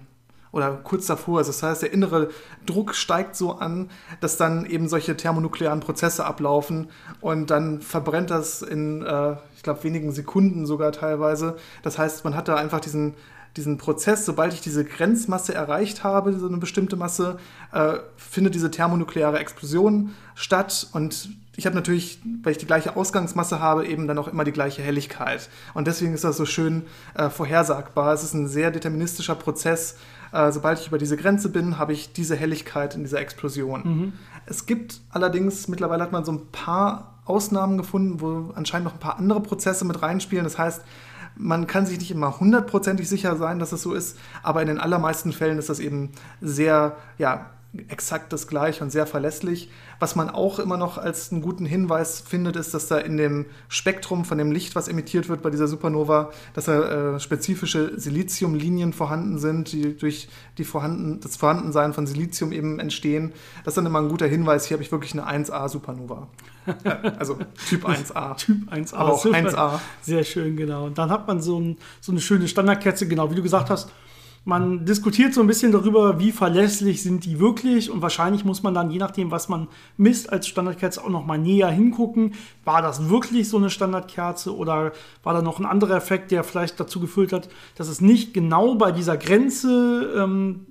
oder 0.51 0.79
kurz 0.83 1.07
davor 1.07 1.41
ist. 1.41 1.47
Das 1.47 1.63
heißt, 1.63 1.81
der 1.81 1.93
innere 1.93 2.29
Druck 2.65 2.95
steigt 2.95 3.35
so 3.35 3.53
an, 3.53 3.89
dass 4.19 4.37
dann 4.37 4.65
eben 4.65 4.87
solche 4.89 5.15
thermonuklearen 5.15 5.79
Prozesse 5.79 6.25
ablaufen 6.25 6.89
und 7.21 7.49
dann 7.49 7.81
verbrennt 7.81 8.29
das 8.29 8.61
in, 8.61 9.01
äh, 9.01 9.35
ich 9.55 9.63
glaube, 9.63 9.83
wenigen 9.83 10.11
Sekunden 10.11 10.65
sogar 10.65 10.91
teilweise. 10.91 11.55
Das 11.83 11.97
heißt, 11.97 12.23
man 12.23 12.35
hat 12.35 12.47
da 12.47 12.55
einfach 12.55 12.79
diesen, 12.79 13.13
diesen 13.55 13.77
Prozess, 13.77 14.25
sobald 14.25 14.53
ich 14.53 14.61
diese 14.61 14.85
Grenzmasse 14.85 15.53
erreicht 15.53 16.03
habe, 16.03 16.33
so 16.33 16.47
eine 16.47 16.57
bestimmte 16.57 16.95
Masse, 16.95 17.37
äh, 17.71 17.95
findet 18.17 18.55
diese 18.55 18.71
thermonukleare 18.71 19.39
Explosion 19.39 20.13
statt 20.35 20.87
und 20.93 21.29
ich 21.57 21.65
habe 21.65 21.75
natürlich, 21.75 22.19
weil 22.43 22.53
ich 22.53 22.57
die 22.57 22.65
gleiche 22.65 22.95
Ausgangsmasse 22.95 23.59
habe, 23.59 23.85
eben 23.85 24.07
dann 24.07 24.17
auch 24.17 24.29
immer 24.29 24.45
die 24.45 24.53
gleiche 24.53 24.81
Helligkeit. 24.81 25.49
Und 25.73 25.85
deswegen 25.85 26.13
ist 26.13 26.23
das 26.23 26.37
so 26.37 26.45
schön 26.45 26.83
äh, 27.13 27.29
vorhersagbar. 27.29 28.13
Es 28.13 28.23
ist 28.23 28.33
ein 28.33 28.47
sehr 28.47 28.71
deterministischer 28.71 29.35
Prozess. 29.35 29.97
Äh, 30.31 30.51
sobald 30.51 30.79
ich 30.79 30.87
über 30.87 30.97
diese 30.97 31.17
Grenze 31.17 31.49
bin, 31.49 31.77
habe 31.77 31.93
ich 31.93 32.13
diese 32.13 32.35
Helligkeit 32.35 32.95
in 32.95 33.03
dieser 33.03 33.19
Explosion. 33.19 33.81
Mhm. 33.83 34.13
Es 34.45 34.65
gibt 34.65 35.01
allerdings, 35.09 35.67
mittlerweile 35.67 36.03
hat 36.03 36.11
man 36.11 36.25
so 36.25 36.31
ein 36.31 36.47
paar 36.51 37.19
Ausnahmen 37.25 37.77
gefunden, 37.77 38.21
wo 38.21 38.51
anscheinend 38.55 38.85
noch 38.85 38.93
ein 38.93 38.99
paar 38.99 39.17
andere 39.17 39.41
Prozesse 39.41 39.85
mit 39.85 40.01
reinspielen. 40.01 40.43
Das 40.43 40.57
heißt, 40.57 40.83
man 41.35 41.67
kann 41.67 41.85
sich 41.85 41.99
nicht 41.99 42.11
immer 42.11 42.39
hundertprozentig 42.39 43.07
sicher 43.07 43.35
sein, 43.37 43.59
dass 43.59 43.71
es 43.71 43.81
so 43.81 43.93
ist, 43.93 44.17
aber 44.43 44.61
in 44.61 44.67
den 44.67 44.79
allermeisten 44.79 45.31
Fällen 45.31 45.57
ist 45.57 45.69
das 45.69 45.79
eben 45.79 46.11
sehr, 46.41 46.97
ja, 47.17 47.51
exakt 47.87 48.33
das 48.33 48.47
gleiche 48.47 48.83
und 48.83 48.89
sehr 48.89 49.07
verlässlich. 49.07 49.69
Was 49.99 50.15
man 50.15 50.29
auch 50.29 50.59
immer 50.59 50.75
noch 50.75 50.97
als 50.97 51.31
einen 51.31 51.41
guten 51.41 51.65
Hinweis 51.65 52.19
findet, 52.19 52.57
ist, 52.57 52.73
dass 52.73 52.87
da 52.87 52.97
in 52.97 53.15
dem 53.15 53.45
Spektrum 53.69 54.25
von 54.25 54.37
dem 54.37 54.51
Licht, 54.51 54.75
was 54.75 54.89
emittiert 54.89 55.29
wird 55.29 55.41
bei 55.41 55.49
dieser 55.49 55.67
Supernova, 55.67 56.31
dass 56.53 56.65
da 56.65 57.15
äh, 57.15 57.19
spezifische 57.19 57.97
Siliziumlinien 57.97 58.91
vorhanden 58.91 59.39
sind, 59.39 59.71
die 59.71 59.95
durch 59.95 60.27
die 60.57 60.65
vorhanden, 60.65 61.21
das 61.21 61.37
Vorhandensein 61.37 61.93
von 61.93 62.07
Silizium 62.07 62.51
eben 62.51 62.79
entstehen. 62.79 63.31
Das 63.63 63.71
ist 63.71 63.77
dann 63.77 63.85
immer 63.85 64.01
ein 64.01 64.09
guter 64.09 64.27
Hinweis. 64.27 64.65
Hier 64.65 64.75
habe 64.75 64.83
ich 64.83 64.91
wirklich 64.91 65.13
eine 65.13 65.45
1A-Supernova. 65.45 66.27
also 67.17 67.37
Typ 67.69 67.85
1A. 67.87 68.35
Typ 68.35 68.69
1A. 68.69 68.95
Aber 68.95 69.13
auch 69.13 69.25
1A. 69.25 69.79
Sehr 70.01 70.25
schön, 70.25 70.57
genau. 70.57 70.87
Und 70.87 70.97
dann 70.97 71.09
hat 71.09 71.25
man 71.25 71.41
so, 71.41 71.57
ein, 71.57 71.77
so 72.01 72.11
eine 72.11 72.19
schöne 72.19 72.49
Standardkerze, 72.49 73.07
genau, 73.07 73.31
wie 73.31 73.35
du 73.35 73.43
gesagt 73.43 73.69
hast 73.69 73.89
man 74.43 74.85
diskutiert 74.85 75.35
so 75.35 75.41
ein 75.41 75.47
bisschen 75.47 75.71
darüber, 75.71 76.19
wie 76.19 76.31
verlässlich 76.31 77.03
sind 77.03 77.25
die 77.25 77.39
wirklich 77.39 77.91
und 77.91 78.01
wahrscheinlich 78.01 78.43
muss 78.43 78.63
man 78.63 78.73
dann, 78.73 78.89
je 78.89 78.97
nachdem, 78.97 79.29
was 79.29 79.49
man 79.49 79.67
misst, 79.97 80.31
als 80.31 80.47
Standardkerze 80.47 81.03
auch 81.03 81.09
noch 81.09 81.25
mal 81.25 81.37
näher 81.37 81.69
hingucken. 81.69 82.33
War 82.65 82.81
das 82.81 83.09
wirklich 83.09 83.47
so 83.47 83.57
eine 83.57 83.69
Standardkerze 83.69 84.55
oder 84.55 84.93
war 85.21 85.33
da 85.35 85.43
noch 85.43 85.59
ein 85.59 85.65
anderer 85.65 85.95
Effekt, 85.95 86.31
der 86.31 86.43
vielleicht 86.43 86.79
dazu 86.79 86.99
geführt 86.99 87.33
hat, 87.33 87.49
dass 87.75 87.87
es 87.87 88.01
nicht 88.01 88.33
genau 88.33 88.73
bei 88.75 88.91
dieser 88.91 89.15
Grenze 89.15 90.11
ähm, 90.17 90.65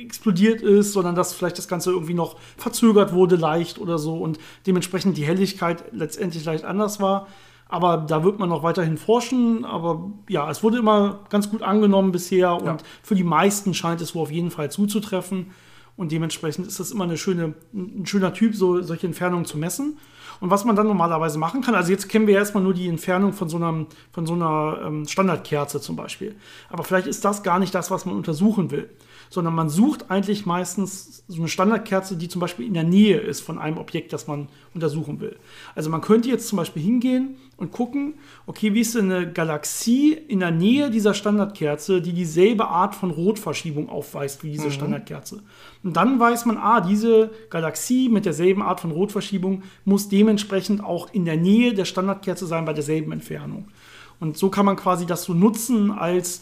explodiert 0.00 0.62
ist, 0.62 0.92
sondern 0.92 1.16
dass 1.16 1.34
vielleicht 1.34 1.58
das 1.58 1.66
Ganze 1.66 1.90
irgendwie 1.90 2.14
noch 2.14 2.36
verzögert 2.56 3.12
wurde 3.12 3.34
leicht 3.34 3.80
oder 3.80 3.98
so 3.98 4.16
und 4.18 4.38
dementsprechend 4.68 5.16
die 5.16 5.24
Helligkeit 5.24 5.84
letztendlich 5.90 6.44
leicht 6.44 6.64
anders 6.64 7.00
war. 7.00 7.26
Aber 7.68 7.98
da 7.98 8.22
wird 8.22 8.38
man 8.38 8.48
noch 8.48 8.62
weiterhin 8.62 8.96
forschen. 8.96 9.64
Aber 9.64 10.10
ja, 10.28 10.50
es 10.50 10.62
wurde 10.62 10.78
immer 10.78 11.20
ganz 11.30 11.50
gut 11.50 11.62
angenommen 11.62 12.12
bisher 12.12 12.54
und 12.54 12.66
ja. 12.66 12.76
für 13.02 13.14
die 13.14 13.24
meisten 13.24 13.74
scheint 13.74 14.00
es 14.00 14.14
wohl 14.14 14.22
auf 14.22 14.30
jeden 14.30 14.50
Fall 14.50 14.70
zuzutreffen. 14.70 15.50
Und 15.96 16.12
dementsprechend 16.12 16.66
ist 16.66 16.78
das 16.78 16.90
immer 16.90 17.04
eine 17.04 17.16
schöne, 17.16 17.54
ein 17.72 18.06
schöner 18.06 18.32
Typ, 18.34 18.54
so, 18.54 18.82
solche 18.82 19.06
Entfernungen 19.06 19.46
zu 19.46 19.56
messen. 19.56 19.98
Und 20.40 20.50
was 20.50 20.64
man 20.64 20.76
dann 20.76 20.86
normalerweise 20.86 21.38
machen 21.38 21.62
kann, 21.62 21.74
also 21.74 21.90
jetzt 21.90 22.08
kennen 22.08 22.26
wir 22.26 22.34
erstmal 22.34 22.62
nur 22.62 22.74
die 22.74 22.88
Entfernung 22.88 23.32
von 23.32 23.48
so 23.48 23.56
einer, 23.56 23.86
von 24.12 24.26
so 24.26 24.34
einer 24.34 24.78
ähm, 24.84 25.06
Standardkerze 25.06 25.80
zum 25.80 25.96
Beispiel. 25.96 26.36
Aber 26.70 26.84
vielleicht 26.84 27.06
ist 27.06 27.24
das 27.24 27.42
gar 27.42 27.58
nicht 27.58 27.74
das, 27.74 27.90
was 27.90 28.06
man 28.06 28.14
untersuchen 28.14 28.70
will 28.70 28.90
sondern 29.30 29.54
man 29.54 29.68
sucht 29.68 30.10
eigentlich 30.10 30.46
meistens 30.46 31.24
so 31.28 31.40
eine 31.40 31.48
Standardkerze, 31.48 32.16
die 32.16 32.28
zum 32.28 32.40
Beispiel 32.40 32.66
in 32.66 32.74
der 32.74 32.84
Nähe 32.84 33.18
ist 33.18 33.40
von 33.40 33.58
einem 33.58 33.78
Objekt, 33.78 34.12
das 34.12 34.26
man 34.26 34.48
untersuchen 34.74 35.20
will. 35.20 35.36
Also 35.74 35.90
man 35.90 36.00
könnte 36.00 36.28
jetzt 36.28 36.48
zum 36.48 36.56
Beispiel 36.56 36.82
hingehen 36.82 37.36
und 37.56 37.72
gucken, 37.72 38.14
okay, 38.46 38.74
wie 38.74 38.80
ist 38.80 38.94
denn 38.94 39.10
eine 39.10 39.32
Galaxie 39.32 40.12
in 40.12 40.40
der 40.40 40.50
Nähe 40.50 40.90
dieser 40.90 41.14
Standardkerze, 41.14 42.02
die 42.02 42.12
dieselbe 42.12 42.68
Art 42.68 42.94
von 42.94 43.10
Rotverschiebung 43.10 43.88
aufweist 43.88 44.44
wie 44.44 44.50
diese 44.50 44.66
mhm. 44.66 44.72
Standardkerze. 44.72 45.42
Und 45.82 45.96
dann 45.96 46.20
weiß 46.20 46.44
man, 46.46 46.58
ah, 46.58 46.80
diese 46.80 47.30
Galaxie 47.48 48.08
mit 48.08 48.26
derselben 48.26 48.62
Art 48.62 48.80
von 48.80 48.90
Rotverschiebung 48.90 49.62
muss 49.84 50.08
dementsprechend 50.26 50.82
auch 50.82 51.12
in 51.12 51.24
der 51.24 51.36
Nähe 51.36 51.72
der 51.72 51.84
Standardkerze 51.84 52.46
sein 52.46 52.64
bei 52.64 52.72
derselben 52.72 53.12
Entfernung. 53.12 53.68
Und 54.18 54.36
so 54.36 54.50
kann 54.50 54.66
man 54.66 54.76
quasi 54.76 55.06
das 55.06 55.22
so 55.24 55.34
nutzen 55.34 55.92
als 55.92 56.40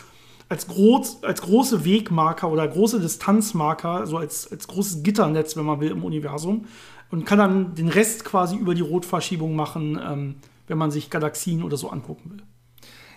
als, 0.49 0.68
groß, 0.68 1.25
als 1.25 1.40
große 1.40 1.85
Wegmarker 1.85 2.51
oder 2.51 2.68
große 2.68 3.01
Distanzmarker, 3.01 4.07
so 4.07 4.18
als, 4.18 4.51
als 4.53 4.68
großes 4.68 5.03
Gitternetz, 5.03 5.57
wenn 5.57 5.64
man 5.64 5.81
will, 5.81 5.90
im 5.90 6.05
Universum. 6.05 6.66
Und 7.11 7.25
kann 7.25 7.38
dann 7.38 7.75
den 7.75 7.88
Rest 7.88 8.25
quasi 8.27 8.57
über 8.57 8.75
die 8.75 8.83
Rotverschiebung 8.83 9.57
machen, 9.57 9.99
ähm, 10.05 10.35
wenn 10.66 10.77
man 10.77 10.90
sich 10.90 11.09
Galaxien 11.09 11.62
oder 11.62 11.79
so 11.79 11.88
angucken 11.88 12.31
will. 12.31 12.42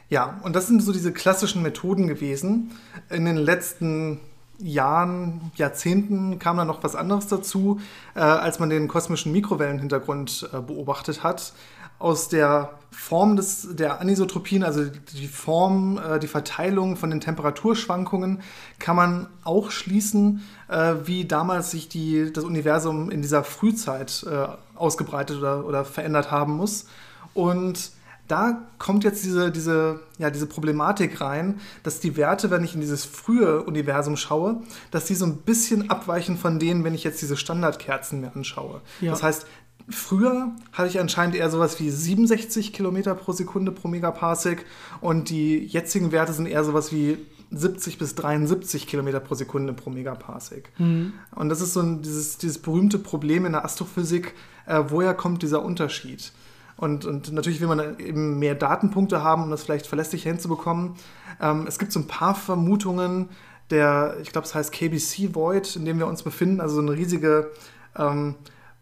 Ja, 0.10 0.40
und 0.44 0.56
das 0.56 0.68
sind 0.68 0.82
so 0.82 0.94
diese 0.94 1.12
klassischen 1.12 1.62
Methoden 1.64 2.08
gewesen. 2.08 2.72
In 3.10 3.26
den 3.26 3.38
letzten 3.38 4.22
Jahren, 4.60 5.52
Jahrzehnten 5.56 6.40
kam 6.40 6.58
da 6.58 6.66
noch 6.66 6.84
was 6.84 6.96
anderes 6.96 7.28
dazu, 7.28 7.80
äh, 8.16 8.20
als 8.20 8.60
man 8.60 8.70
den 8.70 8.88
kosmischen 8.88 9.32
Mikrowellenhintergrund 9.32 10.50
äh, 10.52 10.62
beobachtet 10.62 11.24
hat 11.24 11.54
aus 12.00 12.30
der 12.30 12.72
Form 12.92 13.36
des, 13.36 13.76
der 13.76 14.00
Anisotropien, 14.02 14.64
also 14.64 14.86
die 14.86 15.28
Form, 15.28 15.98
äh, 15.98 16.20
die 16.20 16.28
Verteilung 16.28 16.96
von 16.96 17.10
den 17.10 17.22
Temperaturschwankungen, 17.22 18.42
kann 18.80 18.96
man 18.96 19.28
auch 19.44 19.72
schließen, 19.72 20.44
äh, 20.68 20.94
wie 21.06 21.26
damals 21.26 21.72
sich 21.72 21.90
die, 21.90 22.32
das 22.32 22.44
Universum 22.44 23.10
in 23.10 23.22
dieser 23.22 23.44
Frühzeit 23.44 24.26
äh, 24.30 24.48
ausgebreitet 24.76 25.40
oder, 25.40 25.66
oder 25.66 25.86
verändert 25.86 26.32
haben 26.32 26.54
muss. 26.54 26.88
Und 27.34 27.92
da 28.28 28.68
kommt 28.78 29.04
jetzt 29.04 29.24
diese, 29.24 29.52
diese, 29.52 30.02
ja, 30.18 30.30
diese 30.30 30.48
Problematik 30.48 31.22
rein, 31.22 31.60
dass 31.84 32.00
die 32.00 32.18
Werte, 32.18 32.52
wenn 32.52 32.64
ich 32.64 32.76
in 32.76 32.82
dieses 32.82 33.06
frühe 33.06 33.64
Universum 33.64 34.18
schaue, 34.18 34.62
dass 34.92 35.06
die 35.06 35.16
so 35.16 35.26
ein 35.26 35.38
bisschen 35.38 35.90
abweichen 35.90 36.38
von 36.38 36.60
denen, 36.60 36.84
wenn 36.84 36.94
ich 36.94 37.04
jetzt 37.04 37.22
diese 37.22 37.38
Standardkerzen 37.38 38.22
mir 38.22 38.36
anschaue. 38.36 38.82
Ja. 39.02 39.12
Das 39.12 39.24
heißt, 39.24 39.46
Früher 39.90 40.52
hatte 40.74 40.90
ich 40.90 41.00
anscheinend 41.00 41.38
eher 41.38 41.50
sowas 41.50 41.80
wie 41.80 41.90
67 41.90 42.74
Kilometer 42.74 43.16
pro 43.16 43.32
Sekunde 43.32 43.72
pro 43.72 43.88
Megaparsec 43.88 44.66
und 45.00 45.30
die 45.30 45.60
jetzigen 45.60 46.12
Werte 46.12 46.34
sind 46.34 46.46
eher 46.46 46.66
sowas 46.66 46.92
wie 46.92 47.18
70 47.52 47.98
bis 47.98 48.14
73 48.16 48.86
Kilometer 48.86 49.22
pro 49.22 49.36
Sekunde 49.36 49.72
pro 49.72 49.90
Megaparsec. 49.90 50.72
Mhm. 50.78 51.14
Und 51.34 51.48
das 51.48 51.62
ist 51.62 51.74
so 51.74 51.80
ein, 51.80 52.02
dieses, 52.02 52.38
dieses 52.38 52.58
berühmte 52.58 53.00
Problem 53.00 53.46
in 53.46 53.54
der 53.54 53.64
Astrophysik, 53.64 54.34
äh, 54.66 54.84
woher 54.90 55.14
kommt 55.14 55.42
dieser 55.42 55.64
Unterschied? 55.64 56.34
Und, 56.78 57.06
und 57.06 57.32
natürlich 57.32 57.60
will 57.60 57.68
man 57.68 58.00
eben 58.00 58.40
mehr 58.40 58.56
Datenpunkte 58.56 59.24
haben, 59.24 59.44
um 59.44 59.50
das 59.50 59.64
vielleicht 59.64 59.88
verlässlich 59.88 60.24
hinzubekommen. 60.24 60.96
Ähm, 61.42 61.66
es 61.68 61.80
gibt 61.80 61.92
so 61.92 62.00
ein 62.00 62.08
paar 62.08 62.36
Vermutungen, 62.36 63.30
der, 63.70 64.18
ich 64.22 64.32
glaube, 64.32 64.48
es 64.48 64.56
heißt 64.56 64.72
KBC 64.72 65.36
Void, 65.36 65.76
in 65.76 65.86
dem 65.86 66.00
wir 66.00 66.08
uns 66.08 66.24
befinden, 66.24 66.62
also 66.62 66.76
so 66.76 66.82
eine 66.82 66.92
riesige 66.92 67.52
ähm, 67.98 68.36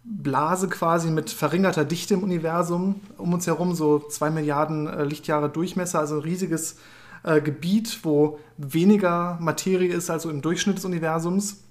Blase 0.04 0.68
quasi 0.68 1.10
mit 1.10 1.32
verringerter 1.32 1.84
Dichte 1.84 2.14
im 2.14 2.24
Universum 2.24 3.02
um 3.18 3.34
uns 3.34 3.48
herum, 3.48 3.74
so 3.74 4.00
zwei 4.00 4.30
Milliarden 4.30 4.88
äh, 4.88 5.04
Lichtjahre 5.04 5.50
Durchmesser, 5.50 6.00
also 6.00 6.16
ein 6.16 6.22
riesiges 6.22 6.78
äh, 7.24 7.42
Gebiet, 7.42 8.02
wo 8.04 8.40
weniger 8.58 9.38
Materie 9.42 9.92
ist 9.92 10.12
als 10.12 10.24
so 10.24 10.30
im 10.30 10.42
Durchschnitt 10.42 10.78
des 10.78 10.86
Universums. 10.86 11.65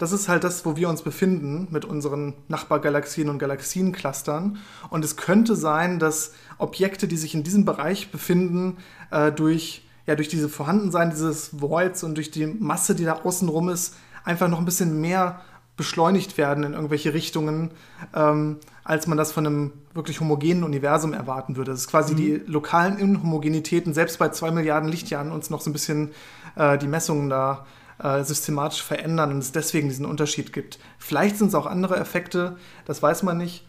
Das 0.00 0.12
ist 0.12 0.30
halt 0.30 0.44
das, 0.44 0.64
wo 0.64 0.76
wir 0.76 0.88
uns 0.88 1.02
befinden 1.02 1.68
mit 1.70 1.84
unseren 1.84 2.32
Nachbargalaxien 2.48 3.28
und 3.28 3.38
Galaxienclustern. 3.38 4.56
Und 4.88 5.04
es 5.04 5.18
könnte 5.18 5.56
sein, 5.56 5.98
dass 5.98 6.32
Objekte, 6.56 7.06
die 7.06 7.18
sich 7.18 7.34
in 7.34 7.42
diesem 7.42 7.66
Bereich 7.66 8.10
befinden, 8.10 8.78
äh, 9.10 9.30
durch, 9.30 9.86
ja, 10.06 10.16
durch 10.16 10.28
diese 10.28 10.48
Vorhandensein 10.48 11.10
dieses 11.10 11.60
Voids 11.60 12.02
und 12.02 12.14
durch 12.14 12.30
die 12.30 12.46
Masse, 12.46 12.94
die 12.94 13.04
da 13.04 13.20
außenrum 13.24 13.68
ist, 13.68 13.94
einfach 14.24 14.48
noch 14.48 14.58
ein 14.58 14.64
bisschen 14.64 15.02
mehr 15.02 15.42
beschleunigt 15.76 16.38
werden 16.38 16.64
in 16.64 16.72
irgendwelche 16.72 17.12
Richtungen, 17.12 17.70
ähm, 18.14 18.56
als 18.84 19.06
man 19.06 19.18
das 19.18 19.32
von 19.32 19.46
einem 19.46 19.72
wirklich 19.92 20.20
homogenen 20.20 20.64
Universum 20.64 21.12
erwarten 21.12 21.56
würde. 21.56 21.72
Das 21.72 21.80
ist 21.80 21.88
quasi 21.88 22.14
mhm. 22.14 22.16
die 22.16 22.42
lokalen 22.46 22.96
Inhomogenitäten, 22.96 23.92
selbst 23.92 24.18
bei 24.18 24.30
zwei 24.30 24.50
Milliarden 24.50 24.88
Lichtjahren, 24.88 25.30
uns 25.30 25.50
noch 25.50 25.60
so 25.60 25.68
ein 25.68 25.74
bisschen 25.74 26.12
äh, 26.56 26.78
die 26.78 26.88
Messungen 26.88 27.28
da 27.28 27.66
äh, 27.66 27.79
systematisch 28.24 28.82
verändern 28.82 29.32
und 29.32 29.38
es 29.38 29.52
deswegen 29.52 29.88
diesen 29.88 30.06
Unterschied 30.06 30.52
gibt. 30.52 30.78
Vielleicht 30.98 31.36
sind 31.36 31.48
es 31.48 31.54
auch 31.54 31.66
andere 31.66 31.96
Effekte, 31.96 32.56
das 32.86 33.02
weiß 33.02 33.22
man 33.22 33.38
nicht. 33.38 33.66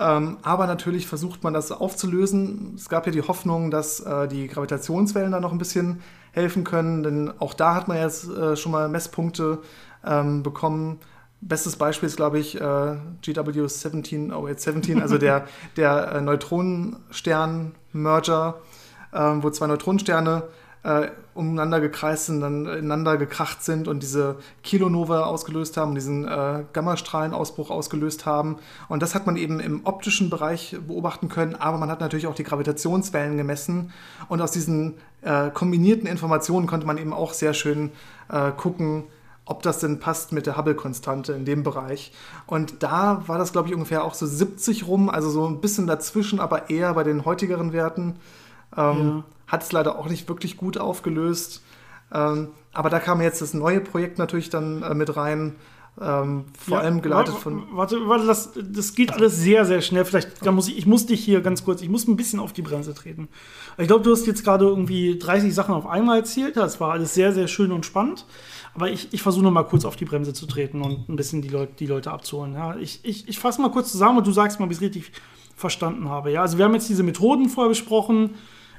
Ähm, 0.00 0.38
aber 0.42 0.66
natürlich 0.66 1.06
versucht 1.06 1.42
man 1.42 1.54
das 1.54 1.72
aufzulösen. 1.72 2.74
Es 2.76 2.88
gab 2.88 3.06
ja 3.06 3.12
die 3.12 3.22
Hoffnung, 3.22 3.70
dass 3.70 4.00
äh, 4.00 4.28
die 4.28 4.46
Gravitationswellen 4.46 5.32
da 5.32 5.40
noch 5.40 5.52
ein 5.52 5.58
bisschen 5.58 6.02
helfen 6.32 6.64
können, 6.64 7.02
denn 7.02 7.32
auch 7.40 7.54
da 7.54 7.74
hat 7.74 7.88
man 7.88 7.98
jetzt 7.98 8.28
äh, 8.28 8.56
schon 8.56 8.72
mal 8.72 8.88
Messpunkte 8.88 9.58
ähm, 10.04 10.42
bekommen, 10.42 11.00
Bestes 11.40 11.76
Beispiel 11.76 12.08
ist, 12.08 12.16
glaube 12.16 12.40
ich, 12.40 12.60
äh, 12.60 12.96
GW 13.22 13.68
17017, 13.68 15.00
also 15.00 15.18
der, 15.18 15.46
der 15.76 16.10
äh, 16.12 16.20
Neutronenstern-Merger, 16.20 18.58
äh, 19.12 19.18
wo 19.18 19.48
zwei 19.50 19.68
Neutronensterne 19.68 20.42
äh, 20.82 21.08
umeinander 21.34 21.80
gekreist 21.80 22.26
sind, 22.26 22.40
dann 22.40 22.66
ineinander 22.66 23.16
gekracht 23.16 23.62
sind 23.62 23.88
und 23.88 24.02
diese 24.02 24.36
Kilonova 24.62 25.24
ausgelöst 25.24 25.76
haben, 25.76 25.94
diesen 25.94 26.26
äh, 26.26 26.64
Gammastrahlenausbruch 26.72 27.70
ausgelöst 27.70 28.26
haben. 28.26 28.56
Und 28.88 29.02
das 29.02 29.14
hat 29.14 29.26
man 29.26 29.36
eben 29.36 29.60
im 29.60 29.84
optischen 29.84 30.30
Bereich 30.30 30.76
beobachten 30.86 31.28
können, 31.28 31.54
aber 31.54 31.78
man 31.78 31.90
hat 31.90 32.00
natürlich 32.00 32.26
auch 32.26 32.34
die 32.34 32.44
Gravitationswellen 32.44 33.36
gemessen. 33.36 33.92
Und 34.28 34.40
aus 34.40 34.50
diesen 34.50 34.94
äh, 35.22 35.50
kombinierten 35.50 36.06
Informationen 36.06 36.66
konnte 36.66 36.86
man 36.86 36.98
eben 36.98 37.12
auch 37.12 37.32
sehr 37.32 37.54
schön 37.54 37.90
äh, 38.30 38.52
gucken, 38.52 39.04
ob 39.48 39.62
das 39.62 39.78
denn 39.80 39.98
passt 39.98 40.32
mit 40.32 40.46
der 40.46 40.56
Hubble-Konstante 40.56 41.32
in 41.32 41.44
dem 41.44 41.62
Bereich. 41.62 42.12
Und 42.46 42.82
da 42.82 43.22
war 43.26 43.38
das, 43.38 43.52
glaube 43.52 43.68
ich, 43.68 43.74
ungefähr 43.74 44.04
auch 44.04 44.14
so 44.14 44.26
70 44.26 44.86
rum, 44.86 45.08
also 45.08 45.30
so 45.30 45.46
ein 45.46 45.60
bisschen 45.60 45.86
dazwischen, 45.86 46.38
aber 46.38 46.68
eher 46.68 46.92
bei 46.94 47.02
den 47.02 47.24
heutigeren 47.24 47.72
Werten. 47.72 48.16
Ähm, 48.76 48.98
ja. 48.98 49.24
Hat 49.46 49.62
es 49.62 49.72
leider 49.72 49.98
auch 49.98 50.08
nicht 50.08 50.28
wirklich 50.28 50.56
gut 50.56 50.78
aufgelöst. 50.78 51.62
Ähm, 52.12 52.48
aber 52.72 52.90
da 52.90 53.00
kam 53.00 53.20
jetzt 53.20 53.42
das 53.42 53.54
neue 53.54 53.80
Projekt 53.80 54.18
natürlich 54.18 54.50
dann 54.50 54.82
äh, 54.82 54.94
mit 54.94 55.16
rein. 55.16 55.56
Ähm, 56.00 56.44
vor 56.56 56.78
ja, 56.78 56.84
allem 56.84 57.02
geleitet 57.02 57.34
von. 57.34 57.64
Warte, 57.72 58.06
warte, 58.06 58.24
das, 58.24 58.52
das 58.54 58.94
geht 58.94 59.12
alles 59.12 59.36
sehr, 59.36 59.64
sehr 59.64 59.80
schnell. 59.80 60.04
Vielleicht 60.04 60.46
da 60.46 60.52
muss 60.52 60.68
ich, 60.68 60.78
ich 60.78 60.86
muss 60.86 61.06
dich 61.06 61.24
hier 61.24 61.40
ganz 61.40 61.64
kurz, 61.64 61.82
ich 61.82 61.88
muss 61.88 62.06
ein 62.06 62.16
bisschen 62.16 62.38
auf 62.38 62.52
die 62.52 62.62
Bremse 62.62 62.94
treten. 62.94 63.28
Ich 63.78 63.88
glaube, 63.88 64.04
du 64.04 64.12
hast 64.12 64.26
jetzt 64.26 64.44
gerade 64.44 64.64
irgendwie 64.64 65.18
30 65.18 65.52
Sachen 65.52 65.74
auf 65.74 65.86
einmal 65.86 66.18
erzählt. 66.18 66.56
Das 66.56 66.80
war 66.80 66.92
alles 66.92 67.14
sehr, 67.14 67.32
sehr 67.32 67.48
schön 67.48 67.72
und 67.72 67.84
spannend. 67.84 68.26
Aber 68.74 68.90
ich, 68.90 69.12
ich 69.12 69.22
versuche 69.22 69.42
noch 69.42 69.50
mal 69.50 69.64
kurz 69.64 69.84
auf 69.84 69.96
die 69.96 70.04
Bremse 70.04 70.32
zu 70.32 70.46
treten 70.46 70.82
und 70.82 71.08
ein 71.08 71.16
bisschen 71.16 71.42
die, 71.42 71.48
Leut, 71.48 71.80
die 71.80 71.86
Leute 71.86 72.12
abzuholen. 72.12 72.54
Ja, 72.54 72.76
ich 72.76 73.00
ich, 73.02 73.28
ich 73.28 73.38
fasse 73.40 73.60
mal 73.60 73.72
kurz 73.72 73.90
zusammen 73.90 74.18
und 74.18 74.26
du 74.26 74.30
sagst 74.30 74.60
mal, 74.60 74.66
ob 74.66 74.70
ich 74.70 74.76
es 74.76 74.82
richtig 74.82 75.10
verstanden 75.56 76.08
habe. 76.08 76.30
Ja, 76.30 76.42
also 76.42 76.58
wir 76.58 76.64
haben 76.64 76.74
jetzt 76.74 76.88
diese 76.88 77.02
Methoden 77.02 77.48
vorher 77.48 77.70
besprochen 77.70 78.36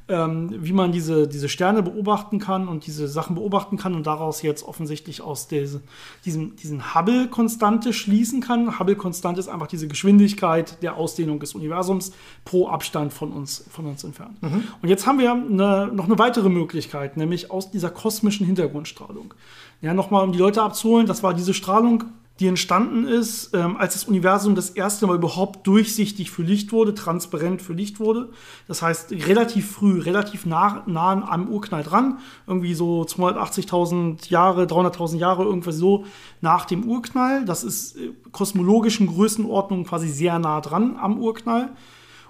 ähm, 0.09 0.49
wie 0.51 0.73
man 0.73 0.91
diese, 0.91 1.27
diese 1.27 1.47
Sterne 1.47 1.83
beobachten 1.83 2.39
kann 2.39 2.67
und 2.67 2.85
diese 2.87 3.07
Sachen 3.07 3.35
beobachten 3.35 3.77
kann 3.77 3.93
und 3.93 4.07
daraus 4.07 4.41
jetzt 4.41 4.63
offensichtlich 4.63 5.21
aus 5.21 5.47
diese, 5.47 5.81
diesem, 6.25 6.55
diesen 6.55 6.95
Hubble-Konstante 6.95 7.93
schließen 7.93 8.41
kann. 8.41 8.79
Hubble-Konstante 8.79 9.39
ist 9.39 9.47
einfach 9.47 9.67
diese 9.67 9.87
Geschwindigkeit 9.87 10.81
der 10.81 10.97
Ausdehnung 10.97 11.39
des 11.39 11.53
Universums 11.53 12.11
pro 12.43 12.67
Abstand 12.67 13.13
von 13.13 13.31
uns, 13.31 13.63
von 13.69 13.85
uns 13.85 14.03
entfernt. 14.03 14.41
Mhm. 14.41 14.63
Und 14.81 14.89
jetzt 14.89 15.05
haben 15.05 15.19
wir 15.19 15.31
eine, 15.31 15.91
noch 15.93 16.05
eine 16.05 16.17
weitere 16.17 16.49
Möglichkeit, 16.49 17.15
nämlich 17.15 17.51
aus 17.51 17.69
dieser 17.69 17.91
kosmischen 17.91 18.45
Hintergrundstrahlung. 18.45 19.33
Ja, 19.81 19.93
nochmal, 19.93 20.23
um 20.23 20.31
die 20.31 20.39
Leute 20.39 20.61
abzuholen, 20.61 21.05
das 21.05 21.23
war 21.23 21.33
diese 21.33 21.53
Strahlung, 21.53 22.05
die 22.39 22.47
entstanden 22.47 23.05
ist, 23.05 23.53
ähm, 23.53 23.75
als 23.75 23.93
das 23.93 24.05
Universum 24.05 24.55
das 24.55 24.69
erste 24.69 25.05
Mal 25.05 25.15
überhaupt 25.15 25.67
durchsichtig 25.67 26.31
für 26.31 26.41
Licht 26.41 26.71
wurde, 26.71 26.93
transparent 26.93 27.61
für 27.61 27.73
Licht 27.73 27.99
wurde. 27.99 28.29
Das 28.67 28.81
heißt, 28.81 29.11
relativ 29.11 29.69
früh, 29.69 29.99
relativ 29.99 30.45
nah, 30.45 30.83
nah 30.85 31.29
am 31.29 31.49
Urknall 31.49 31.83
dran, 31.83 32.19
irgendwie 32.47 32.73
so 32.73 33.01
280.000 33.01 34.29
Jahre, 34.29 34.63
300.000 34.63 35.17
Jahre, 35.17 35.43
irgendwas 35.43 35.75
so 35.75 36.05
nach 36.39 36.63
dem 36.63 36.85
Urknall. 36.85 37.43
Das 37.43 37.65
ist 37.65 37.97
äh, 37.97 38.13
kosmologischen 38.31 39.07
Größenordnungen 39.07 39.85
quasi 39.85 40.07
sehr 40.07 40.39
nah 40.39 40.61
dran 40.61 40.95
am 40.97 41.19
Urknall. 41.19 41.71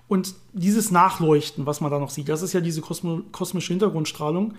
Und 0.07 0.33
dieses 0.53 0.89
Nachleuchten, 0.89 1.67
was 1.67 1.81
man 1.81 1.91
da 1.91 1.99
noch 1.99 2.09
sieht, 2.09 2.29
das 2.29 2.41
ist 2.41 2.53
ja 2.53 2.61
diese 2.61 2.81
kosmische 2.81 3.73
Hintergrundstrahlung. 3.73 4.55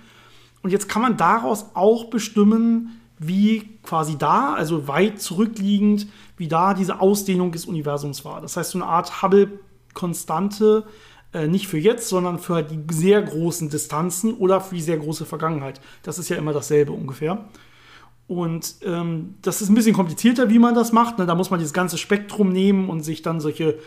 Und 0.63 0.71
jetzt 0.71 0.89
kann 0.89 1.03
man 1.03 1.17
daraus 1.17 1.67
auch 1.75 2.05
bestimmen, 2.05 3.00
wie 3.23 3.79
quasi 3.83 4.17
da, 4.17 4.55
also 4.55 4.89
weit 4.89 5.21
zurückliegend, 5.21 6.09
wie 6.39 6.49
da 6.49 6.73
diese 6.73 7.01
Ausdehnung 7.01 7.53
des 7.53 7.67
Universums 7.67 8.25
war. 8.25 8.41
Das 8.41 8.57
heißt, 8.57 8.71
so 8.71 8.79
eine 8.79 8.87
Art 8.87 9.23
Hubble-Konstante, 9.23 10.87
äh, 11.35 11.47
nicht 11.47 11.69
für 11.69 11.79
jetzt, 11.79 12.09
sondern 12.09 12.39
für 12.39 12.63
die 12.63 12.81
sehr 12.91 13.21
großen 13.21 13.69
Distanzen 13.69 14.33
oder 14.35 14.63
für 14.63 14.75
die 14.75 14.81
sehr 14.81 14.97
große 14.97 15.27
Vergangenheit. 15.27 15.83
Das 16.03 16.19
ist 16.19 16.31
ja 16.31 16.37
immer 16.37 16.55
dasselbe 16.55 16.93
ungefähr. 16.93 17.45
Und 18.27 18.77
ähm, 18.87 19.35
das 19.43 19.61
ist 19.61 19.69
ein 19.69 19.75
bisschen 19.75 19.95
komplizierter, 19.95 20.49
wie 20.49 20.59
man 20.59 20.75
das 20.75 20.93
macht. 20.93 21.19
Ne? 21.19 21.27
Da 21.27 21.35
muss 21.35 21.51
man 21.51 21.61
dieses 21.61 21.75
ganze 21.75 21.99
Spektrum 21.99 22.51
nehmen 22.51 22.89
und 22.89 23.03
sich 23.03 23.21
dann 23.21 23.41
solche, 23.41 23.79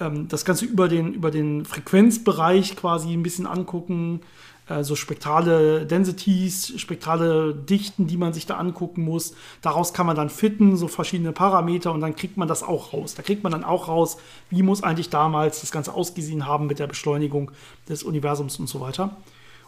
ähm, 0.00 0.28
das 0.28 0.46
Ganze 0.46 0.64
über 0.64 0.88
den, 0.88 1.12
über 1.12 1.30
den 1.30 1.66
Frequenzbereich 1.66 2.74
quasi 2.74 3.12
ein 3.12 3.22
bisschen 3.22 3.46
angucken 3.46 4.20
äh, 4.68 4.84
so 4.84 4.96
spektrale 4.96 5.86
Densities, 5.86 6.78
spektrale 6.80 7.54
Dichten, 7.54 8.06
die 8.06 8.16
man 8.16 8.32
sich 8.32 8.46
da 8.46 8.56
angucken 8.56 9.02
muss. 9.02 9.34
Daraus 9.62 9.92
kann 9.92 10.06
man 10.06 10.16
dann 10.16 10.30
fitten, 10.30 10.76
so 10.76 10.88
verschiedene 10.88 11.32
Parameter 11.32 11.92
und 11.92 12.00
dann 12.00 12.14
kriegt 12.14 12.36
man 12.36 12.48
das 12.48 12.62
auch 12.62 12.92
raus. 12.92 13.14
Da 13.14 13.22
kriegt 13.22 13.42
man 13.42 13.52
dann 13.52 13.64
auch 13.64 13.88
raus, 13.88 14.18
wie 14.50 14.62
muss 14.62 14.82
eigentlich 14.82 15.10
damals 15.10 15.60
das 15.60 15.70
Ganze 15.70 15.94
ausgesehen 15.94 16.46
haben 16.46 16.66
mit 16.66 16.78
der 16.78 16.86
Beschleunigung 16.86 17.50
des 17.88 18.02
Universums 18.02 18.58
und 18.58 18.68
so 18.68 18.80
weiter. 18.80 19.16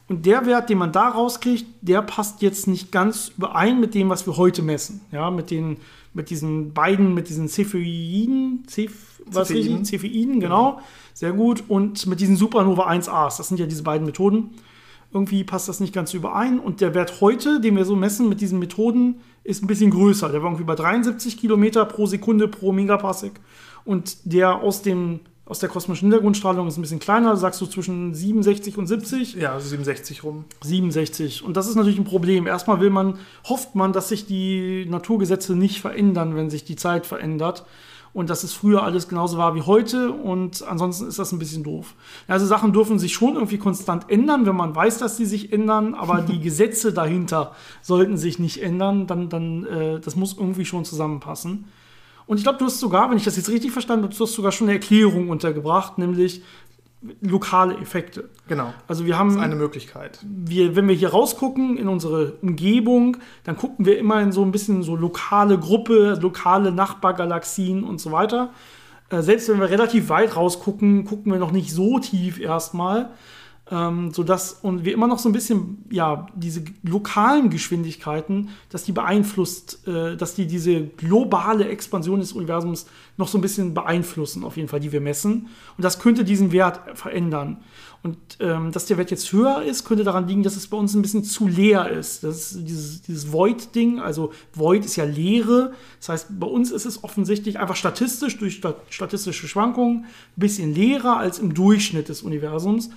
Und 0.08 0.26
der 0.26 0.44
Wert, 0.44 0.68
den 0.68 0.78
man 0.78 0.90
da 0.90 1.08
rauskriegt, 1.08 1.66
der 1.82 2.02
passt 2.02 2.42
jetzt 2.42 2.66
nicht 2.66 2.90
ganz 2.90 3.30
überein 3.36 3.78
mit 3.78 3.94
dem, 3.94 4.08
was 4.08 4.26
wir 4.26 4.36
heute 4.36 4.60
messen. 4.60 5.02
Ja, 5.12 5.30
mit 5.30 5.52
den, 5.52 5.76
mit 6.14 6.30
diesen 6.30 6.72
beiden, 6.72 7.14
mit 7.14 7.28
diesen 7.28 7.48
Cepheiden, 7.48 8.64
Ceph, 8.66 9.22
was 9.26 9.48
Cepheiden. 9.48 9.84
Cepheiden, 9.84 10.40
genau, 10.40 10.80
sehr 11.14 11.32
gut. 11.32 11.62
Und 11.68 12.06
mit 12.06 12.18
diesen 12.18 12.34
Supernova 12.34 12.90
1As, 12.90 13.38
das 13.38 13.46
sind 13.46 13.60
ja 13.60 13.66
diese 13.66 13.84
beiden 13.84 14.04
Methoden. 14.04 14.50
Irgendwie 15.12 15.42
passt 15.42 15.68
das 15.68 15.80
nicht 15.80 15.92
ganz 15.92 16.14
überein. 16.14 16.60
Und 16.60 16.80
der 16.80 16.94
Wert 16.94 17.20
heute, 17.20 17.60
den 17.60 17.76
wir 17.76 17.84
so 17.84 17.96
messen 17.96 18.28
mit 18.28 18.40
diesen 18.40 18.58
Methoden, 18.58 19.20
ist 19.42 19.62
ein 19.62 19.66
bisschen 19.66 19.90
größer. 19.90 20.28
Der 20.28 20.42
war 20.42 20.50
irgendwie 20.50 20.64
bei 20.64 20.76
73 20.76 21.36
Kilometer 21.36 21.84
pro 21.84 22.06
Sekunde 22.06 22.46
pro 22.46 22.72
Megaparsec. 22.72 23.32
Und 23.84 24.18
der 24.24 24.56
aus, 24.56 24.82
dem, 24.82 25.20
aus 25.46 25.58
der 25.58 25.68
kosmischen 25.68 26.06
Hintergrundstrahlung 26.06 26.68
ist 26.68 26.78
ein 26.78 26.82
bisschen 26.82 27.00
kleiner. 27.00 27.36
Sagst 27.36 27.60
du 27.60 27.66
zwischen 27.66 28.14
67 28.14 28.78
und 28.78 28.86
70? 28.86 29.34
Ja, 29.34 29.54
also 29.54 29.68
67 29.68 30.22
rum. 30.22 30.44
67. 30.62 31.42
Und 31.42 31.56
das 31.56 31.66
ist 31.66 31.74
natürlich 31.74 31.98
ein 31.98 32.04
Problem. 32.04 32.46
Erstmal 32.46 32.80
will 32.80 32.90
man, 32.90 33.18
hofft 33.48 33.74
man, 33.74 33.92
dass 33.92 34.10
sich 34.10 34.26
die 34.26 34.86
Naturgesetze 34.88 35.56
nicht 35.56 35.80
verändern, 35.80 36.36
wenn 36.36 36.50
sich 36.50 36.64
die 36.64 36.76
Zeit 36.76 37.06
verändert 37.06 37.64
und 38.12 38.30
dass 38.30 38.42
es 38.44 38.52
früher 38.52 38.82
alles 38.82 39.08
genauso 39.08 39.38
war 39.38 39.54
wie 39.54 39.62
heute 39.62 40.10
und 40.12 40.62
ansonsten 40.66 41.06
ist 41.06 41.18
das 41.18 41.32
ein 41.32 41.38
bisschen 41.38 41.62
doof. 41.62 41.94
Also 42.26 42.46
Sachen 42.46 42.72
dürfen 42.72 42.98
sich 42.98 43.12
schon 43.12 43.34
irgendwie 43.34 43.58
konstant 43.58 44.10
ändern, 44.10 44.46
wenn 44.46 44.56
man 44.56 44.74
weiß, 44.74 44.98
dass 44.98 45.16
sie 45.16 45.26
sich 45.26 45.52
ändern, 45.52 45.94
aber 45.94 46.22
die 46.22 46.40
Gesetze 46.42 46.92
dahinter 46.92 47.52
sollten 47.82 48.16
sich 48.16 48.38
nicht 48.38 48.62
ändern, 48.62 49.06
dann, 49.06 49.28
dann 49.28 49.64
äh, 49.64 50.00
das 50.00 50.16
muss 50.16 50.36
irgendwie 50.36 50.64
schon 50.64 50.84
zusammenpassen. 50.84 51.66
Und 52.26 52.36
ich 52.36 52.44
glaube, 52.44 52.58
du 52.58 52.66
hast 52.66 52.78
sogar, 52.78 53.10
wenn 53.10 53.16
ich 53.16 53.24
das 53.24 53.36
jetzt 53.36 53.48
richtig 53.48 53.72
verstanden 53.72 54.04
habe, 54.04 54.14
du 54.14 54.24
hast 54.24 54.34
sogar 54.34 54.52
schon 54.52 54.68
eine 54.68 54.74
Erklärung 54.74 55.30
untergebracht, 55.30 55.98
nämlich 55.98 56.42
lokale 57.22 57.76
Effekte. 57.78 58.28
Genau. 58.46 58.74
Also 58.86 59.06
wir 59.06 59.18
haben 59.18 59.28
das 59.28 59.36
ist 59.36 59.42
eine 59.42 59.56
Möglichkeit. 59.56 60.18
Wir, 60.22 60.76
wenn 60.76 60.86
wir 60.86 60.94
hier 60.94 61.10
rausgucken 61.10 61.78
in 61.78 61.88
unsere 61.88 62.32
Umgebung, 62.42 63.16
dann 63.44 63.56
gucken 63.56 63.86
wir 63.86 63.98
immer 63.98 64.20
in 64.20 64.32
so 64.32 64.42
ein 64.42 64.52
bisschen 64.52 64.82
so 64.82 64.96
lokale 64.96 65.58
Gruppe, 65.58 66.18
lokale 66.20 66.72
Nachbargalaxien 66.72 67.84
und 67.84 68.00
so 68.00 68.12
weiter. 68.12 68.50
Äh, 69.08 69.22
selbst 69.22 69.48
wenn 69.48 69.60
wir 69.60 69.70
relativ 69.70 70.08
weit 70.10 70.36
rausgucken, 70.36 71.04
gucken 71.04 71.32
wir 71.32 71.38
noch 71.38 71.52
nicht 71.52 71.72
so 71.72 71.98
tief 71.98 72.38
erstmal 72.38 73.10
ähm, 73.70 74.12
sodass 74.12 74.52
und 74.62 74.84
wir 74.84 74.92
immer 74.92 75.06
noch 75.06 75.18
so 75.18 75.28
ein 75.28 75.32
bisschen, 75.32 75.84
ja, 75.90 76.26
diese 76.34 76.64
lokalen 76.82 77.50
Geschwindigkeiten, 77.50 78.48
dass 78.68 78.84
die 78.84 78.92
beeinflusst, 78.92 79.86
äh, 79.86 80.16
dass 80.16 80.34
die 80.34 80.46
diese 80.46 80.82
globale 80.82 81.68
Expansion 81.68 82.20
des 82.20 82.32
Universums 82.32 82.86
noch 83.16 83.28
so 83.28 83.38
ein 83.38 83.42
bisschen 83.42 83.72
beeinflussen, 83.72 84.44
auf 84.44 84.56
jeden 84.56 84.68
Fall, 84.68 84.80
die 84.80 84.90
wir 84.90 85.00
messen. 85.00 85.48
Und 85.76 85.84
das 85.84 86.00
könnte 86.00 86.24
diesen 86.24 86.50
Wert 86.50 86.80
verändern. 86.98 87.58
Und 88.02 88.16
ähm, 88.40 88.72
dass 88.72 88.86
der 88.86 88.96
Wert 88.96 89.10
jetzt 89.10 89.30
höher 89.30 89.62
ist, 89.62 89.84
könnte 89.84 90.04
daran 90.04 90.26
liegen, 90.26 90.42
dass 90.42 90.56
es 90.56 90.66
bei 90.66 90.76
uns 90.76 90.94
ein 90.94 91.02
bisschen 91.02 91.22
zu 91.22 91.46
leer 91.46 91.90
ist. 91.90 92.24
Das 92.24 92.52
ist 92.52 92.66
dieses, 92.66 93.02
dieses 93.02 93.30
Void-Ding, 93.30 94.00
also 94.00 94.32
Void 94.54 94.86
ist 94.86 94.96
ja 94.96 95.04
Leere. 95.04 95.74
Das 95.98 96.08
heißt, 96.08 96.40
bei 96.40 96.46
uns 96.46 96.70
ist 96.70 96.86
es 96.86 97.04
offensichtlich 97.04 97.58
einfach 97.60 97.76
statistisch, 97.76 98.38
durch 98.38 98.62
statistische 98.88 99.46
Schwankungen, 99.46 100.06
ein 100.06 100.40
bisschen 100.40 100.74
leerer 100.74 101.18
als 101.18 101.38
im 101.38 101.52
Durchschnitt 101.52 102.08
des 102.08 102.22
Universums. 102.22 102.88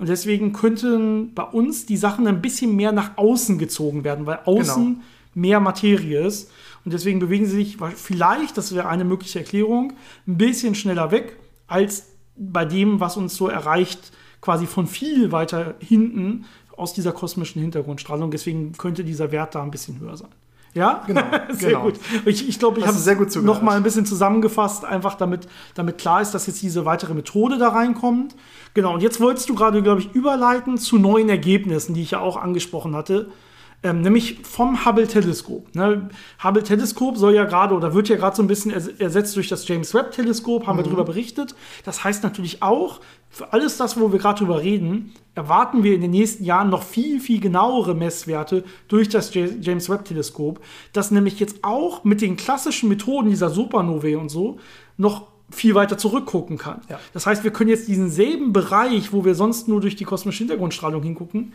Und 0.00 0.08
deswegen 0.08 0.54
könnten 0.54 1.34
bei 1.34 1.42
uns 1.42 1.84
die 1.84 1.98
Sachen 1.98 2.26
ein 2.26 2.40
bisschen 2.40 2.74
mehr 2.74 2.90
nach 2.90 3.18
außen 3.18 3.58
gezogen 3.58 4.02
werden, 4.02 4.24
weil 4.24 4.38
außen 4.46 4.84
genau. 4.84 5.00
mehr 5.34 5.60
Materie 5.60 6.26
ist. 6.26 6.50
Und 6.86 6.94
deswegen 6.94 7.18
bewegen 7.18 7.44
sie 7.44 7.56
sich 7.56 7.76
vielleicht, 7.96 8.56
das 8.56 8.74
wäre 8.74 8.88
eine 8.88 9.04
mögliche 9.04 9.40
Erklärung, 9.40 9.92
ein 10.26 10.38
bisschen 10.38 10.74
schneller 10.74 11.10
weg 11.10 11.36
als 11.66 12.06
bei 12.34 12.64
dem, 12.64 12.98
was 13.00 13.18
uns 13.18 13.36
so 13.36 13.48
erreicht, 13.48 14.12
quasi 14.40 14.66
von 14.66 14.86
viel 14.86 15.32
weiter 15.32 15.74
hinten 15.80 16.46
aus 16.74 16.94
dieser 16.94 17.12
kosmischen 17.12 17.60
Hintergrundstrahlung. 17.60 18.30
Deswegen 18.30 18.72
könnte 18.72 19.04
dieser 19.04 19.32
Wert 19.32 19.54
da 19.54 19.62
ein 19.62 19.70
bisschen 19.70 20.00
höher 20.00 20.16
sein. 20.16 20.30
Ja, 20.74 21.02
genau. 21.06 21.22
sehr 21.50 21.70
genau. 21.70 21.82
gut. 21.82 21.94
Ich, 22.26 22.48
ich 22.48 22.58
glaube, 22.58 22.80
ich 22.80 22.86
habe 22.86 22.96
sehr 22.96 23.16
gut 23.16 23.34
noch 23.42 23.60
mal 23.62 23.76
ein 23.76 23.82
bisschen 23.82 24.06
zusammengefasst, 24.06 24.84
einfach 24.84 25.14
damit, 25.14 25.48
damit 25.74 25.98
klar 25.98 26.20
ist, 26.22 26.32
dass 26.32 26.46
jetzt 26.46 26.62
diese 26.62 26.84
weitere 26.84 27.14
Methode 27.14 27.58
da 27.58 27.68
reinkommt. 27.68 28.36
Genau, 28.74 28.94
und 28.94 29.02
jetzt 29.02 29.20
wolltest 29.20 29.48
du 29.48 29.54
gerade, 29.54 29.82
glaube 29.82 30.00
ich, 30.00 30.14
überleiten 30.14 30.78
zu 30.78 30.98
neuen 30.98 31.28
Ergebnissen, 31.28 31.94
die 31.94 32.02
ich 32.02 32.12
ja 32.12 32.20
auch 32.20 32.36
angesprochen 32.36 32.94
hatte. 32.94 33.30
Ähm, 33.82 34.02
nämlich 34.02 34.40
vom 34.42 34.84
Hubble-Teleskop. 34.84 35.74
Ne? 35.74 36.10
Hubble-Teleskop 36.44 37.16
soll 37.16 37.34
ja 37.34 37.44
gerade 37.44 37.74
oder 37.74 37.94
wird 37.94 38.10
ja 38.10 38.16
gerade 38.16 38.36
so 38.36 38.42
ein 38.42 38.46
bisschen 38.46 38.70
ersetzt 38.70 39.34
durch 39.36 39.48
das 39.48 39.66
James 39.66 39.94
Webb-Teleskop, 39.94 40.66
haben 40.66 40.76
mhm. 40.76 40.80
wir 40.80 40.84
darüber 40.84 41.04
berichtet. 41.04 41.54
Das 41.84 42.04
heißt 42.04 42.22
natürlich 42.22 42.62
auch, 42.62 43.00
für 43.30 43.54
alles 43.54 43.78
das, 43.78 43.98
wo 43.98 44.12
wir 44.12 44.18
gerade 44.18 44.40
drüber 44.40 44.60
reden, 44.60 45.14
erwarten 45.34 45.82
wir 45.82 45.94
in 45.94 46.02
den 46.02 46.10
nächsten 46.10 46.44
Jahren 46.44 46.68
noch 46.68 46.82
viel, 46.82 47.20
viel 47.20 47.40
genauere 47.40 47.94
Messwerte 47.94 48.64
durch 48.88 49.08
das 49.08 49.32
James 49.32 49.88
Webb-Teleskop, 49.88 50.60
das 50.92 51.10
nämlich 51.10 51.40
jetzt 51.40 51.62
auch 51.62 52.04
mit 52.04 52.20
den 52.20 52.36
klassischen 52.36 52.90
Methoden 52.90 53.30
dieser 53.30 53.48
Supernovae 53.48 54.16
und 54.16 54.28
so 54.28 54.58
noch 54.98 55.28
viel 55.50 55.74
weiter 55.74 55.98
zurückgucken 55.98 56.58
kann. 56.58 56.80
Ja. 56.88 57.00
Das 57.12 57.26
heißt, 57.26 57.44
wir 57.44 57.52
können 57.52 57.70
jetzt 57.70 57.88
diesen 57.88 58.10
selben 58.10 58.52
Bereich, 58.52 59.12
wo 59.12 59.24
wir 59.24 59.34
sonst 59.34 59.68
nur 59.68 59.80
durch 59.80 59.96
die 59.96 60.04
kosmische 60.04 60.38
Hintergrundstrahlung 60.38 61.02
hingucken, 61.02 61.52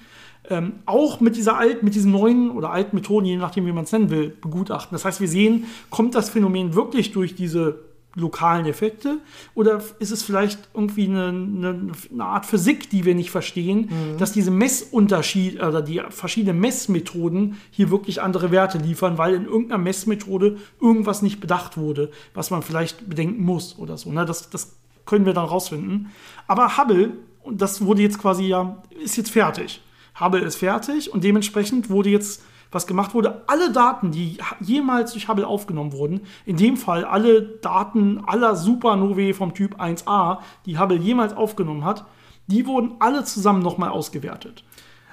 ähm, 0.49 0.73
auch 0.85 1.19
mit 1.19 1.35
dieser 1.35 1.57
alten, 1.57 1.85
mit 1.85 1.95
diesen 1.95 2.11
neuen 2.11 2.51
oder 2.51 2.71
alten 2.71 2.95
Methoden, 2.95 3.25
je 3.25 3.37
nachdem, 3.37 3.65
wie 3.65 3.71
man 3.71 3.85
es 3.85 3.91
nennen 3.91 4.09
will, 4.09 4.29
begutachten. 4.29 4.95
Das 4.95 5.05
heißt, 5.05 5.21
wir 5.21 5.27
sehen, 5.27 5.65
kommt 5.89 6.15
das 6.15 6.29
Phänomen 6.29 6.75
wirklich 6.75 7.11
durch 7.11 7.35
diese 7.35 7.79
lokalen 8.15 8.65
Effekte 8.65 9.19
oder 9.55 9.83
ist 9.99 10.11
es 10.11 10.23
vielleicht 10.23 10.69
irgendwie 10.73 11.05
eine, 11.05 11.27
eine, 11.27 11.91
eine 12.11 12.23
Art 12.23 12.45
Physik, 12.45 12.89
die 12.89 13.03
wir 13.03 13.13
nicht 13.13 13.29
verstehen, 13.29 13.89
mhm. 13.89 14.17
dass 14.17 14.31
diese 14.31 14.51
Messunterschied 14.51 15.61
oder 15.61 15.81
die 15.81 16.01
verschiedenen 16.09 16.59
Messmethoden 16.59 17.57
hier 17.71 17.91
wirklich 17.91 18.21
andere 18.21 18.51
Werte 18.51 18.77
liefern, 18.77 19.17
weil 19.17 19.35
in 19.35 19.45
irgendeiner 19.45 19.83
Messmethode 19.83 20.57
irgendwas 20.79 21.21
nicht 21.21 21.41
bedacht 21.41 21.77
wurde, 21.77 22.09
was 22.33 22.51
man 22.51 22.61
vielleicht 22.61 23.09
bedenken 23.09 23.43
muss 23.43 23.77
oder 23.77 23.97
so. 23.97 24.11
Ne? 24.11 24.25
Das, 24.25 24.49
das 24.49 24.77
können 25.05 25.25
wir 25.25 25.33
dann 25.33 25.45
rausfinden. 25.45 26.11
Aber 26.47 26.77
Hubble, 26.77 27.11
und 27.43 27.61
das 27.61 27.83
wurde 27.85 28.01
jetzt 28.01 28.17
quasi 28.17 28.45
ja, 28.45 28.81
ist 29.03 29.17
jetzt 29.17 29.31
fertig. 29.31 29.81
Hubble 30.19 30.41
ist 30.41 30.57
fertig 30.57 31.11
und 31.13 31.23
dementsprechend 31.23 31.89
wurde 31.89 32.09
jetzt 32.09 32.41
was 32.71 32.87
gemacht 32.87 33.13
wurde, 33.13 33.43
alle 33.47 33.71
Daten, 33.71 34.11
die 34.11 34.37
jemals 34.59 35.13
durch 35.13 35.27
Hubble 35.29 35.47
aufgenommen 35.47 35.93
wurden, 35.93 36.21
in 36.45 36.57
dem 36.57 36.77
Fall 36.77 37.05
alle 37.05 37.41
Daten 37.41 38.23
aller 38.25 38.55
Supernovae 38.55 39.33
vom 39.33 39.53
Typ 39.53 39.79
1a, 39.79 40.39
die 40.65 40.77
Hubble 40.77 40.97
jemals 40.97 41.33
aufgenommen 41.33 41.85
hat, 41.85 42.05
die 42.47 42.67
wurden 42.67 42.95
alle 42.99 43.23
zusammen 43.23 43.61
nochmal 43.61 43.89
ausgewertet. 43.89 44.63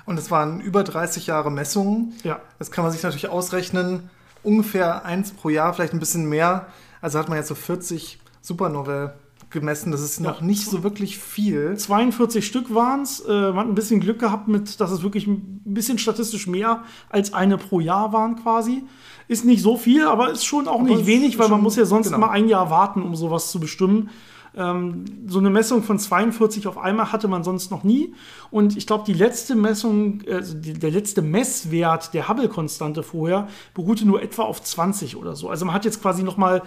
Und 0.04 0.18
es 0.18 0.30
waren 0.30 0.60
über 0.60 0.82
30 0.82 1.28
Jahre 1.28 1.52
Messungen. 1.52 2.14
Ja. 2.24 2.40
Das 2.58 2.72
kann 2.72 2.84
man 2.84 2.92
sich 2.92 3.02
natürlich 3.02 3.28
ausrechnen. 3.28 4.10
Ungefähr 4.42 5.04
eins 5.04 5.30
pro 5.30 5.48
Jahr, 5.48 5.72
vielleicht 5.72 5.92
ein 5.92 6.00
bisschen 6.00 6.28
mehr. 6.28 6.66
Also 7.00 7.18
hat 7.18 7.28
man 7.28 7.38
jetzt 7.38 7.48
so 7.48 7.54
40 7.54 8.18
Supernovae 8.40 9.12
gemessen. 9.52 9.92
Das 9.92 10.00
ist 10.00 10.20
noch 10.20 10.40
ja. 10.40 10.46
nicht 10.46 10.66
so 10.66 10.82
wirklich 10.82 11.18
viel. 11.18 11.76
42 11.76 12.46
Stück 12.46 12.74
waren 12.74 13.02
es. 13.02 13.20
Äh, 13.20 13.30
man 13.30 13.56
hat 13.56 13.66
ein 13.68 13.74
bisschen 13.74 14.00
Glück 14.00 14.18
gehabt 14.18 14.48
mit, 14.48 14.80
dass 14.80 14.90
es 14.90 15.02
wirklich 15.02 15.26
ein 15.26 15.60
bisschen 15.64 15.98
statistisch 15.98 16.46
mehr 16.46 16.82
als 17.08 17.32
eine 17.32 17.58
pro 17.58 17.80
Jahr 17.80 18.12
waren 18.12 18.36
quasi. 18.36 18.84
Ist 19.28 19.44
nicht 19.44 19.62
so 19.62 19.76
viel, 19.76 20.06
aber 20.06 20.30
ist 20.30 20.44
schon 20.44 20.68
auch 20.68 20.80
aber 20.80 20.88
nicht 20.88 21.06
wenig, 21.06 21.38
weil 21.38 21.48
man 21.48 21.62
muss 21.62 21.76
ja 21.76 21.84
sonst 21.84 22.06
genau. 22.06 22.18
immer 22.18 22.30
ein 22.30 22.48
Jahr 22.48 22.70
warten, 22.70 23.02
um 23.02 23.14
sowas 23.14 23.50
zu 23.50 23.60
bestimmen. 23.60 24.10
Ähm, 24.54 25.04
so 25.26 25.38
eine 25.38 25.48
Messung 25.48 25.82
von 25.82 25.98
42 25.98 26.66
auf 26.66 26.76
einmal 26.76 27.10
hatte 27.10 27.28
man 27.28 27.42
sonst 27.42 27.70
noch 27.70 27.84
nie. 27.84 28.14
Und 28.50 28.76
ich 28.76 28.86
glaube, 28.86 29.04
die 29.06 29.14
letzte 29.14 29.54
Messung, 29.54 30.22
also 30.30 30.54
die, 30.54 30.74
der 30.74 30.90
letzte 30.90 31.22
Messwert 31.22 32.12
der 32.12 32.28
Hubble-Konstante 32.28 33.02
vorher 33.02 33.48
beruhte 33.72 34.06
nur 34.06 34.22
etwa 34.22 34.42
auf 34.42 34.62
20 34.62 35.16
oder 35.16 35.36
so. 35.36 35.48
Also 35.48 35.64
man 35.64 35.74
hat 35.74 35.84
jetzt 35.84 36.02
quasi 36.02 36.22
noch 36.22 36.36
mal 36.36 36.62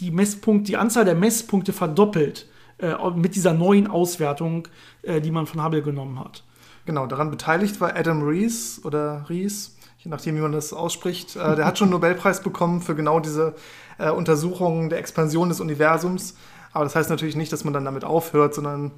die 0.00 0.10
Messpunkte, 0.10 0.64
die 0.64 0.76
Anzahl 0.76 1.04
der 1.04 1.14
Messpunkte 1.14 1.72
verdoppelt 1.72 2.48
äh, 2.78 2.94
mit 3.14 3.34
dieser 3.34 3.52
neuen 3.52 3.86
Auswertung, 3.86 4.66
äh, 5.02 5.20
die 5.20 5.30
man 5.30 5.46
von 5.46 5.62
Hubble 5.62 5.82
genommen 5.82 6.18
hat. 6.18 6.44
Genau, 6.86 7.06
daran 7.06 7.30
beteiligt 7.30 7.80
war 7.80 7.94
Adam 7.94 8.22
Rees 8.22 8.80
oder 8.84 9.26
Rees, 9.28 9.76
je 9.98 10.10
nachdem, 10.10 10.36
wie 10.36 10.40
man 10.40 10.52
das 10.52 10.72
ausspricht. 10.72 11.36
Äh, 11.36 11.56
der 11.56 11.66
hat 11.66 11.78
schon 11.78 11.86
einen 11.86 11.92
Nobelpreis 11.92 12.42
bekommen 12.42 12.80
für 12.80 12.94
genau 12.94 13.20
diese 13.20 13.54
äh, 13.98 14.10
Untersuchungen 14.10 14.88
der 14.88 14.98
Expansion 14.98 15.48
des 15.50 15.60
Universums. 15.60 16.36
Aber 16.72 16.84
das 16.84 16.96
heißt 16.96 17.10
natürlich 17.10 17.36
nicht, 17.36 17.52
dass 17.52 17.64
man 17.64 17.74
dann 17.74 17.84
damit 17.84 18.04
aufhört, 18.04 18.54
sondern 18.54 18.86
äh, 18.86 18.90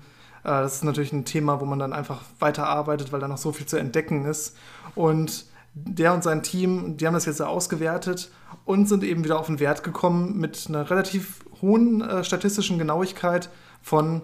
das 0.45 0.77
ist 0.77 0.85
natürlich 0.85 1.13
ein 1.13 1.25
Thema, 1.25 1.61
wo 1.61 1.65
man 1.65 1.79
dann 1.79 1.93
einfach 1.93 2.21
weiterarbeitet, 2.39 3.13
weil 3.13 3.21
da 3.21 3.29
noch 3.29 3.39
so 3.39 3.53
viel 3.53 3.67
zu 3.67 3.77
entdecken 3.77 4.25
ist. 4.25 4.57
Und 4.95 5.47
der 5.75 6.13
und 6.13 6.23
sein 6.23 6.43
Team, 6.43 6.97
die 6.97 7.07
haben 7.07 7.15
das 7.15 7.25
jetzt 7.25 7.41
ausgewertet 7.41 8.31
und 8.65 8.89
sind 8.89 9.05
eben 9.05 9.25
wieder 9.25 9.39
auf 9.39 9.49
einen 9.49 9.61
Wert 9.61 9.83
gekommen 9.83 10.39
mit 10.39 10.67
einer 10.69 10.91
relativ 10.91 11.45
hohen 11.61 12.03
äh, 12.03 12.25
statistischen 12.25 12.79
Genauigkeit 12.79 13.49
von 13.81 14.23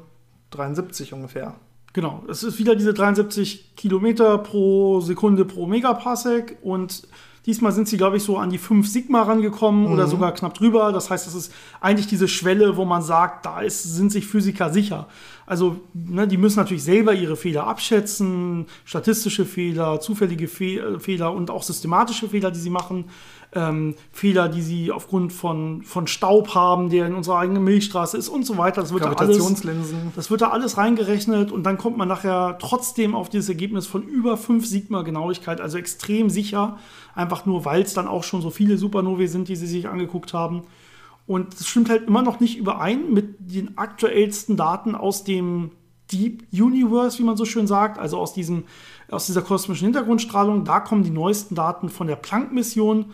73 0.50 1.12
ungefähr. 1.12 1.54
Genau, 1.92 2.22
es 2.28 2.42
ist 2.42 2.58
wieder 2.58 2.76
diese 2.76 2.92
73 2.92 3.74
Kilometer 3.76 4.38
pro 4.38 5.00
Sekunde 5.00 5.44
pro 5.44 5.66
Megaparsec 5.66 6.58
und 6.62 7.08
diesmal 7.46 7.72
sind 7.72 7.88
sie, 7.88 7.96
glaube 7.96 8.16
ich, 8.16 8.22
so 8.22 8.36
an 8.36 8.50
die 8.50 8.58
5 8.58 8.86
Sigma 8.86 9.22
rangekommen 9.22 9.86
mhm. 9.86 9.92
oder 9.92 10.06
sogar 10.06 10.32
knapp 10.32 10.54
drüber. 10.54 10.92
Das 10.92 11.10
heißt, 11.10 11.26
das 11.26 11.34
ist 11.34 11.52
eigentlich 11.80 12.06
diese 12.06 12.28
Schwelle, 12.28 12.76
wo 12.76 12.84
man 12.84 13.02
sagt, 13.02 13.46
da 13.46 13.60
ist, 13.60 13.82
sind 13.82 14.12
sich 14.12 14.26
Physiker 14.26 14.70
sicher. 14.70 15.06
Also, 15.46 15.80
ne, 15.94 16.28
die 16.28 16.36
müssen 16.36 16.58
natürlich 16.58 16.84
selber 16.84 17.14
ihre 17.14 17.36
Fehler 17.36 17.66
abschätzen, 17.66 18.66
statistische 18.84 19.46
Fehler, 19.46 19.98
zufällige 20.00 20.46
Fe 20.46 20.98
Fehler 21.00 21.32
und 21.32 21.50
auch 21.50 21.62
systematische 21.62 22.28
Fehler, 22.28 22.50
die 22.50 22.60
sie 22.60 22.70
machen. 22.70 23.06
Ähm, 23.54 23.94
Fehler, 24.12 24.50
die 24.50 24.60
sie 24.60 24.92
aufgrund 24.92 25.32
von, 25.32 25.82
von 25.82 26.06
Staub 26.06 26.54
haben, 26.54 26.90
der 26.90 27.06
in 27.06 27.14
unserer 27.14 27.38
eigenen 27.38 27.64
Milchstraße 27.64 28.18
ist 28.18 28.28
und 28.28 28.44
so 28.44 28.58
weiter. 28.58 28.82
Das 28.82 28.92
wird, 28.92 29.04
da 29.04 29.12
alles, 29.12 29.38
das 30.14 30.30
wird 30.30 30.42
da 30.42 30.50
alles 30.50 30.76
reingerechnet 30.76 31.50
und 31.50 31.62
dann 31.62 31.78
kommt 31.78 31.96
man 31.96 32.08
nachher 32.08 32.58
trotzdem 32.60 33.14
auf 33.14 33.30
dieses 33.30 33.48
Ergebnis 33.48 33.86
von 33.86 34.02
über 34.02 34.36
5 34.36 34.66
Sigma 34.66 35.00
Genauigkeit, 35.00 35.62
also 35.62 35.78
extrem 35.78 36.28
sicher, 36.28 36.78
einfach 37.14 37.46
nur, 37.46 37.64
weil 37.64 37.80
es 37.80 37.94
dann 37.94 38.06
auch 38.06 38.22
schon 38.22 38.42
so 38.42 38.50
viele 38.50 38.76
Supernovae 38.76 39.28
sind, 39.28 39.48
die 39.48 39.56
sie 39.56 39.66
sich 39.66 39.88
angeguckt 39.88 40.34
haben. 40.34 40.64
Und 41.26 41.54
es 41.54 41.66
stimmt 41.66 41.88
halt 41.90 42.06
immer 42.06 42.22
noch 42.22 42.40
nicht 42.40 42.58
überein 42.58 43.12
mit 43.12 43.36
den 43.38 43.76
aktuellsten 43.78 44.56
Daten 44.56 44.94
aus 44.94 45.24
dem 45.24 45.70
Deep 46.10 46.44
Universe, 46.52 47.18
wie 47.18 47.22
man 47.22 47.36
so 47.36 47.44
schön 47.44 47.66
sagt, 47.66 47.98
also 47.98 48.18
aus, 48.18 48.32
diesem, 48.32 48.64
aus 49.10 49.26
dieser 49.26 49.42
kosmischen 49.42 49.84
Hintergrundstrahlung. 49.84 50.64
Da 50.64 50.80
kommen 50.80 51.02
die 51.02 51.10
neuesten 51.10 51.54
Daten 51.54 51.88
von 51.90 52.06
der 52.06 52.16
Planck-Mission. 52.16 53.12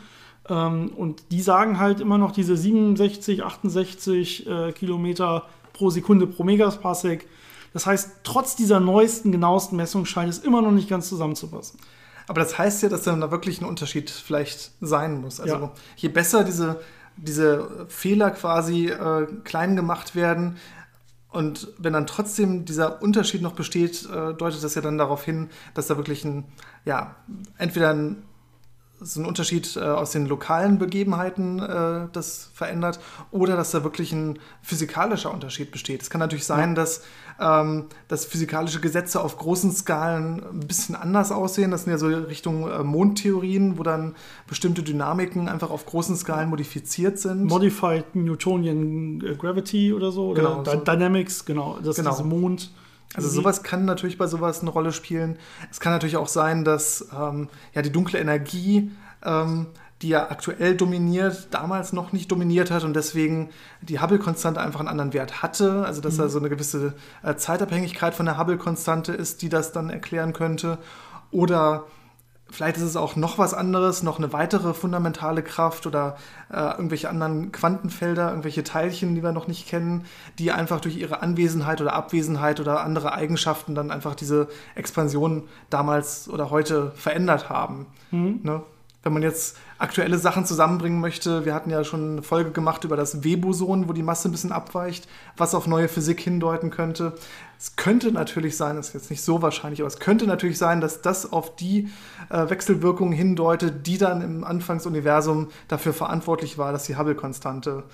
Ähm, 0.48 0.90
und 0.96 1.22
die 1.30 1.42
sagen 1.42 1.78
halt 1.78 2.00
immer 2.00 2.18
noch 2.18 2.32
diese 2.32 2.56
67, 2.56 3.44
68 3.44 4.46
äh, 4.46 4.72
Kilometer 4.72 5.46
pro 5.72 5.90
Sekunde 5.90 6.26
pro 6.26 6.44
Megaparsec. 6.44 7.26
Das 7.72 7.86
heißt, 7.86 8.20
trotz 8.22 8.54
dieser 8.54 8.80
neuesten, 8.80 9.32
genauesten 9.32 9.76
Messung 9.76 10.04
scheint 10.04 10.30
es 10.30 10.38
immer 10.38 10.62
noch 10.62 10.70
nicht 10.70 10.88
ganz 10.88 11.08
zusammenzupassen. 11.08 11.80
Aber 12.26 12.40
das 12.40 12.56
heißt 12.56 12.82
ja, 12.82 12.88
dass 12.88 13.02
dann 13.02 13.20
da 13.20 13.30
wirklich 13.30 13.60
ein 13.60 13.64
Unterschied 13.64 14.10
vielleicht 14.10 14.72
sein 14.80 15.20
muss. 15.20 15.40
Also 15.40 15.56
ja. 15.56 15.72
je 15.96 16.08
besser 16.08 16.44
diese 16.44 16.80
diese 17.16 17.86
Fehler 17.88 18.30
quasi 18.30 18.88
äh, 18.88 19.26
klein 19.44 19.76
gemacht 19.76 20.14
werden. 20.14 20.56
Und 21.28 21.68
wenn 21.78 21.92
dann 21.92 22.06
trotzdem 22.06 22.64
dieser 22.64 23.02
Unterschied 23.02 23.42
noch 23.42 23.54
besteht, 23.54 24.08
äh, 24.08 24.34
deutet 24.34 24.62
das 24.62 24.74
ja 24.74 24.82
dann 24.82 24.98
darauf 24.98 25.24
hin, 25.24 25.50
dass 25.74 25.88
da 25.88 25.96
wirklich 25.96 26.24
ein, 26.24 26.44
ja, 26.84 27.16
entweder 27.58 27.90
ein 27.90 28.22
so 29.04 29.20
ein 29.20 29.26
Unterschied 29.26 29.76
äh, 29.76 29.80
aus 29.80 30.10
den 30.10 30.26
lokalen 30.26 30.78
Begebenheiten 30.78 31.60
äh, 31.60 32.08
das 32.12 32.50
verändert 32.54 32.98
oder 33.30 33.56
dass 33.56 33.70
da 33.70 33.84
wirklich 33.84 34.12
ein 34.12 34.38
physikalischer 34.62 35.32
Unterschied 35.32 35.70
besteht. 35.70 36.02
Es 36.02 36.10
kann 36.10 36.18
natürlich 36.18 36.46
sein, 36.46 36.70
ja. 36.70 36.74
dass, 36.74 37.02
ähm, 37.40 37.86
dass 38.08 38.24
physikalische 38.24 38.80
Gesetze 38.80 39.20
auf 39.20 39.36
großen 39.38 39.72
Skalen 39.72 40.42
ein 40.42 40.66
bisschen 40.66 40.94
anders 40.94 41.32
aussehen. 41.32 41.70
Das 41.70 41.84
sind 41.84 41.92
ja 41.92 41.98
so 41.98 42.08
Richtung 42.08 42.70
äh, 42.70 42.82
Mondtheorien, 42.82 43.78
wo 43.78 43.82
dann 43.82 44.14
bestimmte 44.46 44.82
Dynamiken 44.82 45.48
einfach 45.48 45.70
auf 45.70 45.86
großen 45.86 46.16
Skalen 46.16 46.50
modifiziert 46.50 47.18
sind. 47.18 47.44
Modified 47.44 48.14
Newtonian 48.14 49.20
äh, 49.20 49.34
Gravity 49.34 49.92
oder 49.92 50.10
so. 50.10 50.28
Oder 50.30 50.42
genau, 50.42 50.64
so. 50.64 50.76
Dynamics, 50.76 51.44
genau. 51.44 51.78
Das 51.82 51.96
genau. 51.96 52.12
ist 52.12 52.24
Mond. 52.24 52.70
Also 53.14 53.28
sowas 53.28 53.62
kann 53.62 53.84
natürlich 53.84 54.18
bei 54.18 54.26
sowas 54.26 54.60
eine 54.60 54.70
Rolle 54.70 54.92
spielen. 54.92 55.38
Es 55.70 55.80
kann 55.80 55.92
natürlich 55.92 56.16
auch 56.16 56.28
sein, 56.28 56.64
dass 56.64 57.08
ähm, 57.16 57.48
ja, 57.72 57.82
die 57.82 57.92
dunkle 57.92 58.18
Energie, 58.18 58.90
ähm, 59.24 59.66
die 60.02 60.08
ja 60.08 60.30
aktuell 60.30 60.76
dominiert, 60.76 61.48
damals 61.52 61.92
noch 61.92 62.12
nicht 62.12 62.30
dominiert 62.30 62.70
hat 62.70 62.82
und 62.82 62.94
deswegen 62.94 63.50
die 63.82 64.00
Hubble-Konstante 64.00 64.60
einfach 64.60 64.80
einen 64.80 64.88
anderen 64.88 65.12
Wert 65.12 65.42
hatte. 65.42 65.84
Also 65.86 66.00
dass 66.00 66.14
mhm. 66.14 66.18
da 66.18 66.28
so 66.28 66.38
eine 66.38 66.48
gewisse 66.48 66.94
äh, 67.22 67.36
Zeitabhängigkeit 67.36 68.14
von 68.14 68.26
der 68.26 68.36
Hubble-Konstante 68.36 69.12
ist, 69.12 69.42
die 69.42 69.48
das 69.48 69.72
dann 69.72 69.90
erklären 69.90 70.32
könnte. 70.32 70.78
Oder 71.30 71.84
Vielleicht 72.54 72.76
ist 72.76 72.84
es 72.84 72.94
auch 72.94 73.16
noch 73.16 73.36
was 73.36 73.52
anderes, 73.52 74.04
noch 74.04 74.18
eine 74.18 74.32
weitere 74.32 74.74
fundamentale 74.74 75.42
Kraft 75.42 75.88
oder 75.88 76.16
äh, 76.52 76.60
irgendwelche 76.60 77.10
anderen 77.10 77.50
Quantenfelder, 77.50 78.28
irgendwelche 78.28 78.62
Teilchen, 78.62 79.16
die 79.16 79.24
wir 79.24 79.32
noch 79.32 79.48
nicht 79.48 79.66
kennen, 79.66 80.04
die 80.38 80.52
einfach 80.52 80.80
durch 80.80 80.96
ihre 80.96 81.20
Anwesenheit 81.20 81.80
oder 81.80 81.94
Abwesenheit 81.94 82.60
oder 82.60 82.84
andere 82.84 83.12
Eigenschaften 83.12 83.74
dann 83.74 83.90
einfach 83.90 84.14
diese 84.14 84.46
Expansion 84.76 85.48
damals 85.68 86.28
oder 86.28 86.50
heute 86.50 86.92
verändert 86.92 87.50
haben. 87.50 87.86
Mhm. 88.12 88.38
Ne? 88.44 88.62
Wenn 89.04 89.12
man 89.12 89.22
jetzt 89.22 89.56
aktuelle 89.78 90.18
Sachen 90.18 90.46
zusammenbringen 90.46 91.00
möchte, 91.00 91.44
wir 91.44 91.54
hatten 91.54 91.70
ja 91.70 91.84
schon 91.84 92.12
eine 92.12 92.22
Folge 92.22 92.50
gemacht 92.50 92.84
über 92.84 92.96
das 92.96 93.22
W-Boson, 93.22 93.88
wo 93.88 93.92
die 93.92 94.02
Masse 94.02 94.28
ein 94.28 94.32
bisschen 94.32 94.50
abweicht, 94.50 95.06
was 95.36 95.54
auf 95.54 95.66
neue 95.66 95.88
Physik 95.88 96.20
hindeuten 96.20 96.70
könnte. 96.70 97.12
Es 97.58 97.76
könnte 97.76 98.10
natürlich 98.10 98.56
sein, 98.56 98.76
das 98.76 98.88
ist 98.88 98.94
jetzt 98.94 99.10
nicht 99.10 99.22
so 99.22 99.42
wahrscheinlich, 99.42 99.80
aber 99.80 99.88
es 99.88 99.98
könnte 99.98 100.26
natürlich 100.26 100.58
sein, 100.58 100.80
dass 100.80 101.02
das 101.02 101.32
auf 101.32 101.54
die 101.54 101.88
äh, 102.30 102.48
Wechselwirkungen 102.48 103.12
hindeutet, 103.12 103.86
die 103.86 103.98
dann 103.98 104.22
im 104.22 104.42
Anfangsuniversum 104.42 105.48
dafür 105.68 105.92
verantwortlich 105.92 106.56
war, 106.58 106.72
dass 106.72 106.84
die 106.84 106.96
Hubble-Konstante 106.96 107.84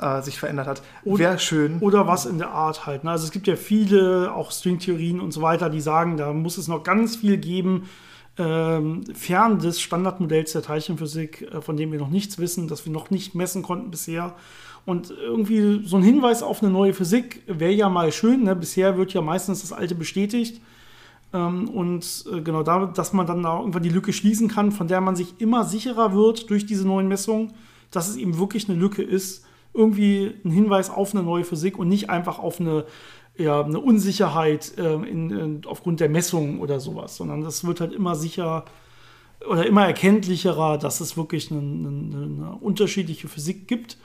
äh, 0.00 0.22
sich 0.22 0.38
verändert 0.38 0.66
hat. 0.66 0.82
Wäre 1.04 1.38
schön. 1.38 1.78
Oder 1.80 2.06
was 2.06 2.26
in 2.26 2.38
der 2.38 2.50
Art 2.50 2.86
halt. 2.86 3.04
Ne? 3.04 3.10
Also 3.10 3.24
es 3.24 3.32
gibt 3.32 3.46
ja 3.46 3.56
viele, 3.56 4.32
auch 4.32 4.52
Stringtheorien 4.52 5.20
und 5.20 5.32
so 5.32 5.42
weiter, 5.42 5.68
die 5.68 5.80
sagen, 5.80 6.16
da 6.16 6.32
muss 6.32 6.58
es 6.58 6.68
noch 6.68 6.82
ganz 6.82 7.16
viel 7.16 7.36
geben, 7.38 7.88
fern 8.36 9.58
des 9.58 9.80
Standardmodells 9.80 10.52
der 10.52 10.62
Teilchenphysik, 10.62 11.42
äh, 11.42 11.60
von 11.60 11.76
dem 11.76 11.92
wir 11.92 11.98
noch 11.98 12.10
nichts 12.10 12.38
wissen, 12.38 12.68
das 12.68 12.84
wir 12.86 12.92
noch 12.92 13.10
nicht 13.10 13.34
messen 13.34 13.62
konnten 13.62 13.90
bisher. 13.90 14.34
Und 14.86 15.10
irgendwie 15.10 15.86
so 15.86 15.98
ein 15.98 16.02
Hinweis 16.02 16.42
auf 16.42 16.62
eine 16.62 16.72
neue 16.72 16.94
Physik 16.94 17.42
wäre 17.46 17.72
ja 17.72 17.88
mal 17.88 18.12
schön. 18.12 18.44
Ne? 18.44 18.56
Bisher 18.56 18.96
wird 18.96 19.12
ja 19.12 19.20
meistens 19.20 19.60
das 19.60 19.72
Alte 19.72 19.94
bestätigt. 19.94 20.60
Ähm, 21.32 21.68
und 21.68 22.24
äh, 22.32 22.40
genau 22.40 22.62
da, 22.62 22.86
dass 22.86 23.12
man 23.12 23.26
dann 23.26 23.42
da 23.42 23.58
irgendwann 23.58 23.82
die 23.82 23.90
Lücke 23.90 24.12
schließen 24.12 24.48
kann, 24.48 24.72
von 24.72 24.88
der 24.88 25.00
man 25.00 25.16
sich 25.16 25.40
immer 25.40 25.64
sicherer 25.64 26.14
wird 26.14 26.50
durch 26.50 26.66
diese 26.66 26.86
neuen 26.86 27.08
Messungen, 27.08 27.52
dass 27.90 28.08
es 28.08 28.16
eben 28.16 28.38
wirklich 28.38 28.68
eine 28.68 28.78
Lücke 28.78 29.02
ist. 29.02 29.44
Irgendwie 29.72 30.34
ein 30.44 30.50
Hinweis 30.50 30.90
auf 30.90 31.14
eine 31.14 31.22
neue 31.22 31.44
Physik 31.44 31.78
und 31.78 31.88
nicht 31.88 32.10
einfach 32.10 32.40
auf 32.40 32.58
eine 32.60 32.84
ja, 33.40 33.64
eine 33.64 33.80
Unsicherheit 33.80 34.76
äh, 34.78 34.94
in, 34.94 35.30
in, 35.30 35.60
aufgrund 35.66 36.00
der 36.00 36.08
Messungen 36.08 36.60
oder 36.60 36.80
sowas, 36.80 37.16
sondern 37.16 37.42
das 37.42 37.64
wird 37.64 37.80
halt 37.80 37.92
immer 37.92 38.14
sicher 38.14 38.64
oder 39.48 39.66
immer 39.66 39.86
erkenntlicherer, 39.86 40.78
dass 40.78 41.00
es 41.00 41.16
wirklich 41.16 41.50
eine, 41.50 41.60
eine, 41.60 41.88
eine 41.88 42.58
unterschiedliche 42.60 43.28
Physik 43.28 43.66
gibt. 43.66 43.96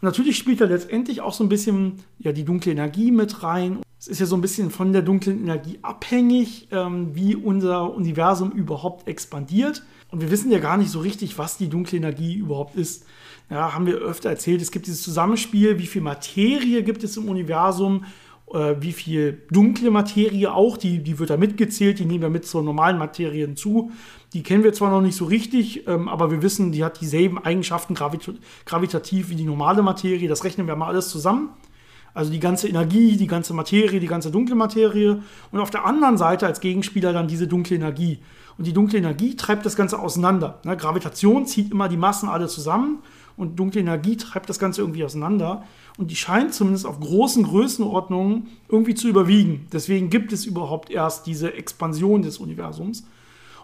Und 0.00 0.02
natürlich 0.02 0.36
spielt 0.36 0.60
da 0.60 0.66
letztendlich 0.66 1.20
auch 1.20 1.32
so 1.32 1.44
ein 1.44 1.48
bisschen 1.48 2.04
ja, 2.18 2.32
die 2.32 2.44
dunkle 2.44 2.72
Energie 2.72 3.10
mit 3.10 3.42
rein. 3.42 3.80
Es 3.98 4.06
ist 4.06 4.20
ja 4.20 4.26
so 4.26 4.36
ein 4.36 4.40
bisschen 4.40 4.70
von 4.70 4.92
der 4.92 5.02
dunklen 5.02 5.42
Energie 5.42 5.78
abhängig, 5.82 6.68
ähm, 6.70 7.14
wie 7.14 7.34
unser 7.34 7.92
Universum 7.94 8.52
überhaupt 8.52 9.08
expandiert. 9.08 9.82
Und 10.10 10.20
wir 10.20 10.30
wissen 10.30 10.50
ja 10.50 10.58
gar 10.58 10.76
nicht 10.76 10.90
so 10.90 11.00
richtig, 11.00 11.38
was 11.38 11.56
die 11.56 11.68
dunkle 11.68 11.98
Energie 11.98 12.34
überhaupt 12.34 12.76
ist. 12.76 13.04
Ja, 13.50 13.74
haben 13.74 13.86
wir 13.86 13.96
öfter 13.96 14.30
erzählt, 14.30 14.62
es 14.62 14.70
gibt 14.70 14.86
dieses 14.86 15.02
Zusammenspiel, 15.02 15.78
wie 15.78 15.86
viel 15.86 16.02
Materie 16.02 16.82
gibt 16.82 17.04
es 17.04 17.16
im 17.16 17.28
Universum, 17.28 18.04
äh, 18.52 18.76
wie 18.80 18.92
viel 18.92 19.42
dunkle 19.50 19.90
Materie 19.90 20.52
auch, 20.52 20.76
die, 20.76 21.02
die 21.02 21.18
wird 21.18 21.30
da 21.30 21.36
mitgezählt, 21.36 21.98
die 21.98 22.04
nehmen 22.04 22.22
wir 22.22 22.30
mit 22.30 22.46
zur 22.46 22.62
normalen 22.62 22.98
Materie 22.98 23.46
hinzu. 23.46 23.90
Die 24.32 24.42
kennen 24.42 24.64
wir 24.64 24.72
zwar 24.72 24.90
noch 24.90 25.00
nicht 25.00 25.16
so 25.16 25.24
richtig, 25.24 25.86
ähm, 25.86 26.08
aber 26.08 26.30
wir 26.30 26.42
wissen, 26.42 26.72
die 26.72 26.84
hat 26.84 27.00
dieselben 27.00 27.38
Eigenschaften 27.38 27.94
gravit 27.94 28.32
gravitativ 28.64 29.30
wie 29.30 29.36
die 29.36 29.44
normale 29.44 29.82
Materie. 29.82 30.28
Das 30.28 30.44
rechnen 30.44 30.66
wir 30.66 30.76
mal 30.76 30.88
alles 30.88 31.08
zusammen. 31.08 31.50
Also 32.14 32.30
die 32.30 32.40
ganze 32.40 32.68
Energie, 32.68 33.16
die 33.16 33.26
ganze 33.26 33.54
Materie, 33.54 33.98
die 33.98 34.06
ganze 34.06 34.30
dunkle 34.30 34.54
Materie. 34.54 35.22
Und 35.50 35.60
auf 35.60 35.70
der 35.70 35.84
anderen 35.84 36.16
Seite 36.16 36.46
als 36.46 36.60
Gegenspieler 36.60 37.12
dann 37.12 37.26
diese 37.26 37.48
dunkle 37.48 37.76
Energie. 37.76 38.20
Und 38.56 38.66
die 38.68 38.72
dunkle 38.72 38.98
Energie 38.98 39.34
treibt 39.34 39.66
das 39.66 39.74
Ganze 39.74 39.98
auseinander. 39.98 40.60
Ne? 40.64 40.76
Gravitation 40.76 41.44
zieht 41.44 41.72
immer 41.72 41.88
die 41.88 41.96
Massen 41.96 42.28
alle 42.28 42.46
zusammen 42.46 43.00
und 43.36 43.58
dunkle 43.58 43.80
Energie 43.80 44.16
treibt 44.16 44.48
das 44.48 44.58
Ganze 44.58 44.80
irgendwie 44.80 45.04
auseinander. 45.04 45.64
Und 45.98 46.10
die 46.10 46.16
scheint 46.16 46.54
zumindest 46.54 46.86
auf 46.86 47.00
großen 47.00 47.44
Größenordnungen 47.44 48.48
irgendwie 48.68 48.94
zu 48.94 49.08
überwiegen. 49.08 49.66
Deswegen 49.72 50.10
gibt 50.10 50.32
es 50.32 50.44
überhaupt 50.44 50.90
erst 50.90 51.26
diese 51.26 51.54
Expansion 51.54 52.22
des 52.22 52.38
Universums. 52.38 53.04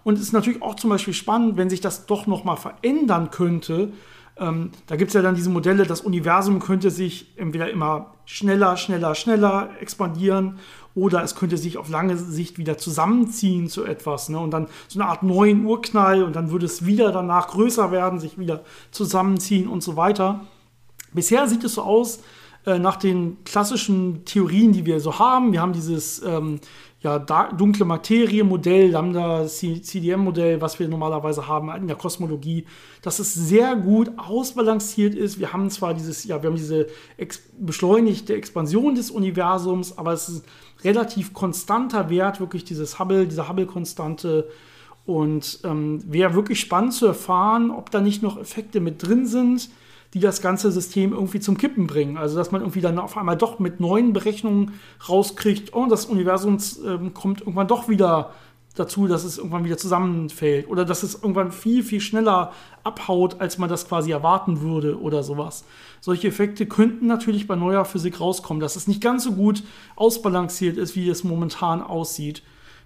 Und 0.03 0.15
es 0.15 0.23
ist 0.23 0.33
natürlich 0.33 0.63
auch 0.63 0.77
zum 0.77 0.91
Beispiel 0.91 1.15
spannend, 1.15 1.57
wenn 1.57 1.71
sich 1.71 1.81
das 1.81 2.07
doch 2.07 2.27
nochmal 2.27 2.57
verändern 2.57 3.31
könnte. 3.31 3.93
Ähm, 4.39 4.71
da 4.87 4.97
gibt 4.97 5.11
es 5.11 5.15
ja 5.15 5.23
dann 5.23 5.35
diese 5.35 5.51
Modelle, 5.51 5.85
das 5.85 6.01
Universum 6.01 6.61
könnte 6.61 6.91
sich 6.91 7.27
entweder 7.37 7.71
immer 7.71 8.15
schneller, 8.25 8.77
schneller, 8.77 9.15
schneller 9.15 9.71
expandieren 9.81 10.59
oder 10.95 11.23
es 11.23 11.35
könnte 11.35 11.57
sich 11.57 11.79
auf 11.79 11.89
lange 11.89 12.17
Sicht 12.17 12.59
wieder 12.59 12.79
zusammenziehen 12.79 13.69
zu 13.69 13.85
etwas 13.85 14.29
ne? 14.29 14.39
und 14.39 14.51
dann 14.51 14.69
so 14.89 15.01
eine 15.01 15.09
Art 15.09 15.23
neuen 15.23 15.65
Urknall 15.65 16.23
und 16.23 16.37
dann 16.37 16.51
würde 16.51 16.67
es 16.67 16.85
wieder 16.85 17.13
danach 17.13 17.49
größer 17.49 17.93
werden, 17.93 18.19
sich 18.19 18.39
wieder 18.39 18.65
zusammenziehen 18.91 19.69
und 19.69 19.83
so 19.83 19.97
weiter. 19.97 20.47
Bisher 21.13 21.49
sieht 21.49 21.65
es 21.65 21.75
so 21.75 21.83
aus, 21.83 22.21
äh, 22.67 22.79
nach 22.79 22.97
den 22.97 23.39
klassischen 23.45 24.25
Theorien, 24.25 24.73
die 24.73 24.85
wir 24.85 25.01
so 25.01 25.19
haben. 25.19 25.53
Wir 25.53 25.63
haben 25.63 25.73
dieses 25.73 26.23
ähm, 26.23 26.61
ja, 27.01 27.19
dunkle 27.19 27.87
Materie-Modell, 27.87 28.91
Lambda-CDM-Modell, 28.91 30.61
was 30.61 30.79
wir 30.79 30.87
normalerweise 30.87 31.49
haben 31.49 31.71
in 31.71 31.87
der 31.87 31.97
Kosmologie, 31.97 32.67
dass 33.01 33.19
es 33.19 33.33
sehr 33.33 33.75
gut 33.77 34.11
ausbalanciert 34.19 35.15
ist. 35.15 35.41
Wir 35.41 35.55
haben 35.55 35.71
zwar 35.71 35.95
dieses, 35.95 36.25
ja, 36.25 36.43
wir 36.43 36.51
haben 36.51 36.57
diese 36.57 36.89
ex 37.17 37.41
beschleunigte 37.59 38.35
Expansion 38.35 38.95
des 38.95 39.11
Universums, 39.11 39.97
aber 39.97 40.13
es 40.13 40.29
ist 40.29 40.45
relativ 40.85 41.33
konstanter 41.33 42.11
Wert, 42.11 42.41
wirklich 42.41 42.65
dieses 42.65 42.99
Hubble, 42.99 43.27
diese 43.27 43.49
Hubble-Konstante. 43.49 44.49
Und 45.07 45.61
ähm, 45.65 46.03
wäre 46.07 46.35
wirklich 46.35 46.61
spannend 46.61 46.93
zu 46.93 47.07
erfahren, 47.07 47.71
ob 47.71 47.91
da 47.91 48.01
nicht 48.01 48.23
noch 48.23 48.39
Effekte 48.39 48.81
mit 48.81 49.03
drin 49.03 49.27
sind 49.27 49.71
die 50.15 50.21
das 50.21 50.43
ganze 50.43 50.73
System 50.73 51.13
irgendwie 51.13 51.41
zum 51.41 51.57
Kippen 51.57 51.87
bringen. 51.87 52.17
Also 52.17 52.37
dass 52.37 52.51
man 52.51 52.63
irgendwie 52.63 52.81
dann 52.81 52.99
auf 52.99 53.17
einmal 53.17 53.37
doch 53.37 53.59
mit 53.59 53.81
neuen 53.81 54.13
Berechnungen 54.13 54.73
rauskriegt, 55.09 55.75
oh, 55.75 55.87
das 55.89 56.07
Universum 56.07 56.57
äh, 56.57 57.11
kommt 57.11 57.41
irgendwann 57.41 57.69
doch 57.69 57.89
wieder 57.89 58.33
dazu, 58.75 59.07
dass 59.07 59.25
es 59.25 59.39
irgendwann 59.39 59.65
wieder 59.65 59.77
zusammenfällt 59.77 60.69
oder 60.69 60.85
dass 60.85 61.03
es 61.03 61.15
irgendwann 61.15 61.53
viel, 61.53 61.83
viel 61.83 62.01
schneller 62.01 62.53
abhaut, 62.85 63.41
als 63.41 63.59
man 63.59 63.69
das 63.69 63.89
quasi 63.89 64.13
erwarten 64.13 64.61
würde 64.61 65.01
oder 65.01 65.23
sowas. 65.23 65.65
Solche 66.01 66.29
Effekte 66.29 66.67
könnten 66.67 67.07
natürlich 67.07 67.47
bei 67.47 67.57
neuer 67.57 67.85
Physik 67.85 68.21
rauskommen, 68.21 68.61
dass 68.61 68.77
es 68.77 68.87
nicht 68.87 69.03
ganz 69.03 69.25
so 69.25 69.33
gut 69.33 69.63
ausbalanciert 69.97 70.77
ist, 70.77 70.95
wie 70.97 71.09
es 71.09 71.25
momentan 71.25 71.83
aussieht. 71.83 72.43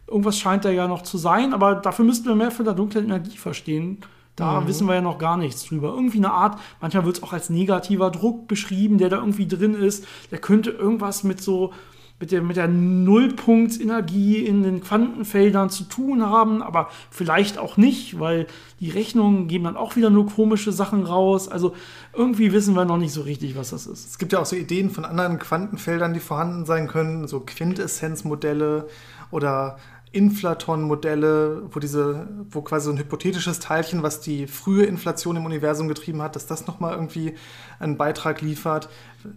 Irgendwas 0.06 0.38
scheint 0.38 0.64
da 0.64 0.70
ja 0.70 0.88
noch 0.88 1.02
zu 1.02 1.18
sein, 1.18 1.54
aber 1.54 1.76
dafür 1.76 2.04
müssten 2.04 2.28
wir 2.28 2.34
mehr 2.34 2.50
von 2.50 2.64
der 2.64 2.74
dunklen 2.74 3.04
Energie 3.04 3.36
verstehen. 3.36 3.98
Da 4.36 4.60
mhm. 4.60 4.66
wissen 4.66 4.86
wir 4.86 4.94
ja 4.94 5.00
noch 5.00 5.18
gar 5.18 5.36
nichts 5.36 5.64
drüber. 5.64 5.90
Irgendwie 5.90 6.18
eine 6.18 6.32
Art, 6.32 6.58
manchmal 6.80 7.04
wird 7.04 7.18
es 7.18 7.22
auch 7.22 7.32
als 7.32 7.50
negativer 7.50 8.10
Druck 8.10 8.48
beschrieben, 8.48 8.98
der 8.98 9.08
da 9.08 9.18
irgendwie 9.18 9.46
drin 9.46 9.74
ist. 9.74 10.06
Der 10.30 10.38
könnte 10.38 10.70
irgendwas 10.70 11.24
mit 11.24 11.40
so, 11.40 11.72
mit 12.20 12.30
der, 12.30 12.42
mit 12.42 12.56
der 12.56 12.68
Nullpunktsenergie 12.68 14.38
in 14.38 14.62
den 14.62 14.80
Quantenfeldern 14.80 15.68
zu 15.68 15.84
tun 15.84 16.24
haben, 16.24 16.62
aber 16.62 16.88
vielleicht 17.10 17.58
auch 17.58 17.76
nicht, 17.76 18.20
weil 18.20 18.46
die 18.80 18.90
Rechnungen 18.90 19.48
geben 19.48 19.64
dann 19.64 19.76
auch 19.76 19.96
wieder 19.96 20.10
nur 20.10 20.26
komische 20.26 20.72
Sachen 20.72 21.04
raus. 21.04 21.48
Also 21.48 21.74
irgendwie 22.12 22.52
wissen 22.52 22.74
wir 22.76 22.84
noch 22.84 22.98
nicht 22.98 23.12
so 23.12 23.22
richtig, 23.22 23.56
was 23.56 23.70
das 23.70 23.86
ist. 23.86 24.06
Es 24.06 24.18
gibt 24.18 24.32
ja 24.32 24.38
auch 24.38 24.46
so 24.46 24.54
Ideen 24.54 24.90
von 24.90 25.04
anderen 25.04 25.38
Quantenfeldern, 25.38 26.14
die 26.14 26.20
vorhanden 26.20 26.64
sein 26.66 26.86
können, 26.86 27.26
so 27.26 27.40
Quintessenzmodelle 27.40 28.86
oder 29.30 29.78
Inflaton-Modelle, 30.14 31.62
wo 31.70 31.80
diese, 31.80 32.28
wo 32.50 32.62
quasi 32.62 32.86
so 32.86 32.92
ein 32.92 32.98
hypothetisches 32.98 33.58
Teilchen, 33.58 34.02
was 34.02 34.20
die 34.20 34.46
frühe 34.46 34.84
Inflation 34.84 35.36
im 35.36 35.44
Universum 35.44 35.88
getrieben 35.88 36.22
hat, 36.22 36.36
dass 36.36 36.46
das 36.46 36.66
nochmal 36.66 36.92
irgendwie 36.92 37.34
einen 37.78 37.96
Beitrag 37.96 38.40
liefert, 38.40 38.88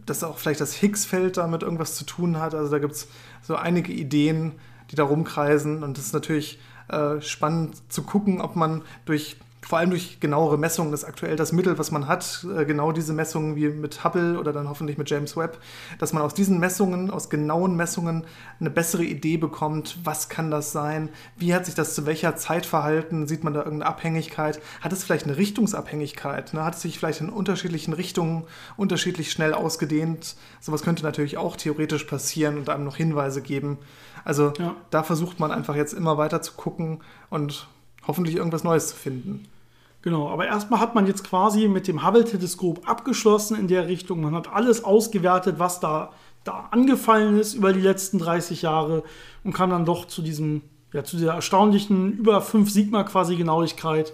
dass 0.05 0.23
auch 0.23 0.38
vielleicht 0.38 0.61
das 0.61 0.73
Higgs-Feld 0.73 1.38
damit 1.38 1.63
irgendwas 1.63 1.95
zu 1.95 2.05
tun 2.05 2.39
hat. 2.39 2.53
Also 2.53 2.71
da 2.71 2.80
gibt 2.80 2.93
es 2.93 3.07
so 3.41 3.55
einige 3.55 3.91
Ideen, 3.91 4.53
die 4.91 4.95
da 4.95 5.03
rumkreisen 5.03 5.84
und 5.84 5.97
das 5.97 6.07
ist 6.07 6.13
natürlich 6.13 6.59
äh, 6.89 7.19
spannend 7.21 7.91
zu 7.91 8.03
gucken, 8.03 8.39
ob 8.39 8.55
man 8.55 8.84
durch 9.05 9.38
vor 9.68 9.80
allem 9.80 9.89
durch 9.89 10.22
genauere 10.22 10.57
Messungen 10.57 10.93
ist 10.93 11.03
aktuell 11.03 11.36
das 11.36 11.51
Mittel, 11.51 11.78
was 11.78 11.91
man 11.91 12.07
hat, 12.07 12.47
äh, 12.55 12.63
genau 12.63 12.93
diese 12.93 13.11
Messungen 13.11 13.57
wie 13.57 13.68
mit 13.68 14.01
Hubble 14.05 14.39
oder 14.39 14.53
dann 14.53 14.70
hoffentlich 14.70 14.97
mit 14.97 15.09
James 15.09 15.36
Webb, 15.36 15.59
dass 15.99 16.13
man 16.13 16.24
aus 16.24 16.34
diesen 16.34 16.57
Messungen, 16.57 17.11
aus 17.11 17.30
genauen 17.30 17.76
Messungen 17.76 18.24
eine 18.61 18.70
bessere 18.70 19.03
Idee 19.03 19.36
bekommt, 19.36 19.97
was 20.05 20.30
kann 20.30 20.51
das 20.51 20.72
sein, 20.72 21.09
wie 21.36 21.53
hat 21.53 21.65
sich 21.65 21.76
das 21.76 21.95
zu 21.95 22.05
welcher 22.05 22.38
Zeit 22.38 22.65
verhalten, 22.65 23.28
sieht 23.28 23.43
man 23.43 23.53
da 23.53 23.59
irgendeine 23.59 23.91
Abhängigkeit, 23.91 24.61
hat 24.80 24.93
es 24.93 25.03
vielleicht 25.03 25.26
eine 25.26 25.36
Richtungsabhängigkeit, 25.36 26.53
ne? 26.53 26.63
hat 26.63 26.76
es 26.76 26.84
sich 26.84 26.97
vielleicht 26.97 27.20
in 27.20 27.28
unterschiedlichen 27.28 27.91
Richtungen 27.91 28.45
unterschiedlich 28.78 29.34
schnell 29.34 29.53
ausgedehnt, 29.53 30.38
sowas 30.61 30.82
könnte 30.82 31.03
natürlich 31.03 31.38
auch 31.38 31.57
theoretisch 31.57 32.05
passieren 32.05 32.57
und 32.57 32.70
einem 32.70 32.86
noch 32.86 32.95
Hinweise 32.95 33.41
geben. 33.41 33.80
Also 34.24 34.53
ja. 34.59 34.78
da 34.91 35.03
versucht 35.03 35.41
man 35.41 35.51
einfach 35.51 35.76
jetzt 35.76 35.91
immer 35.91 36.18
weiter 36.18 36.41
zu 36.41 36.53
gucken 36.53 37.01
und 37.30 37.68
hoffentlich 38.07 38.38
irgendwas 38.38 38.63
Neues 38.63 38.88
zu 38.88 38.95
finden. 38.95 39.45
Genau, 40.08 40.30
aber 40.30 40.47
erstmal 40.47 40.80
hat 40.80 40.95
man 40.95 41.05
jetzt 41.05 41.26
quasi 41.26 41.68
mit 41.68 41.86
dem 41.89 42.08
Hubble-Teleskop 42.08 42.88
abgeschlossen 42.88 43.60
in 43.60 43.68
der 43.68 43.89
Richtung. 43.89 44.22
Man 44.22 44.36
hat 44.36 44.47
alles 44.47 44.86
ausgewertet, 44.86 45.60
was 45.60 45.82
da, 45.82 46.14
da 46.45 46.70
angefallen 46.72 47.38
ist 47.38 47.55
über 47.55 47.74
die 47.74 47.82
letzten 47.82 48.18
30 48.18 48.62
Jahre 48.62 49.03
und 49.43 49.51
kam 49.51 49.70
dann 49.70 49.84
doch 49.84 50.05
zu 50.05 50.22
diesem, 50.22 50.62
ja, 50.93 51.03
zu 51.03 51.18
dieser 51.18 51.34
erstaunlichen 51.34 52.14
über 52.14 52.41
5 52.41 52.72
Sigma 52.72 53.03
quasi 53.03 53.36
Genauigkeit, 53.36 54.14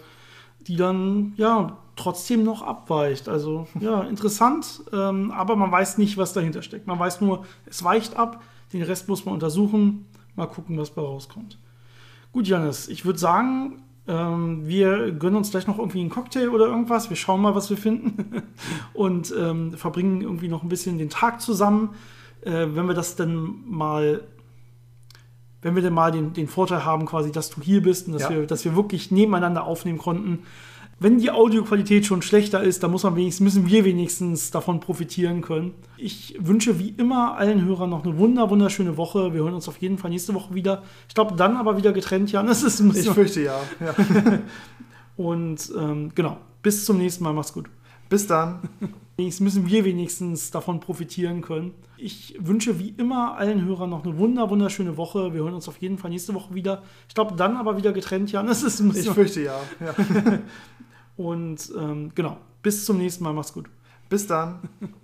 die 0.65 0.77
dann 0.77 1.33
ja 1.37 1.77
trotzdem 1.95 2.43
noch 2.43 2.63
abweicht. 2.63 3.29
Also 3.29 3.67
ja, 3.79 4.01
interessant, 4.09 4.81
ähm, 4.93 5.29
aber 5.29 5.55
man 5.55 5.71
weiß 5.71 5.99
nicht, 5.99 6.17
was 6.17 6.33
dahinter 6.33 6.63
steckt. 6.63 6.87
Man 6.87 6.97
weiß 6.97 7.21
nur, 7.21 7.45
es 7.67 7.83
weicht 7.83 8.17
ab, 8.17 8.41
den 8.73 8.81
Rest 8.81 9.07
muss 9.09 9.25
man 9.25 9.35
untersuchen, 9.35 10.07
mal 10.35 10.47
gucken, 10.47 10.75
was 10.75 10.89
bei 10.89 11.03
rauskommt. 11.03 11.59
Gut, 12.31 12.47
Janis, 12.47 12.87
ich 12.87 13.05
würde 13.05 13.19
sagen, 13.19 13.83
Ähm, 14.07 14.67
wir 14.67 15.11
gönnen 15.11 15.37
uns 15.37 15.51
gleich 15.51 15.65
noch 15.67 15.79
irgendwie 15.79 16.01
einen 16.01 16.09
Cocktail 16.09 16.49
oder 16.49 16.65
irgendwas. 16.65 17.09
Wir 17.09 17.15
schauen 17.17 17.41
mal, 17.41 17.55
was 17.55 17.69
wir 17.69 17.77
finden. 17.77 18.43
Und 18.93 19.33
ähm, 19.37 19.73
verbringen 19.73 20.21
irgendwie 20.21 20.49
noch 20.49 20.63
ein 20.63 20.69
bisschen 20.69 20.97
den 20.97 21.09
Tag 21.09 21.39
zusammen. 21.41 21.91
Äh, 22.41 22.67
wenn 22.73 22.85
wir 22.87 22.93
das 22.93 23.15
dann 23.15 23.63
mal, 23.65 24.21
wenn 25.61 25.75
wir 25.75 25.81
dann 25.81 25.93
mal 25.93 26.11
den, 26.11 26.33
den 26.33 26.47
Vorteil 26.49 26.83
haben, 26.83 27.05
quasi, 27.05 27.31
dass 27.31 27.49
du 27.49 27.61
hier 27.61 27.81
bist 27.81 28.07
und 28.07 28.13
dass, 28.13 28.23
Ja. 28.23 28.31
wir, 28.31 28.45
dass 28.45 28.65
wir 28.65 28.75
wirklich 28.75 29.11
nebeneinander 29.11 29.63
aufnehmen 29.63 29.97
konnten. 29.99 30.39
Wenn 30.99 31.17
die 31.17 31.31
Audioqualität 31.31 32.05
schon 32.05 32.21
schlechter 32.21 32.63
ist, 32.63 32.83
dann 32.83 32.91
muss 32.91 33.03
man 33.03 33.15
wenigstens, 33.15 33.43
müssen 33.43 33.69
wir 33.69 33.83
wenigstens 33.83 34.51
davon 34.51 34.79
profitieren 34.79 35.41
können. 35.41 35.73
Ich 35.97 36.37
wünsche 36.39 36.79
wie 36.79 36.89
immer 36.89 37.35
allen 37.35 37.65
Hörern 37.65 37.89
noch 37.89 38.05
eine 38.05 38.17
wunder, 38.17 38.49
wunderschöne 38.49 38.95
Woche. 38.95 39.33
Wir 39.33 39.43
hören 39.43 39.53
uns 39.53 39.67
auf 39.67 39.77
jeden 39.77 39.97
Fall 39.97 40.11
nächste 40.11 40.33
Woche 40.33 40.53
wieder. 40.53 40.83
Ich 41.07 41.15
glaube, 41.15 41.35
dann 41.35 41.57
aber 41.57 41.77
wieder 41.77 41.91
getrennt, 41.91 42.31
Jan. 42.31 42.47
Das 42.47 42.63
ist 42.63 42.79
Ich 42.79 43.09
fürchte 43.09 43.41
ja. 43.41 43.59
ja. 43.79 43.93
und 45.17 45.71
ähm, 45.77 46.11
genau, 46.15 46.37
bis 46.61 46.85
zum 46.85 46.97
nächsten 46.97 47.23
Mal. 47.23 47.33
Mach's 47.33 47.53
gut. 47.53 47.69
Bis 48.09 48.27
dann. 48.27 48.59
Wenigstens 49.17 49.43
müssen 49.43 49.67
wir 49.69 49.85
wenigstens 49.85 50.51
davon 50.51 50.79
profitieren 50.79 51.41
können. 51.41 51.73
Ich 52.03 52.35
wünsche 52.37 52.79
wie 52.79 52.89
immer 52.89 53.37
allen 53.37 53.63
Hörern 53.63 53.89
noch 53.89 54.03
eine 54.03 54.17
wunder, 54.17 54.49
wunderschöne 54.49 54.97
Woche. 54.97 55.33
Wir 55.33 55.41
hören 55.43 55.53
uns 55.53 55.69
auf 55.69 55.77
jeden 55.77 55.97
Fall 55.97 56.11
nächste 56.11 56.33
Woche 56.33 56.53
wieder. 56.53 56.83
Ich 57.07 57.15
glaube, 57.15 57.33
dann 57.37 57.55
aber 57.55 57.77
wieder 57.77 57.93
getrennt, 57.93 58.29
Jan. 58.29 58.45
Das 58.45 58.61
ist 58.61 58.81
ein 58.81 58.93
Ich 58.93 59.09
fürchte 59.09 59.39
ja. 59.41 59.57
ja. 59.79 59.95
und 61.15 61.71
ähm, 61.77 62.11
genau, 62.13 62.35
bis 62.61 62.83
zum 62.83 62.97
nächsten 62.97 63.23
Mal. 63.23 63.31
Mach's 63.31 63.53
gut. 63.53 63.69
Bis 64.09 64.27
dann. 64.27 64.59